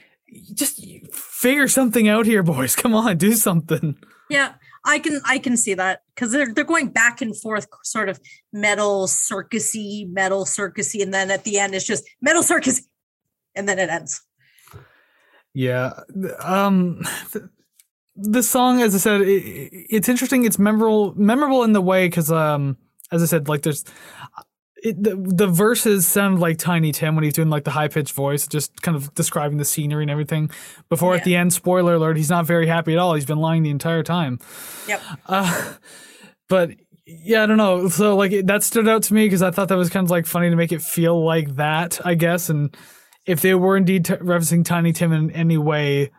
[0.55, 2.77] just figure something out here, boys.
[2.77, 3.97] Come on, do something.
[4.29, 4.55] Yeah.
[4.85, 8.21] I can I can see that because they're they're going back and forth, sort of
[8.53, 12.87] metal circusy, metal circusy, and then at the end it's just metal circus,
[13.55, 14.23] and then it ends.
[15.53, 15.93] Yeah,
[16.43, 17.03] um,
[18.17, 20.45] the song, as I said, it, it's interesting.
[20.45, 22.77] It's memorable, memorable in the way because, um,
[23.11, 23.85] as I said, like there's
[24.83, 28.15] it, the, the verses sound like Tiny Tim when he's doing like the high pitched
[28.15, 30.51] voice, just kind of describing the scenery and everything.
[30.89, 31.19] Before yeah.
[31.19, 33.15] at the end, spoiler alert, he's not very happy at all.
[33.15, 34.39] He's been lying the entire time.
[34.89, 35.03] Yep.
[35.27, 35.75] Uh,
[36.49, 36.71] but
[37.07, 37.89] yeah, I don't know.
[37.89, 40.27] So like that stood out to me because I thought that was kind of like
[40.27, 42.49] funny to make it feel like that, I guess.
[42.49, 42.77] And
[43.27, 46.11] if they were indeed t- referencing Tiny Tim in any way,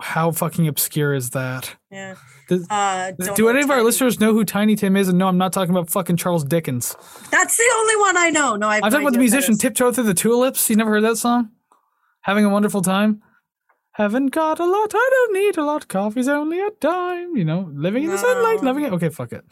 [0.00, 1.76] how fucking obscure is that?
[1.90, 2.16] Yeah.
[2.48, 5.08] Does, uh, do any of our listeners know who Tiny Tim is?
[5.08, 6.96] And no, I'm not talking about fucking Charles Dickens.
[7.30, 8.56] That's the only one I know.
[8.56, 10.68] No, I've I'm talking about the musician Tiptoe Through the Tulips.
[10.68, 11.50] You never heard that song?
[12.22, 13.22] Having a wonderful time.
[13.92, 15.86] Haven't got a lot, I don't need a lot.
[15.86, 17.36] Coffee's only a dime.
[17.36, 18.92] You know, living in the sunlight, loving it.
[18.92, 19.44] Okay, fuck it.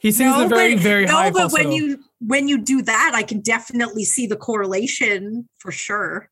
[0.00, 1.28] He sings no, a very, but, very no, high.
[1.28, 5.70] No, but when you when you do that, I can definitely see the correlation for
[5.70, 6.28] sure.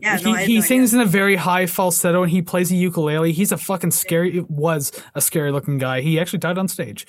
[0.00, 1.02] Yeah, he, no, he no sings idea.
[1.02, 3.32] in a very high falsetto and he plays a ukulele.
[3.32, 4.36] He's a fucking scary.
[4.38, 6.00] It was a scary looking guy.
[6.00, 7.06] He actually died on stage,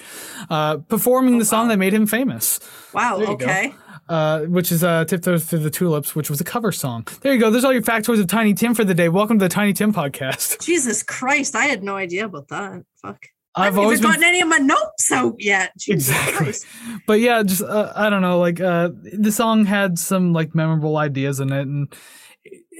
[0.49, 1.69] uh, performing oh, the song wow.
[1.69, 2.59] that made him famous.
[2.93, 3.21] Wow.
[3.21, 3.73] Okay.
[4.09, 7.07] Uh, which is uh, Tiptoe Through the Tulips, which was a cover song.
[7.21, 7.49] There you go.
[7.49, 9.07] There's all your factoids of Tiny Tim for the day.
[9.07, 10.59] Welcome to the Tiny Tim podcast.
[10.65, 12.83] Jesus Christ, I had no idea about that.
[13.01, 13.27] Fuck.
[13.53, 15.71] I've I haven't gotten any of my notes out yet.
[15.77, 16.35] Jesus exactly.
[16.37, 16.65] Christ.
[17.07, 18.39] But yeah, just uh, I don't know.
[18.39, 21.93] Like uh, the song had some like memorable ideas in it, and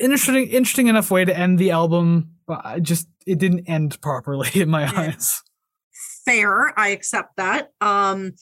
[0.01, 4.49] interesting interesting enough way to end the album, but I just it didn't end properly
[4.61, 4.99] in my Yeah.
[5.15, 5.41] eyes.
[6.25, 6.77] fair.
[6.79, 7.69] I accept that.
[7.81, 8.33] Um,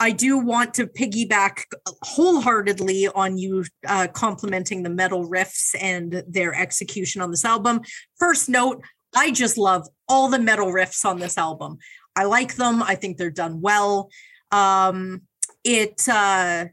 [0.00, 1.64] I do want to piggyback
[2.02, 7.80] wholeheartedly on you uh, complimenting the metal riffs and their execution on this album.
[8.18, 8.82] First note,
[9.14, 11.78] I just love all the metal riffs on this album.
[12.14, 12.82] I like them.
[12.82, 14.10] I think they're done well.
[14.50, 15.22] Um,
[15.64, 16.66] it uh,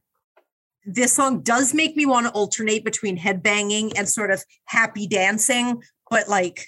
[0.85, 5.81] this song does make me want to alternate between headbanging and sort of happy dancing,
[6.09, 6.67] but like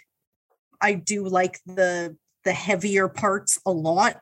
[0.82, 4.22] I do like the the heavier parts a lot.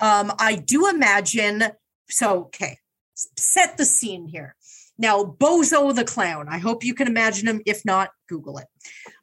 [0.00, 1.64] Um, I do imagine.
[2.08, 2.78] So, okay,
[3.14, 4.56] set the scene here.
[4.98, 6.48] Now, Bozo the Clown.
[6.48, 7.62] I hope you can imagine him.
[7.64, 8.66] If not, Google it.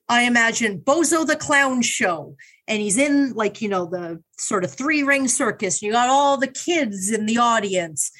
[0.10, 2.36] I imagine Bozo the Clown show,
[2.68, 5.82] and he's in like you know the sort of three ring circus.
[5.82, 8.12] You got all the kids in the audience,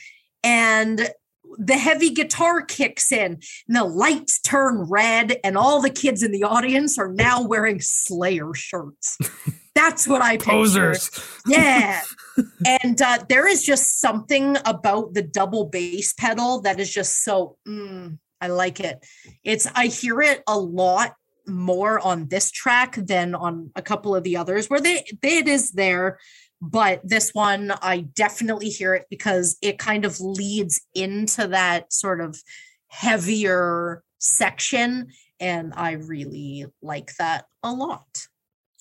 [0.44, 1.10] and
[1.58, 6.32] the heavy guitar kicks in, and the lights turn red, and all the kids in
[6.32, 9.18] the audience are now wearing Slayer shirts.
[9.76, 10.52] That's what I picture.
[10.52, 11.12] Posers.
[11.46, 12.02] Yeah.
[12.82, 17.58] and uh, there is just something about the double bass pedal that is just so,
[17.68, 19.06] mm, I like it.
[19.44, 21.14] It's, I hear it a lot
[21.46, 25.48] more on this track than on a couple of the others where they, they it
[25.48, 26.18] is there.
[26.62, 32.20] But this one, I definitely hear it because it kind of leads into that sort
[32.20, 32.42] of
[32.88, 35.10] heavier section.
[35.40, 38.28] And I really like that a lot.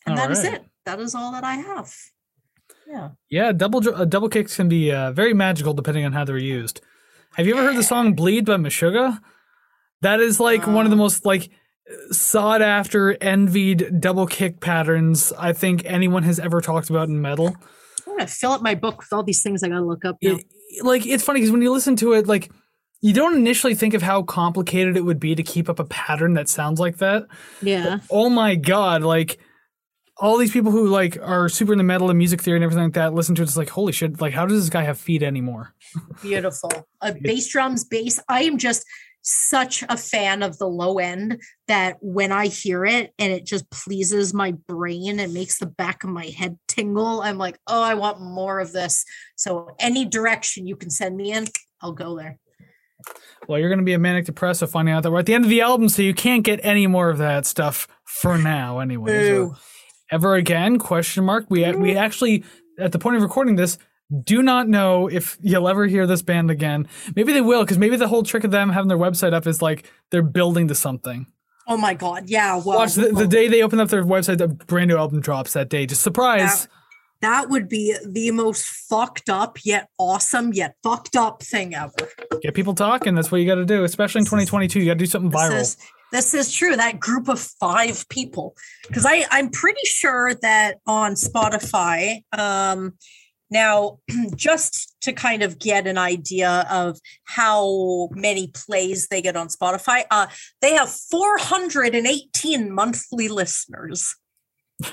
[0.07, 0.55] And All that is right.
[0.55, 0.65] it.
[0.87, 1.95] That is all that I have.
[2.89, 3.11] Yeah.
[3.29, 6.81] Yeah, double uh, double kicks can be uh, very magical depending on how they're used.
[7.35, 9.21] Have you ever heard the song "Bleed" by Meshuggah?
[10.03, 11.01] That is like one of the Um.
[11.01, 11.51] most like
[12.11, 17.57] sought after, envied double kick patterns I think anyone has ever talked about in metal.
[18.07, 20.17] I'm gonna fill up my book with all these things I gotta look up.
[20.21, 20.45] It,
[20.83, 22.51] like it's funny because when you listen to it, like
[23.01, 26.35] you don't initially think of how complicated it would be to keep up a pattern
[26.35, 27.27] that sounds like that.
[27.63, 27.99] yeah.
[28.11, 29.39] oh my god like
[30.19, 32.95] all these people who like are super into metal and music theory and everything like
[32.95, 35.23] that listen to it it's like holy shit like how does this guy have feet
[35.23, 35.75] anymore
[36.23, 36.71] Beautiful.
[37.01, 38.19] Uh, bass drums, bass.
[38.29, 38.85] I am just
[39.27, 43.69] such a fan of the low end that when I hear it and it just
[43.71, 47.95] pleases my brain and makes the back of my head tingle, I'm like, oh, I
[47.95, 49.05] want more of this.
[49.35, 51.47] So any direction you can send me in,
[51.81, 52.39] I'll go there.
[53.49, 55.45] well you're going to be a manic depressive finding out that we're at the end
[55.45, 59.49] of the album so you can't get any more of that stuff for now anyway.
[60.11, 61.47] Ever again question mark.
[61.49, 62.45] We we actually
[62.79, 63.77] at the point of recording this
[64.23, 67.97] do not know if you'll ever hear this band again maybe they will because maybe
[67.97, 71.27] the whole trick of them having their website up is like they're building to something
[71.69, 72.31] Oh my god.
[72.31, 72.55] Yeah.
[72.65, 75.53] Well, watch the, the day they open up their website the brand new album drops
[75.55, 76.69] that day just surprise
[77.21, 81.95] that would be the most fucked up yet awesome yet fucked up thing ever.
[82.43, 83.15] Get people talking.
[83.15, 84.81] That's what you got to do, especially in 2022.
[84.81, 85.61] You got to do something This viral.
[85.61, 85.77] is
[86.13, 86.77] this is true.
[86.77, 88.55] That group of five people,
[88.87, 92.23] because I I'm pretty sure that on Spotify.
[92.33, 92.95] Um,
[93.51, 93.99] now,
[94.37, 100.05] just to kind of get an idea of how many plays they get on Spotify,
[100.11, 100.27] uh,
[100.61, 104.15] they have 418 monthly listeners.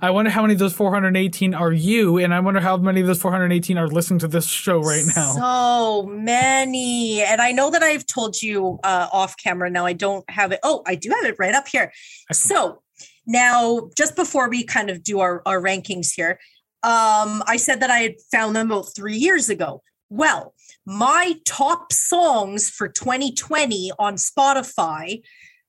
[0.00, 3.06] I wonder how many of those 418 are you, and I wonder how many of
[3.06, 5.32] those 418 are listening to this show right now.
[5.32, 7.22] So many.
[7.22, 9.70] And I know that I've told you uh, off camera.
[9.70, 10.60] Now I don't have it.
[10.62, 11.92] Oh, I do have it right up here.
[12.32, 12.82] So
[13.26, 16.38] now, just before we kind of do our, our rankings here,
[16.82, 19.82] um, I said that I had found them about three years ago.
[20.10, 20.54] Well,
[20.86, 25.22] my top songs for 2020 on Spotify.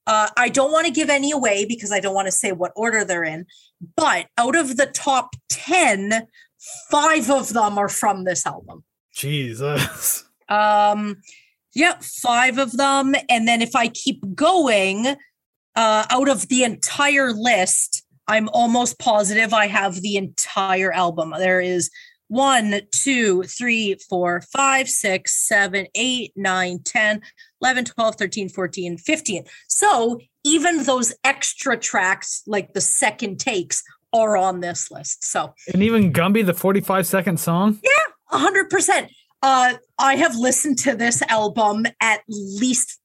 [0.08, 2.72] Uh, I don't want to give any away because I don't want to say what
[2.76, 3.46] order they're in.
[3.96, 6.28] But out of the top 10,
[6.90, 8.84] five of them are from this album.
[9.14, 10.24] Jesus.
[10.48, 11.18] Um,
[11.76, 13.14] yeah, five of them.
[13.30, 15.16] And then if I keep going,
[15.76, 21.34] uh, out of the entire list, I'm almost positive I have the entire album.
[21.38, 21.90] There is
[22.28, 27.22] one, two, three, four, five, six, seven, eight, nine, 10,
[27.60, 29.44] 11, 12, 13, 14, 15.
[29.68, 33.84] So even those extra tracks, like the second takes,
[34.14, 35.24] are on this list.
[35.26, 37.80] So And even Gumby, the 45 second song.
[37.84, 37.90] Yeah,
[38.32, 39.12] a hundred percent.
[39.42, 42.99] Uh, I have listened to this album at least.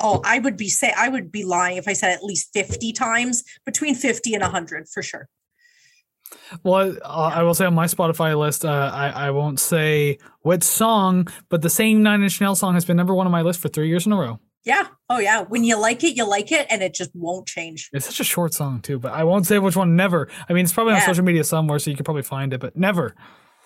[0.00, 2.92] Oh, I would be say I would be lying if I said at least fifty
[2.92, 5.28] times, between fifty and hundred for sure.
[6.62, 10.62] Well, uh, I will say on my Spotify list, uh, I, I won't say what
[10.62, 13.60] song, but the same Nine Inch Nails song has been number one on my list
[13.60, 14.38] for three years in a row.
[14.64, 14.86] Yeah.
[15.08, 15.42] Oh yeah.
[15.42, 17.88] When you like it, you like it, and it just won't change.
[17.92, 20.28] It's such a short song, too, but I won't say which one, never.
[20.48, 22.76] I mean, it's probably on social media somewhere, so you could probably find it, but
[22.76, 23.14] never.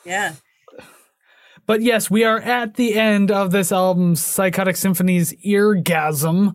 [0.04, 0.34] Yeah.
[1.66, 6.54] But yes, we are at the end of this album, Psychotic Symphony's Eargasm.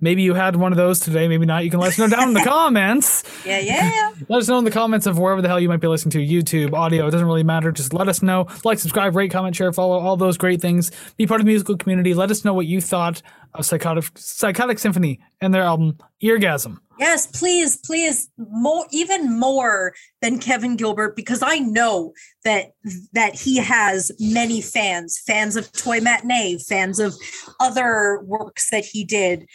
[0.00, 1.64] Maybe you had one of those today, maybe not.
[1.64, 3.24] You can let us know down in the comments.
[3.44, 4.12] Yeah, yeah.
[4.28, 6.18] Let us know in the comments of wherever the hell you might be listening to
[6.18, 7.06] YouTube, audio.
[7.06, 7.72] It doesn't really matter.
[7.72, 8.46] Just let us know.
[8.64, 10.90] Like, subscribe, rate, comment, share, follow, all those great things.
[11.16, 12.14] Be part of the musical community.
[12.14, 13.22] Let us know what you thought
[13.54, 16.78] of Psychotic, Psychotic Symphony and their album Eargasm.
[16.98, 22.12] Yes, please, please, more, even more than Kevin Gilbert, because I know
[22.44, 22.72] that
[23.12, 27.14] that he has many fans, fans of Toy Matinee, fans of
[27.58, 29.48] other works that he did.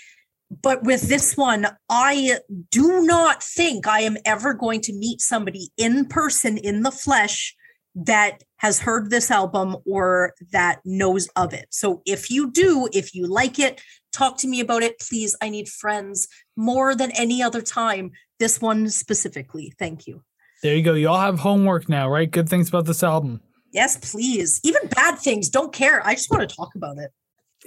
[0.49, 2.39] But with this one, I
[2.71, 7.55] do not think I am ever going to meet somebody in person, in the flesh,
[7.95, 11.65] that has heard this album or that knows of it.
[11.71, 13.81] So if you do, if you like it,
[14.13, 15.35] talk to me about it, please.
[15.41, 18.11] I need friends more than any other time.
[18.39, 19.73] This one specifically.
[19.79, 20.23] Thank you.
[20.63, 20.93] There you go.
[20.93, 22.29] You all have homework now, right?
[22.29, 23.41] Good things about this album.
[23.73, 24.61] Yes, please.
[24.63, 25.49] Even bad things.
[25.49, 26.05] Don't care.
[26.05, 27.11] I just want to talk about it.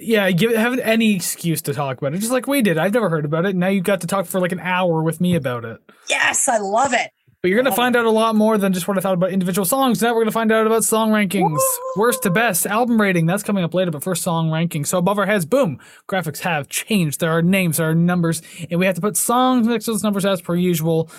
[0.01, 2.77] Yeah, give have any excuse to talk about it, just like we did.
[2.77, 3.55] I've never heard about it.
[3.55, 5.79] Now you've got to talk for like an hour with me about it.
[6.09, 7.11] Yes, I love it.
[7.41, 9.65] But you're gonna find out a lot more than just what I thought about individual
[9.65, 9.99] songs.
[10.01, 11.93] Now we're gonna find out about song rankings, Woo!
[11.97, 13.25] worst to best, album rating.
[13.25, 13.89] That's coming up later.
[13.89, 14.85] But first, song ranking.
[14.85, 17.19] So above our heads, boom, graphics have changed.
[17.19, 20.03] There are names, there are numbers, and we have to put songs next to those
[20.03, 21.09] numbers as per usual.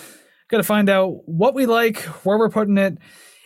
[0.46, 2.98] Got to find out what we like, where we're putting it.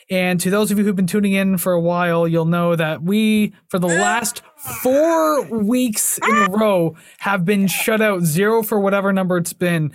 [0.09, 3.03] And to those of you who've been tuning in for a while, you'll know that
[3.03, 4.43] we, for the last
[4.83, 9.93] four weeks in a row, have been shut out zero for whatever number it's been.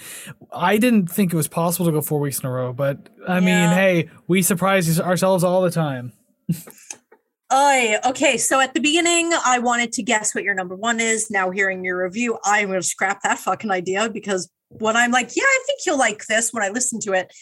[0.52, 3.40] I didn't think it was possible to go four weeks in a row, but I
[3.40, 3.74] mean, yeah.
[3.74, 6.12] hey, we surprise ourselves all the time.
[7.54, 8.38] Oh, okay.
[8.38, 11.30] So at the beginning, I wanted to guess what your number one is.
[11.30, 15.36] Now, hearing your review, I'm going to scrap that fucking idea because when I'm like,
[15.36, 17.34] yeah, I think you'll like this, when I listen to it,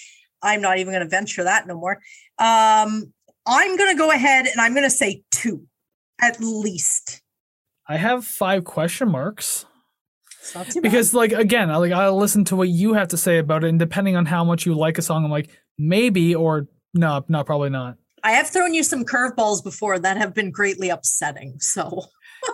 [0.42, 2.02] I'm not even going to venture that no more.
[2.40, 3.14] Um,
[3.46, 5.68] I'm going to go ahead and I'm going to say two
[6.22, 7.22] at least.
[7.88, 9.66] I have five question marks.
[10.82, 13.70] Because like again, I like I'll listen to what you have to say about it,
[13.70, 17.44] and depending on how much you like a song, I'm like maybe or no, no,
[17.44, 17.98] probably not.
[18.24, 21.60] I have thrown you some curveballs before that have been greatly upsetting.
[21.60, 22.06] So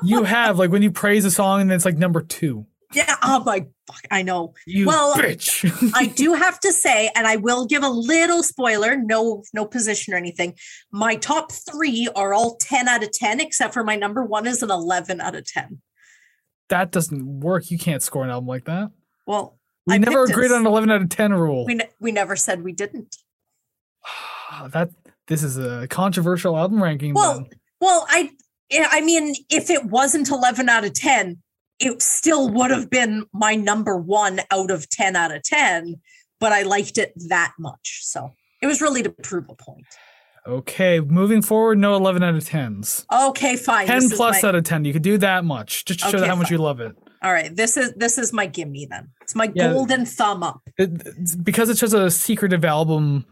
[0.03, 2.66] you have like when you praise a song and it's like number two.
[2.95, 3.15] Yeah.
[3.22, 4.01] Oh my fuck.
[4.09, 4.53] I know.
[4.65, 5.91] You well, bitch.
[5.93, 10.13] I do have to say, and I will give a little spoiler, no, no position
[10.13, 10.55] or anything.
[10.91, 14.63] My top three are all 10 out of 10, except for my number one is
[14.63, 15.81] an 11 out of 10.
[16.69, 17.69] That doesn't work.
[17.69, 18.91] You can't score an album like that.
[19.27, 21.65] Well, we I never agreed on an 11 out of 10 rule.
[21.65, 23.17] We, ne- we never said we didn't.
[24.69, 24.89] that
[25.27, 27.13] this is a controversial album ranking.
[27.13, 27.49] Well, then.
[27.81, 28.31] well, I
[28.72, 31.38] I mean, if it wasn't 11 out of 10,
[31.80, 35.95] it still would have been my number one out of 10 out of 10,
[36.39, 38.02] but I liked it that much.
[38.03, 38.31] So
[38.61, 39.85] it was really to prove a point.
[40.47, 43.06] Okay, moving forward, no 11 out of 10s.
[43.11, 43.88] Okay, fine.
[43.88, 44.49] 10 this plus my...
[44.49, 44.85] out of 10.
[44.85, 46.95] You could do that much just to show okay, how much you love it.
[47.23, 49.10] All right, this is this is my gimme then.
[49.22, 50.61] It's my yeah, golden thumb up.
[50.77, 53.26] It, it's because it's just a secretive album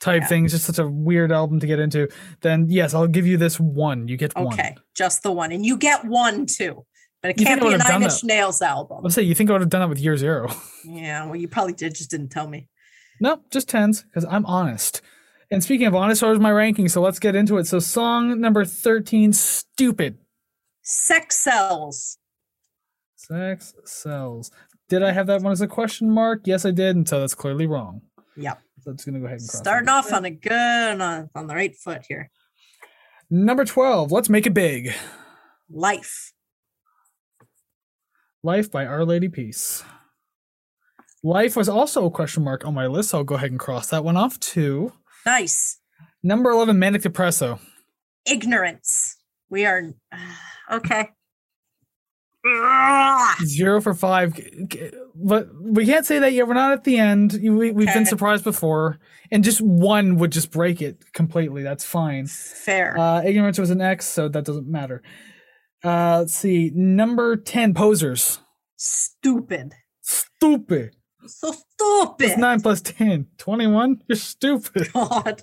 [0.00, 0.28] type yeah.
[0.28, 2.08] thing, it's just such a weird album to get into.
[2.42, 4.08] Then yes, I'll give you this one.
[4.08, 4.54] You get okay, one.
[4.54, 6.84] Okay, just the one, and you get one too.
[7.22, 9.00] But it can't be a Nine Inch Nails album.
[9.02, 10.50] I'll say you think I would have done that with Year Zero.
[10.84, 12.68] Yeah, well, you probably did, just didn't tell me.
[13.20, 15.02] No, just tens because I'm honest.
[15.50, 16.88] And speaking of honest, so is my ranking.
[16.88, 17.66] So let's get into it.
[17.66, 20.18] So song number thirteen, "Stupid."
[20.82, 22.18] Sex sells.
[23.16, 24.50] Sex sells.
[24.88, 26.42] Did I have that one as a question mark?
[26.44, 28.02] Yes, I did, and so that's clearly wrong.
[28.36, 28.60] Yep.
[28.80, 31.54] So it's gonna go ahead and cross starting off on a good on, on the
[31.54, 32.30] right foot here.
[33.28, 34.12] Number twelve.
[34.12, 34.94] Let's make it big.
[35.68, 36.32] Life.
[38.44, 39.82] Life by Our Lady Peace.
[41.24, 43.88] Life was also a question mark on my list, so I'll go ahead and cross
[43.88, 44.92] that one off too.
[45.26, 45.80] Nice.
[46.22, 47.58] Number 11, Manic Depresso.
[48.24, 49.16] Ignorance.
[49.50, 49.92] We are
[50.70, 51.08] okay.
[53.44, 54.38] Zero for five.
[55.16, 56.46] But we can't say that yet.
[56.46, 57.32] We're not at the end.
[57.42, 57.94] We, we've okay.
[57.94, 58.98] been surprised before.
[59.32, 61.64] And just one would just break it completely.
[61.64, 62.28] That's fine.
[62.28, 62.96] Fair.
[62.96, 65.02] Uh, ignorance was an X, so that doesn't matter.
[65.84, 66.70] Uh, let's see.
[66.74, 68.40] Number 10, Posers.
[68.76, 69.74] Stupid.
[70.00, 70.96] Stupid.
[71.26, 72.30] So stupid.
[72.30, 73.26] It's 9 plus 10.
[73.38, 74.02] 21?
[74.08, 74.90] You're stupid.
[74.92, 75.42] God.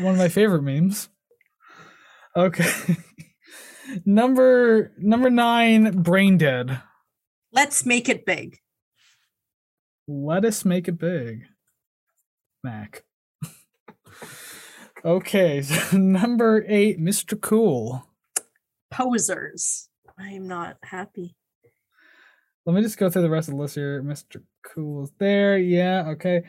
[0.00, 1.08] One of my favorite memes.
[2.36, 2.96] Okay.
[4.04, 6.82] number number 9, Brain Dead.
[7.52, 8.58] Let's make it big.
[10.08, 11.44] Let us make it big.
[12.62, 13.04] Mac.
[15.04, 17.40] okay, so number 8, Mr.
[17.40, 18.05] Cool
[18.90, 19.88] posers.
[20.18, 21.34] I'm not happy.
[22.64, 24.02] Let me just go through the rest of the list here.
[24.02, 24.42] Mr.
[24.64, 25.56] Cool is there.
[25.56, 26.42] Yeah, okay.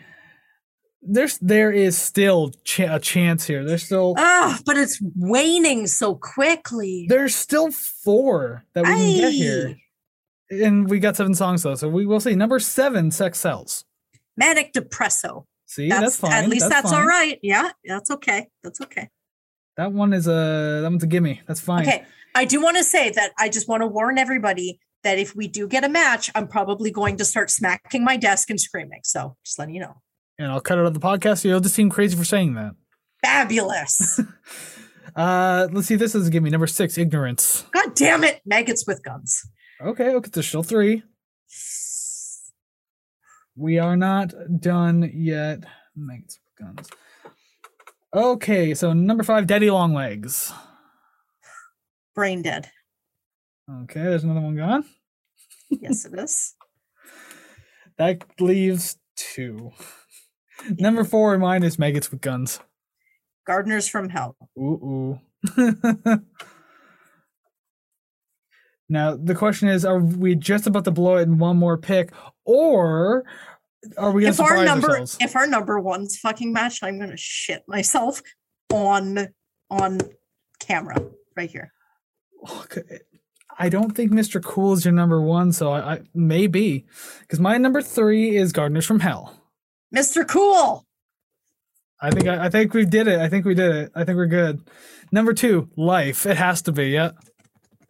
[1.01, 3.63] There's there is still ch- a chance here.
[3.63, 7.05] There's still ah, but it's waning so quickly.
[7.07, 8.95] There's still four that we Aye.
[8.95, 9.75] can get here.
[10.49, 12.33] and we got seven songs though, so we will see.
[12.35, 13.85] Number seven, Sex Sells.
[14.35, 15.45] Manic Depresso.
[15.67, 16.31] See, that's, That's, fine.
[16.45, 17.07] at least that's, all fine.
[17.07, 17.39] right.
[17.43, 18.47] Yeah, that's okay.
[18.63, 19.09] That's okay.
[19.75, 21.41] That one is a that one's a gimme.
[21.45, 21.87] That's fine.
[21.87, 22.05] Okay.
[22.37, 25.47] I do want to say that I just want to warn everybody that if we
[25.47, 29.01] do get a match, I'm probably going to start smacking my desk and screaming.
[29.03, 30.01] So just letting you know.
[30.37, 31.39] And I'll cut it out of the podcast.
[31.39, 32.73] So you'll just seem crazy for saying that.
[33.23, 34.21] Fabulous.
[35.15, 35.95] Uh, let's see.
[35.95, 36.51] This is a gimme.
[36.51, 37.65] Number six, Ignorance.
[37.71, 38.39] God damn it.
[38.45, 39.49] Maggots with guns.
[39.81, 41.01] Okay, okay, there's still three.
[43.55, 45.63] We are not done yet.
[45.95, 46.89] Maggots with guns.
[48.13, 50.53] Okay, so number five, Daddy Long Legs.
[52.17, 52.67] Brain dead.
[53.83, 54.83] Okay, there's another one gone.
[55.69, 56.55] Yes, it is.
[57.99, 59.71] That leaves two.
[60.79, 62.59] Number four in mine is Maggots with Guns.
[63.45, 64.35] Gardeners from Hell.
[64.57, 65.19] Ooh,
[65.55, 66.19] ooh.
[68.89, 72.13] now the question is: Are we just about to blow it in one more pick,
[72.45, 73.25] or
[73.95, 75.17] are we going to If our number ourselves?
[75.21, 78.23] if our number one's fucking match, I'm gonna shit myself
[78.73, 79.27] on
[79.69, 79.99] on
[80.59, 80.95] camera
[81.35, 81.71] right here.
[83.59, 84.43] I don't think Mr.
[84.43, 86.85] Cool is your number one, so I, I maybe
[87.21, 89.41] because my number three is Gardeners from Hell.
[89.95, 90.27] Mr.
[90.27, 90.85] Cool.
[91.99, 93.19] I think I, I think we did it.
[93.19, 93.91] I think we did it.
[93.95, 94.61] I think we're good.
[95.11, 96.25] Number two, Life.
[96.27, 96.89] It has to be.
[96.89, 97.11] Yeah.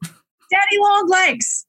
[0.04, 1.66] Daddy long legs.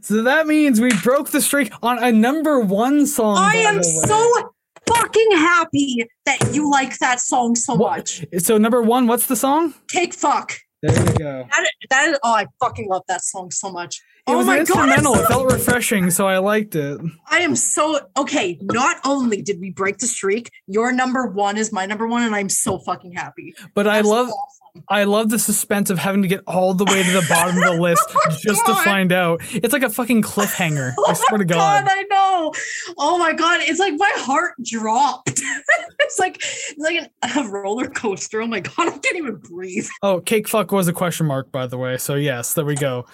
[0.00, 3.38] So that means we broke the streak on a number one song.
[3.38, 4.50] I am so
[4.88, 8.24] fucking happy that you like that song so What- much.
[8.38, 9.74] So number one, what's the song?
[9.88, 10.52] Take fuck.
[10.86, 11.46] There we go.
[11.50, 14.00] That is, that is oh, I fucking love that song so much.
[14.28, 15.14] It oh was my an god, instrumental.
[15.14, 17.00] so- It felt refreshing, so I liked it.
[17.30, 18.58] I am so okay.
[18.60, 22.34] Not only did we break the streak, your number one is my number one, and
[22.34, 23.54] I'm so fucking happy.
[23.74, 24.65] But I love awesome.
[24.88, 27.64] I love the suspense of having to get all the way to the bottom of
[27.64, 28.02] the list
[28.42, 29.40] just to find out.
[29.54, 30.92] It's like a fucking cliffhanger.
[31.06, 31.84] I swear to Oh my God.
[31.88, 32.52] I know.
[32.98, 35.28] Oh my god, it's like my heart dropped.
[36.00, 38.40] it's like it's like an, a roller coaster.
[38.40, 39.88] Oh my god, I can't even breathe.
[40.02, 41.96] Oh, cake fuck was a question mark, by the way.
[41.98, 43.06] So yes, there we go.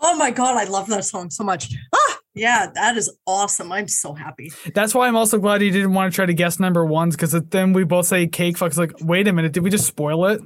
[0.00, 1.74] Oh my god, I love that song so much.
[1.94, 3.72] Ah, yeah, that is awesome.
[3.72, 4.52] I'm so happy.
[4.74, 7.32] That's why I'm also glad you didn't want to try to guess number ones because
[7.32, 10.40] then we both say cake fuck's like, wait a minute, did we just spoil it?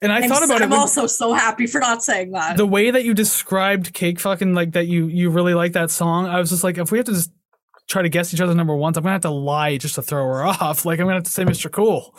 [0.00, 0.64] And I I'm, thought about it.
[0.64, 2.56] I'm when- also so happy for not saying that.
[2.56, 6.26] the way that you described cake fucking like that you you really like that song
[6.26, 7.32] i was just like if we have to just
[7.88, 10.24] try to guess each other's number ones i'm gonna have to lie just to throw
[10.24, 12.14] her off like i'm gonna have to say mr cool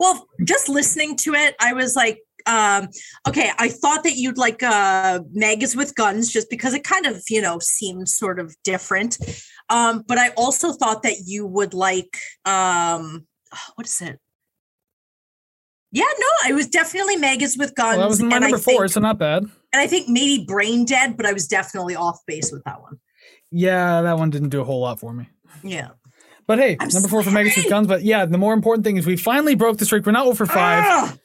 [0.00, 2.88] well, just listening to it, I was like, um,
[3.28, 7.06] okay, I thought that you'd like uh Meg is with guns just because it kind
[7.06, 9.18] of, you know, seemed sort of different.
[9.70, 13.26] Um, but I also thought that you would like um
[13.76, 14.18] what is it?
[15.94, 17.96] Yeah, no, it was definitely Megas with guns.
[17.98, 21.16] well, that was my number four so not bad and I think maybe brain dead,
[21.16, 22.98] but I was definitely off base with that one.
[23.50, 25.28] yeah that one didn't do a whole lot for me
[25.62, 25.90] Yeah.
[26.46, 28.84] but hey I'm number so four for megas with guns but yeah the more important
[28.84, 31.16] thing is we finally broke the streak we're not over five Ah!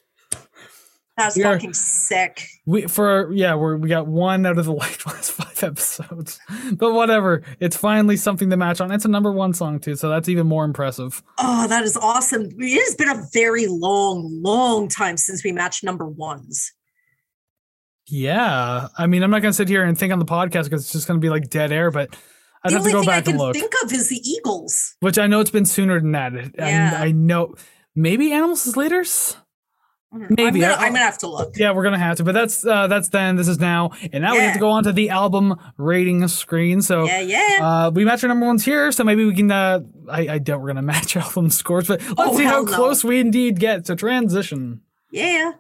[1.20, 2.48] That's We are- fucking sick.
[2.66, 6.40] we for yeah we're we got one out of the like last five episodes
[6.74, 10.08] but whatever it's finally something to match on it's a number one song too so
[10.10, 12.50] that's even more impressive Oh, that is awesome.
[12.58, 16.72] It has been a very long, long time since we matched number ones.
[18.08, 20.92] Yeah, I mean, I'm not gonna sit here and think on the podcast because it's
[20.92, 21.92] just gonna be like dead air.
[21.92, 22.16] But
[22.64, 23.54] I'd the have to only go thing I back can and look.
[23.56, 24.96] think of is the Eagles.
[25.00, 26.34] Which I know it's been sooner than that.
[26.58, 26.98] Yeah.
[27.00, 27.56] I know
[27.96, 28.76] maybe Animals as
[30.12, 30.60] I'm Maybe.
[30.62, 31.56] gonna, I- I'm gonna have to look.
[31.56, 32.24] Yeah, we're gonna have to.
[32.24, 33.36] But that's uh, that's then.
[33.36, 36.82] This is now, and now we have to go on to the album rating screen.
[36.82, 37.06] So.
[37.06, 37.58] Yeah, yeah.
[37.62, 39.52] Uh, we match our number ones here, so maybe we can.
[39.52, 42.66] Uh, I, I doubt we're gonna match album scores, but let's Oh, see how no.
[42.66, 43.86] close we indeed get.
[43.86, 44.82] to transition.
[45.12, 45.52] yeah.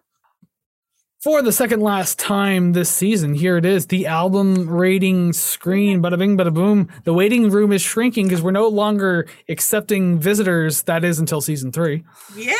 [1.21, 6.01] For the second last time this season, here it is the album rating screen.
[6.01, 6.87] Bada bing, bada boom.
[7.03, 10.83] The waiting room is shrinking because we're no longer accepting visitors.
[10.83, 12.05] That is until season three.
[12.37, 12.53] Yeah.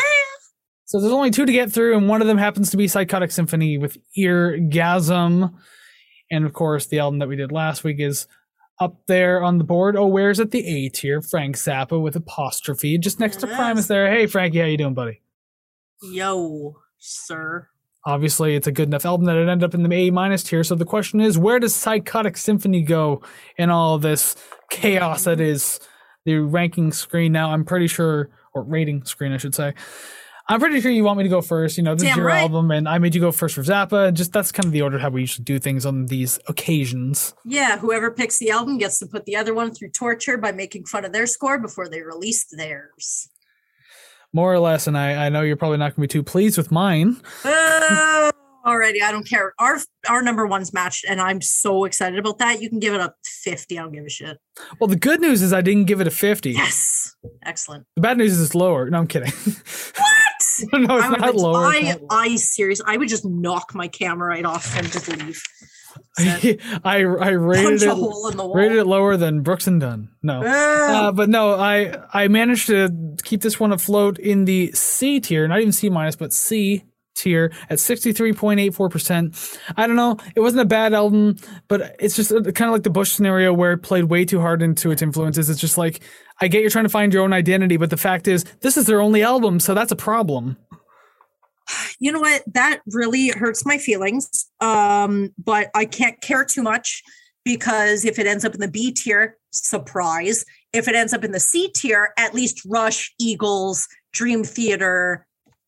[0.90, 3.30] So there's only two to get through, and one of them happens to be Psychotic
[3.30, 5.54] Symphony with Eargasm.
[6.32, 8.26] And of course, the album that we did last week is
[8.80, 9.96] up there on the board.
[9.96, 11.22] Oh, where's at the A tier?
[11.22, 14.10] Frank Zappa with apostrophe just next to Primus there.
[14.10, 15.22] Hey, Frankie, how you doing, buddy?
[16.02, 17.68] Yo, sir.
[18.08, 20.64] Obviously, it's a good enough album that it ended up in the A minus tier.
[20.64, 23.22] So the question is, where does Psychotic Symphony go
[23.60, 24.36] in all this
[24.72, 25.52] chaos that mm-hmm.
[25.52, 25.80] is
[26.26, 27.52] the ranking screen now?
[27.52, 29.76] I'm pretty sure, or rating screen, I should say.
[30.52, 31.78] I'm pretty sure you want me to go first.
[31.78, 32.42] You know, this is your right.
[32.42, 34.12] album, and I made you go first for Zappa.
[34.12, 37.36] Just that's kind of the order how we usually do things on these occasions.
[37.46, 40.86] Yeah, whoever picks the album gets to put the other one through torture by making
[40.86, 43.30] fun of their score before they release theirs.
[44.34, 46.58] More or less, and I, I know you're probably not going to be too pleased
[46.58, 47.22] with mine.
[47.46, 48.32] Oh,
[48.66, 49.54] Alrighty, I don't care.
[49.60, 52.62] Our our number one's matched, and I'm so excited about that.
[52.62, 53.78] You can give it a 50.
[53.78, 54.38] I don't give a shit.
[54.80, 56.52] Well, the good news is I didn't give it a 50.
[56.52, 57.16] Yes.
[57.44, 57.86] Excellent.
[57.96, 58.90] The bad news is it's lower.
[58.90, 59.32] No, I'm kidding.
[60.74, 61.66] No, it's I, would, not lower.
[61.66, 62.00] I.
[62.10, 62.82] I serious.
[62.86, 65.42] I would just knock my camera right off and just leave.
[66.20, 68.56] I, I rated it hole in the wall.
[68.56, 70.10] rated it lower than Brooks and Dunn.
[70.22, 70.42] No.
[70.46, 71.08] Ah.
[71.08, 75.48] Uh, but no, I I managed to keep this one afloat in the C tier,
[75.48, 76.84] not even C minus, but C
[77.16, 79.60] tier at 63.84%.
[79.76, 81.36] I don't know, it wasn't a bad album,
[81.68, 84.62] but it's just kind of like the Bush scenario where it played way too hard
[84.62, 85.50] into its influences.
[85.50, 86.02] It's just like
[86.42, 88.86] I get you're trying to find your own identity, but the fact is this is
[88.86, 90.58] their only album, so that's a problem.
[92.00, 92.44] you know what?
[92.54, 97.02] That really hurts my feelings um but i can't care too much
[97.46, 100.46] because if it ends up in the b tier surprise.
[100.74, 105.26] If it ends up in the c tier at least rush eagles dream theater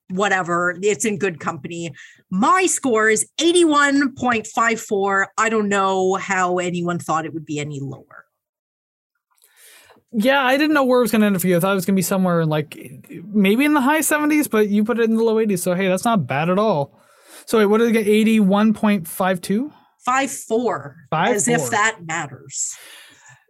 [0.09, 1.91] whatever it's in good company.
[2.29, 8.10] My score is 81.54 i don't know how anyone thought it would be any lower
[10.13, 11.55] Yeah, I didn't know where it was going to end up for you.
[11.57, 12.77] I thought it was going to be somewhere in like
[13.25, 15.59] maybe in the high 70s, but you put it in the low 80s.
[15.59, 16.99] So, hey, that's not bad at all.
[17.45, 18.07] So, wait, what did it get?
[18.07, 19.71] 81.52?
[20.07, 21.55] 5-4 Five as four.
[21.55, 22.75] if that matters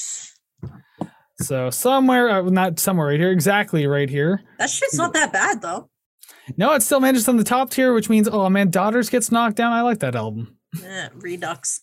[1.41, 4.43] So, somewhere, uh, not somewhere right here, exactly right here.
[4.59, 5.91] That shit's not that bad though.
[6.57, 9.57] No, it still manages on the top tier, which means, oh man, Daughters gets knocked
[9.57, 9.73] down.
[9.73, 10.57] I like that album.
[10.83, 11.83] Eh, Redux.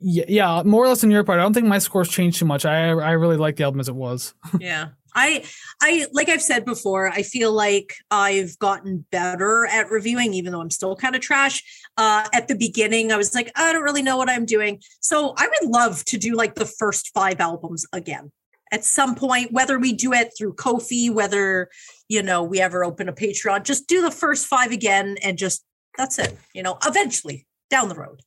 [0.00, 1.38] Yeah, yeah, more or less in your part.
[1.38, 2.64] I don't think my scores changed too much.
[2.64, 4.34] I I really like the album as it was.
[4.60, 4.88] Yeah.
[5.16, 5.44] I
[5.82, 10.60] I like I've said before, I feel like I've gotten better at reviewing, even though
[10.60, 11.62] I'm still kind of trash.
[11.96, 14.80] Uh at the beginning, I was like, I don't really know what I'm doing.
[15.00, 18.30] So I would love to do like the first five albums again
[18.72, 21.68] at some point, whether we do it through Ko-fi, whether
[22.08, 25.64] you know we ever open a Patreon, just do the first five again and just
[25.96, 28.20] that's it, you know, eventually down the road.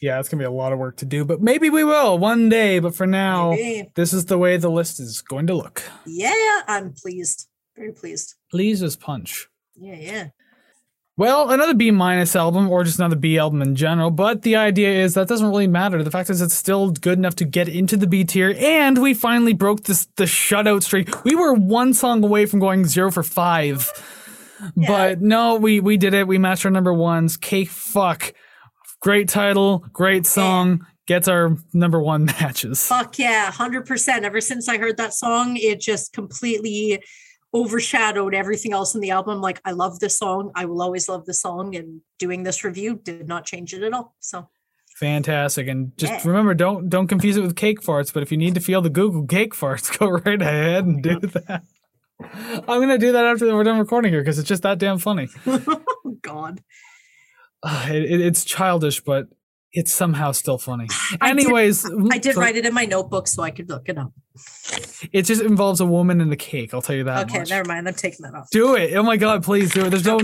[0.00, 2.48] Yeah, it's gonna be a lot of work to do, but maybe we will one
[2.48, 2.78] day.
[2.78, 3.90] But for now, Maybe.
[3.94, 5.82] this is the way the list is going to look.
[6.06, 7.48] Yeah, I'm pleased.
[7.76, 8.34] Very pleased.
[8.50, 9.48] Please as punch.
[9.76, 10.26] Yeah, yeah.
[11.16, 14.90] Well, another B minus album, or just another B album in general, but the idea
[15.02, 16.00] is that doesn't really matter.
[16.04, 19.14] The fact is it's still good enough to get into the B tier, and we
[19.14, 21.24] finally broke this the shutout streak.
[21.24, 23.90] We were one song away from going zero for five.
[24.76, 26.26] But no, we we did it.
[26.28, 27.36] We matched our number ones.
[27.36, 28.32] Cake fuck.
[29.00, 32.84] Great title, great song, gets our number one matches.
[32.86, 34.22] Fuck yeah, 100%.
[34.22, 37.02] Ever since I heard that song, it just completely
[37.54, 39.40] overshadowed everything else in the album.
[39.40, 40.50] Like, I love this song.
[40.54, 41.76] I will always love this song.
[41.76, 44.14] And doing this review did not change it at all.
[44.20, 44.48] So,
[44.96, 45.68] Fantastic.
[45.68, 46.20] And just Yeah.
[46.24, 48.12] remember, don't don't confuse it with cake farts.
[48.12, 51.20] But if you need to feel the Google cake farts, go right ahead and do
[51.20, 51.62] that.
[52.20, 55.28] I'm gonna do that after we're done recording here because it's just that damn funny.
[55.46, 55.84] oh
[56.22, 56.60] God.
[57.62, 59.26] Uh, it, it- it's childish, but
[59.72, 60.86] it's somehow still funny.
[61.20, 63.88] I did- Anyways, I did so write it in my notebook so I could look
[63.88, 64.12] it up.
[65.12, 66.72] It just involves a woman and a cake.
[66.72, 67.50] I'll tell you that Okay, much.
[67.50, 67.88] never mind.
[67.88, 68.48] I'm taking that off.
[68.50, 68.94] Do it.
[68.94, 69.90] Oh my god, please do it.
[69.90, 70.20] There's no.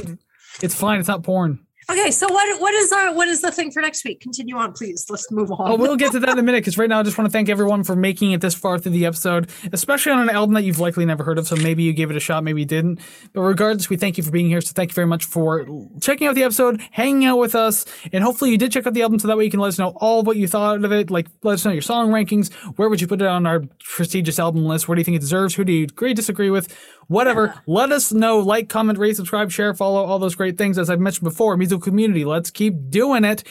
[0.63, 1.01] It's fine.
[1.01, 1.67] It's not porn.
[1.91, 4.21] Okay, so what what is our what is the thing for next week?
[4.21, 5.07] Continue on, please.
[5.11, 5.73] Let's move on.
[5.73, 7.33] Oh, we'll get to that in a minute because right now I just want to
[7.33, 10.63] thank everyone for making it this far through the episode, especially on an album that
[10.63, 11.47] you've likely never heard of.
[11.47, 13.01] So maybe you gave it a shot, maybe you didn't.
[13.33, 14.63] But regardless, we thank you for being here.
[14.63, 15.67] So thank you very much for
[16.01, 19.03] checking out the episode, hanging out with us, and hopefully you did check out the
[19.03, 21.11] album so that way you can let us know all what you thought of it.
[21.11, 22.53] Like, let us know your song rankings.
[22.77, 24.89] Where would you put it on our prestigious album list?
[24.89, 25.55] Where do you think it deserves?
[25.55, 26.75] Who do you agree, disagree with?
[27.09, 27.55] Whatever.
[27.67, 28.39] Let us know.
[28.39, 30.79] Like, comment, rate, subscribe, share, follow, all those great things.
[30.79, 32.25] As I've mentioned before, musical community.
[32.25, 33.45] Let's keep doing it.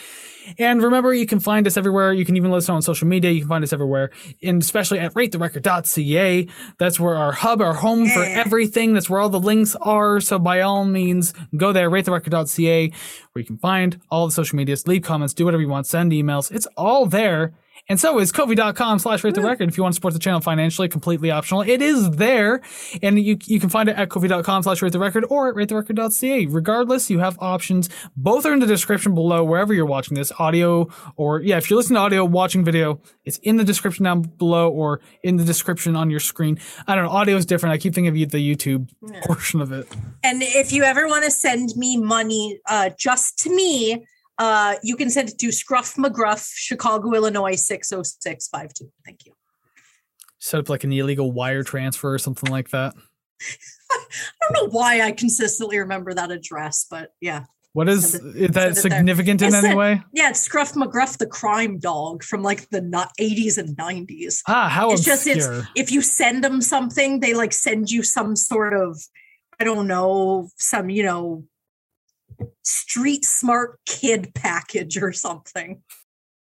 [0.58, 2.12] And remember, you can find us everywhere.
[2.12, 3.30] You can even listen on social media.
[3.30, 4.10] You can find us everywhere,
[4.42, 6.48] and especially at ratetherecord.ca.
[6.78, 8.92] That's where our hub, our home for everything.
[8.92, 10.20] That's where all the links are.
[10.20, 14.86] So by all means, go there, ratetherecord.ca, where you can find all the social medias,
[14.86, 16.52] leave comments, do whatever you want, send emails.
[16.52, 17.54] It's all there.
[17.88, 19.68] And so is Ko-fi.com slash rate the record.
[19.68, 21.60] If you want to support the channel financially, completely optional.
[21.60, 22.62] It is there.
[23.02, 26.46] And you, you can find it at Ko-fi.com slash rate the record or at ratetherecord.ca.
[26.46, 27.90] Regardless, you have options.
[28.16, 31.76] Both are in the description below, wherever you're watching this audio or yeah, if you're
[31.76, 35.94] listening to audio, watching video, it's in the description down below or in the description
[35.94, 36.58] on your screen.
[36.86, 37.10] I don't know.
[37.10, 37.74] Audio is different.
[37.74, 38.88] I keep thinking of the YouTube
[39.24, 39.86] portion of it.
[40.22, 44.06] And if you ever want to send me money uh, just to me,
[44.38, 48.90] uh, you can send it to Scruff McGruff, Chicago, Illinois, 60652.
[49.04, 49.32] Thank you.
[50.38, 52.94] Set up like an illegal wire transfer or something like that.
[53.90, 53.98] I
[54.42, 57.44] don't know why I consistently remember that address, but yeah.
[57.72, 60.00] What is, Send is that it significant in any way?
[60.12, 62.80] Yeah, it's Scruff McGruff the crime dog from like the
[63.18, 64.42] 80s and 90s.
[64.46, 65.68] Ah, how It's just it's obscure.
[65.74, 69.00] if you send them something, they like send you some sort of
[69.60, 71.44] I don't know, some, you know,
[72.62, 75.82] street smart kid package or something.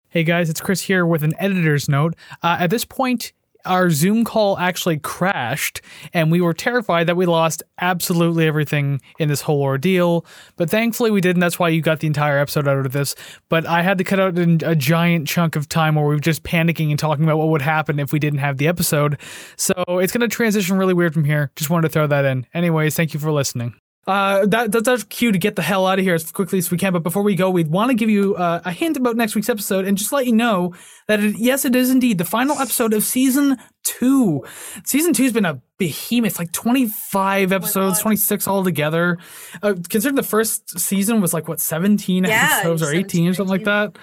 [0.09, 2.15] Hey guys, it's Chris here with an editor's note.
[2.41, 3.33] Uh, at this point,
[3.65, 5.81] our Zoom call actually crashed,
[6.13, 10.25] and we were terrified that we lost absolutely everything in this whole ordeal.
[10.55, 11.39] But thankfully, we didn't.
[11.39, 13.15] That's why you got the entire episode out of this.
[13.49, 16.43] But I had to cut out a giant chunk of time where we were just
[16.43, 19.19] panicking and talking about what would happen if we didn't have the episode.
[19.57, 21.51] So it's going to transition really weird from here.
[21.55, 22.45] Just wanted to throw that in.
[22.53, 23.75] Anyways, thank you for listening.
[24.07, 26.69] Uh, that, that's our cue to get the hell out of here as quickly as
[26.69, 26.93] we can.
[26.93, 29.49] But before we go, we'd want to give you uh, a hint about next week's
[29.49, 30.75] episode and just let you know
[31.07, 34.43] that it, yes, it is indeed the final episode of season two.
[34.83, 38.01] Season two's been a behemoth, like 25 episodes, God.
[38.03, 39.17] 26 altogether.
[39.63, 43.49] Uh, considering the first season was like, what, 17 Yeah, episodes or 18 or something
[43.49, 43.97] like that?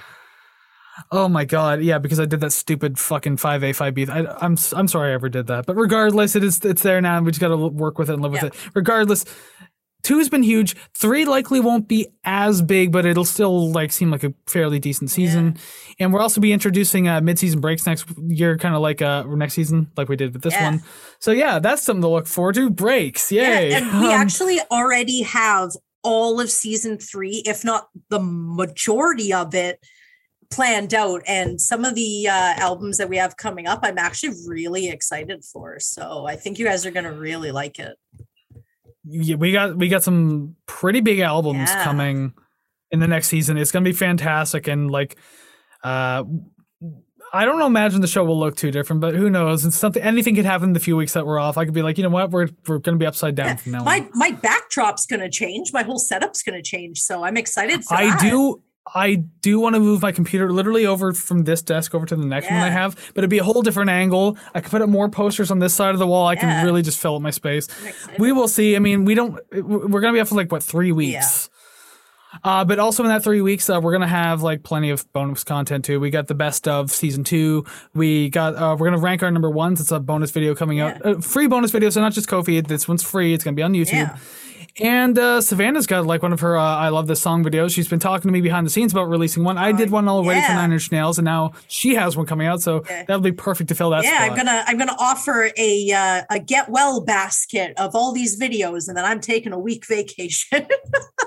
[1.10, 4.10] Oh my god, yeah, because I did that stupid fucking 5A 5B.
[4.10, 5.64] I, I'm s- I'm sorry I ever did that.
[5.64, 7.16] But regardless, it is it's there now.
[7.16, 8.44] and We just got to work with it and live Yeah.
[8.44, 8.70] with it.
[8.74, 9.24] Regardless,
[10.02, 10.74] Two's been huge.
[10.94, 15.10] Three likely won't be as big, but it'll still like seem like a fairly decent
[15.10, 15.56] season.
[16.00, 19.54] And we'll also be introducing uh, mid-season breaks next year, kind of like uh next
[19.54, 20.64] season, like we did with this Yeah.
[20.70, 20.82] one.
[21.20, 22.68] So yeah, that's something to look forward to.
[22.68, 23.70] Breaks, yay!
[23.70, 25.70] Yeah, and we Um, actually already have
[26.02, 29.78] all of season three, if not the majority of it,
[30.50, 31.22] planned out.
[31.28, 35.44] And some of the uh, albums that we have coming up, I'm actually really excited
[35.44, 35.78] for.
[35.78, 37.96] So I think you guys are going to really like it.
[39.04, 41.84] Yeah, we got we got some pretty big albums Yeah.
[41.84, 42.32] coming
[42.90, 43.56] in the next season.
[43.56, 45.16] It's gonna be fantastic, and like,
[45.82, 46.24] uh,
[47.34, 49.64] I don't imagine the show will look too different, but who knows?
[49.64, 50.02] It's something.
[50.02, 51.56] Anything could happen in the few weeks that we're off.
[51.56, 53.72] I could be like, you know what, we're we're gonna be upside down Yeah, from
[53.72, 53.84] now on.
[53.86, 55.72] My my backdrop's going to change.
[55.72, 56.98] My whole setup's going to change.
[57.00, 58.20] So I'm excited for I that.
[58.20, 58.62] do.
[58.94, 62.26] I do want to move my computer literally over from this desk over to the
[62.26, 64.36] next one I have, but it'd be a whole different angle.
[64.54, 66.26] I could put up more posters on this side of the wall.
[66.26, 67.68] I can really just fill up my space.
[68.18, 68.74] We will see.
[68.74, 69.38] I mean, we don't.
[69.52, 71.48] We're gonna be up for like what three weeks.
[71.52, 71.58] Yeah.
[72.44, 75.44] Uh, but also in that three weeks, uh, we're gonna have like plenty of bonus
[75.44, 76.00] content too.
[76.00, 77.64] We got the best of season two.
[77.94, 78.56] We got.
[78.56, 79.80] Uh, we're gonna rank our number ones.
[79.80, 80.96] It's a bonus video coming out.
[81.04, 81.12] Yeah.
[81.12, 82.60] Uh, free bonus video, so not just Ko-fi.
[82.62, 83.34] This one's free.
[83.34, 84.18] It's gonna be on YouTube.
[84.76, 85.04] Yeah.
[85.04, 87.74] And uh, Savannah's got like one of her uh, I love this song videos.
[87.74, 89.58] She's been talking to me behind the scenes about releasing one.
[89.58, 90.54] I did one already for.
[90.54, 92.62] Nine Inch Nails, and now she has one coming out.
[92.62, 93.04] So Okay.
[93.06, 94.30] that'll be perfect to fill that yeah, spot.
[94.30, 98.88] I'm gonna I'm gonna offer a uh, a get well basket of all these videos,
[98.88, 100.66] and then I'm taking a week vacation.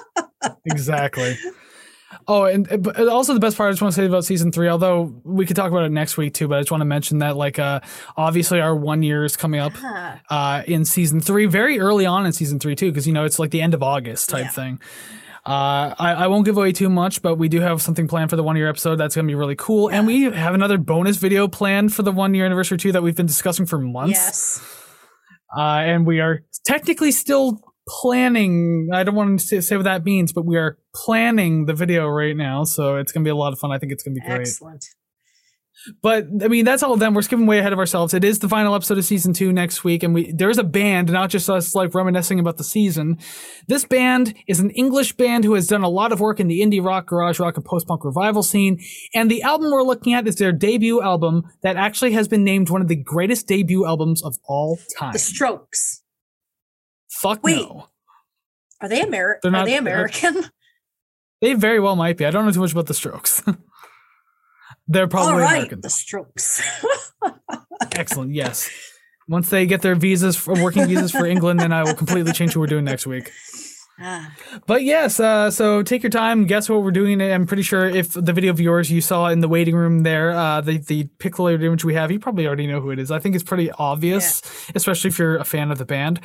[0.65, 1.37] exactly.
[2.27, 4.51] Oh, and uh, but also the best part I just want to say about season
[4.51, 6.85] three, although we could talk about it next week too, but I just want to
[6.85, 7.81] mention that like uh
[8.17, 9.73] obviously our one year is coming up
[10.29, 13.37] uh in season three, very early on in season three too, because you know it's
[13.37, 14.49] like the end of August type Yeah.
[14.51, 14.79] thing.
[15.47, 18.35] Uh, I, I won't give away too much, but we do have something planned for
[18.35, 18.95] the one year episode.
[18.95, 19.89] That's going to be really cool.
[19.91, 23.15] And we have another bonus video planned for the one year anniversary too that we've
[23.15, 24.13] been discussing for months.
[24.13, 24.71] yes.
[25.55, 28.89] Uh, and we are technically still planning.
[28.93, 32.35] I don't want to say, what that means, but we are planning the video right
[32.35, 32.63] now.
[32.63, 33.71] So it's going to be a lot of fun.
[33.71, 34.41] I think it's going to be great.
[34.41, 34.85] Excellent.
[36.01, 37.13] But I mean, that's all of them.
[37.13, 38.13] We're skipping way ahead of ourselves.
[38.13, 41.11] It is the final episode of season two next week, and we there's a band,
[41.11, 43.19] not just us like reminiscing about the season.
[43.67, 46.61] This band is an English band who has done a lot of work in the
[46.61, 48.79] indie rock, garage rock, and post punk revival scene.
[49.13, 52.69] And the album we're looking at is their debut album that actually has been named
[52.69, 55.13] one of the greatest debut albums of all time.
[55.13, 56.01] The Strokes.
[57.25, 57.55] Fuck Wait.
[57.57, 57.87] no.
[58.81, 59.39] Are they American?
[59.41, 60.43] They're not- they American?
[61.41, 62.25] They very well might be.
[62.25, 63.43] I don't know too much about the Strokes.
[64.87, 65.81] They're probably All right, American.
[65.81, 66.61] the Strokes.
[67.91, 68.33] Excellent.
[68.33, 68.69] Yes.
[69.27, 72.55] Once they get their visas for working visas for England, then I will completely change
[72.55, 73.31] what we're doing next week.
[73.97, 74.33] Ah,
[74.67, 77.21] But yes, uh, so take your time, guess what we're doing.
[77.21, 80.59] I'm pretty sure if the video viewers you saw in the waiting room there, uh,
[80.59, 83.09] the the pixelated image we have, you probably already know who it is.
[83.09, 84.41] I think it's pretty obvious,
[84.75, 86.19] especially if you're a fan of the band.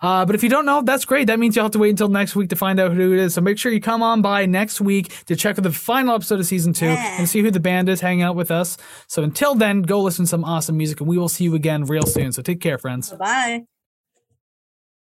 [0.00, 1.26] Uh, but if you don't know, that's great.
[1.26, 3.34] That means you'll have to wait until next week to find out who it is.
[3.34, 6.38] So make sure you come on by next week to check out the final episode
[6.38, 7.18] of season two Yeah.
[7.18, 8.76] and see who the band is, hang out with us.
[9.08, 11.84] So until then, go listen to some awesome music, and we will see you again
[11.86, 12.30] real soon.
[12.32, 13.10] So take care, friends.
[13.18, 13.64] bye.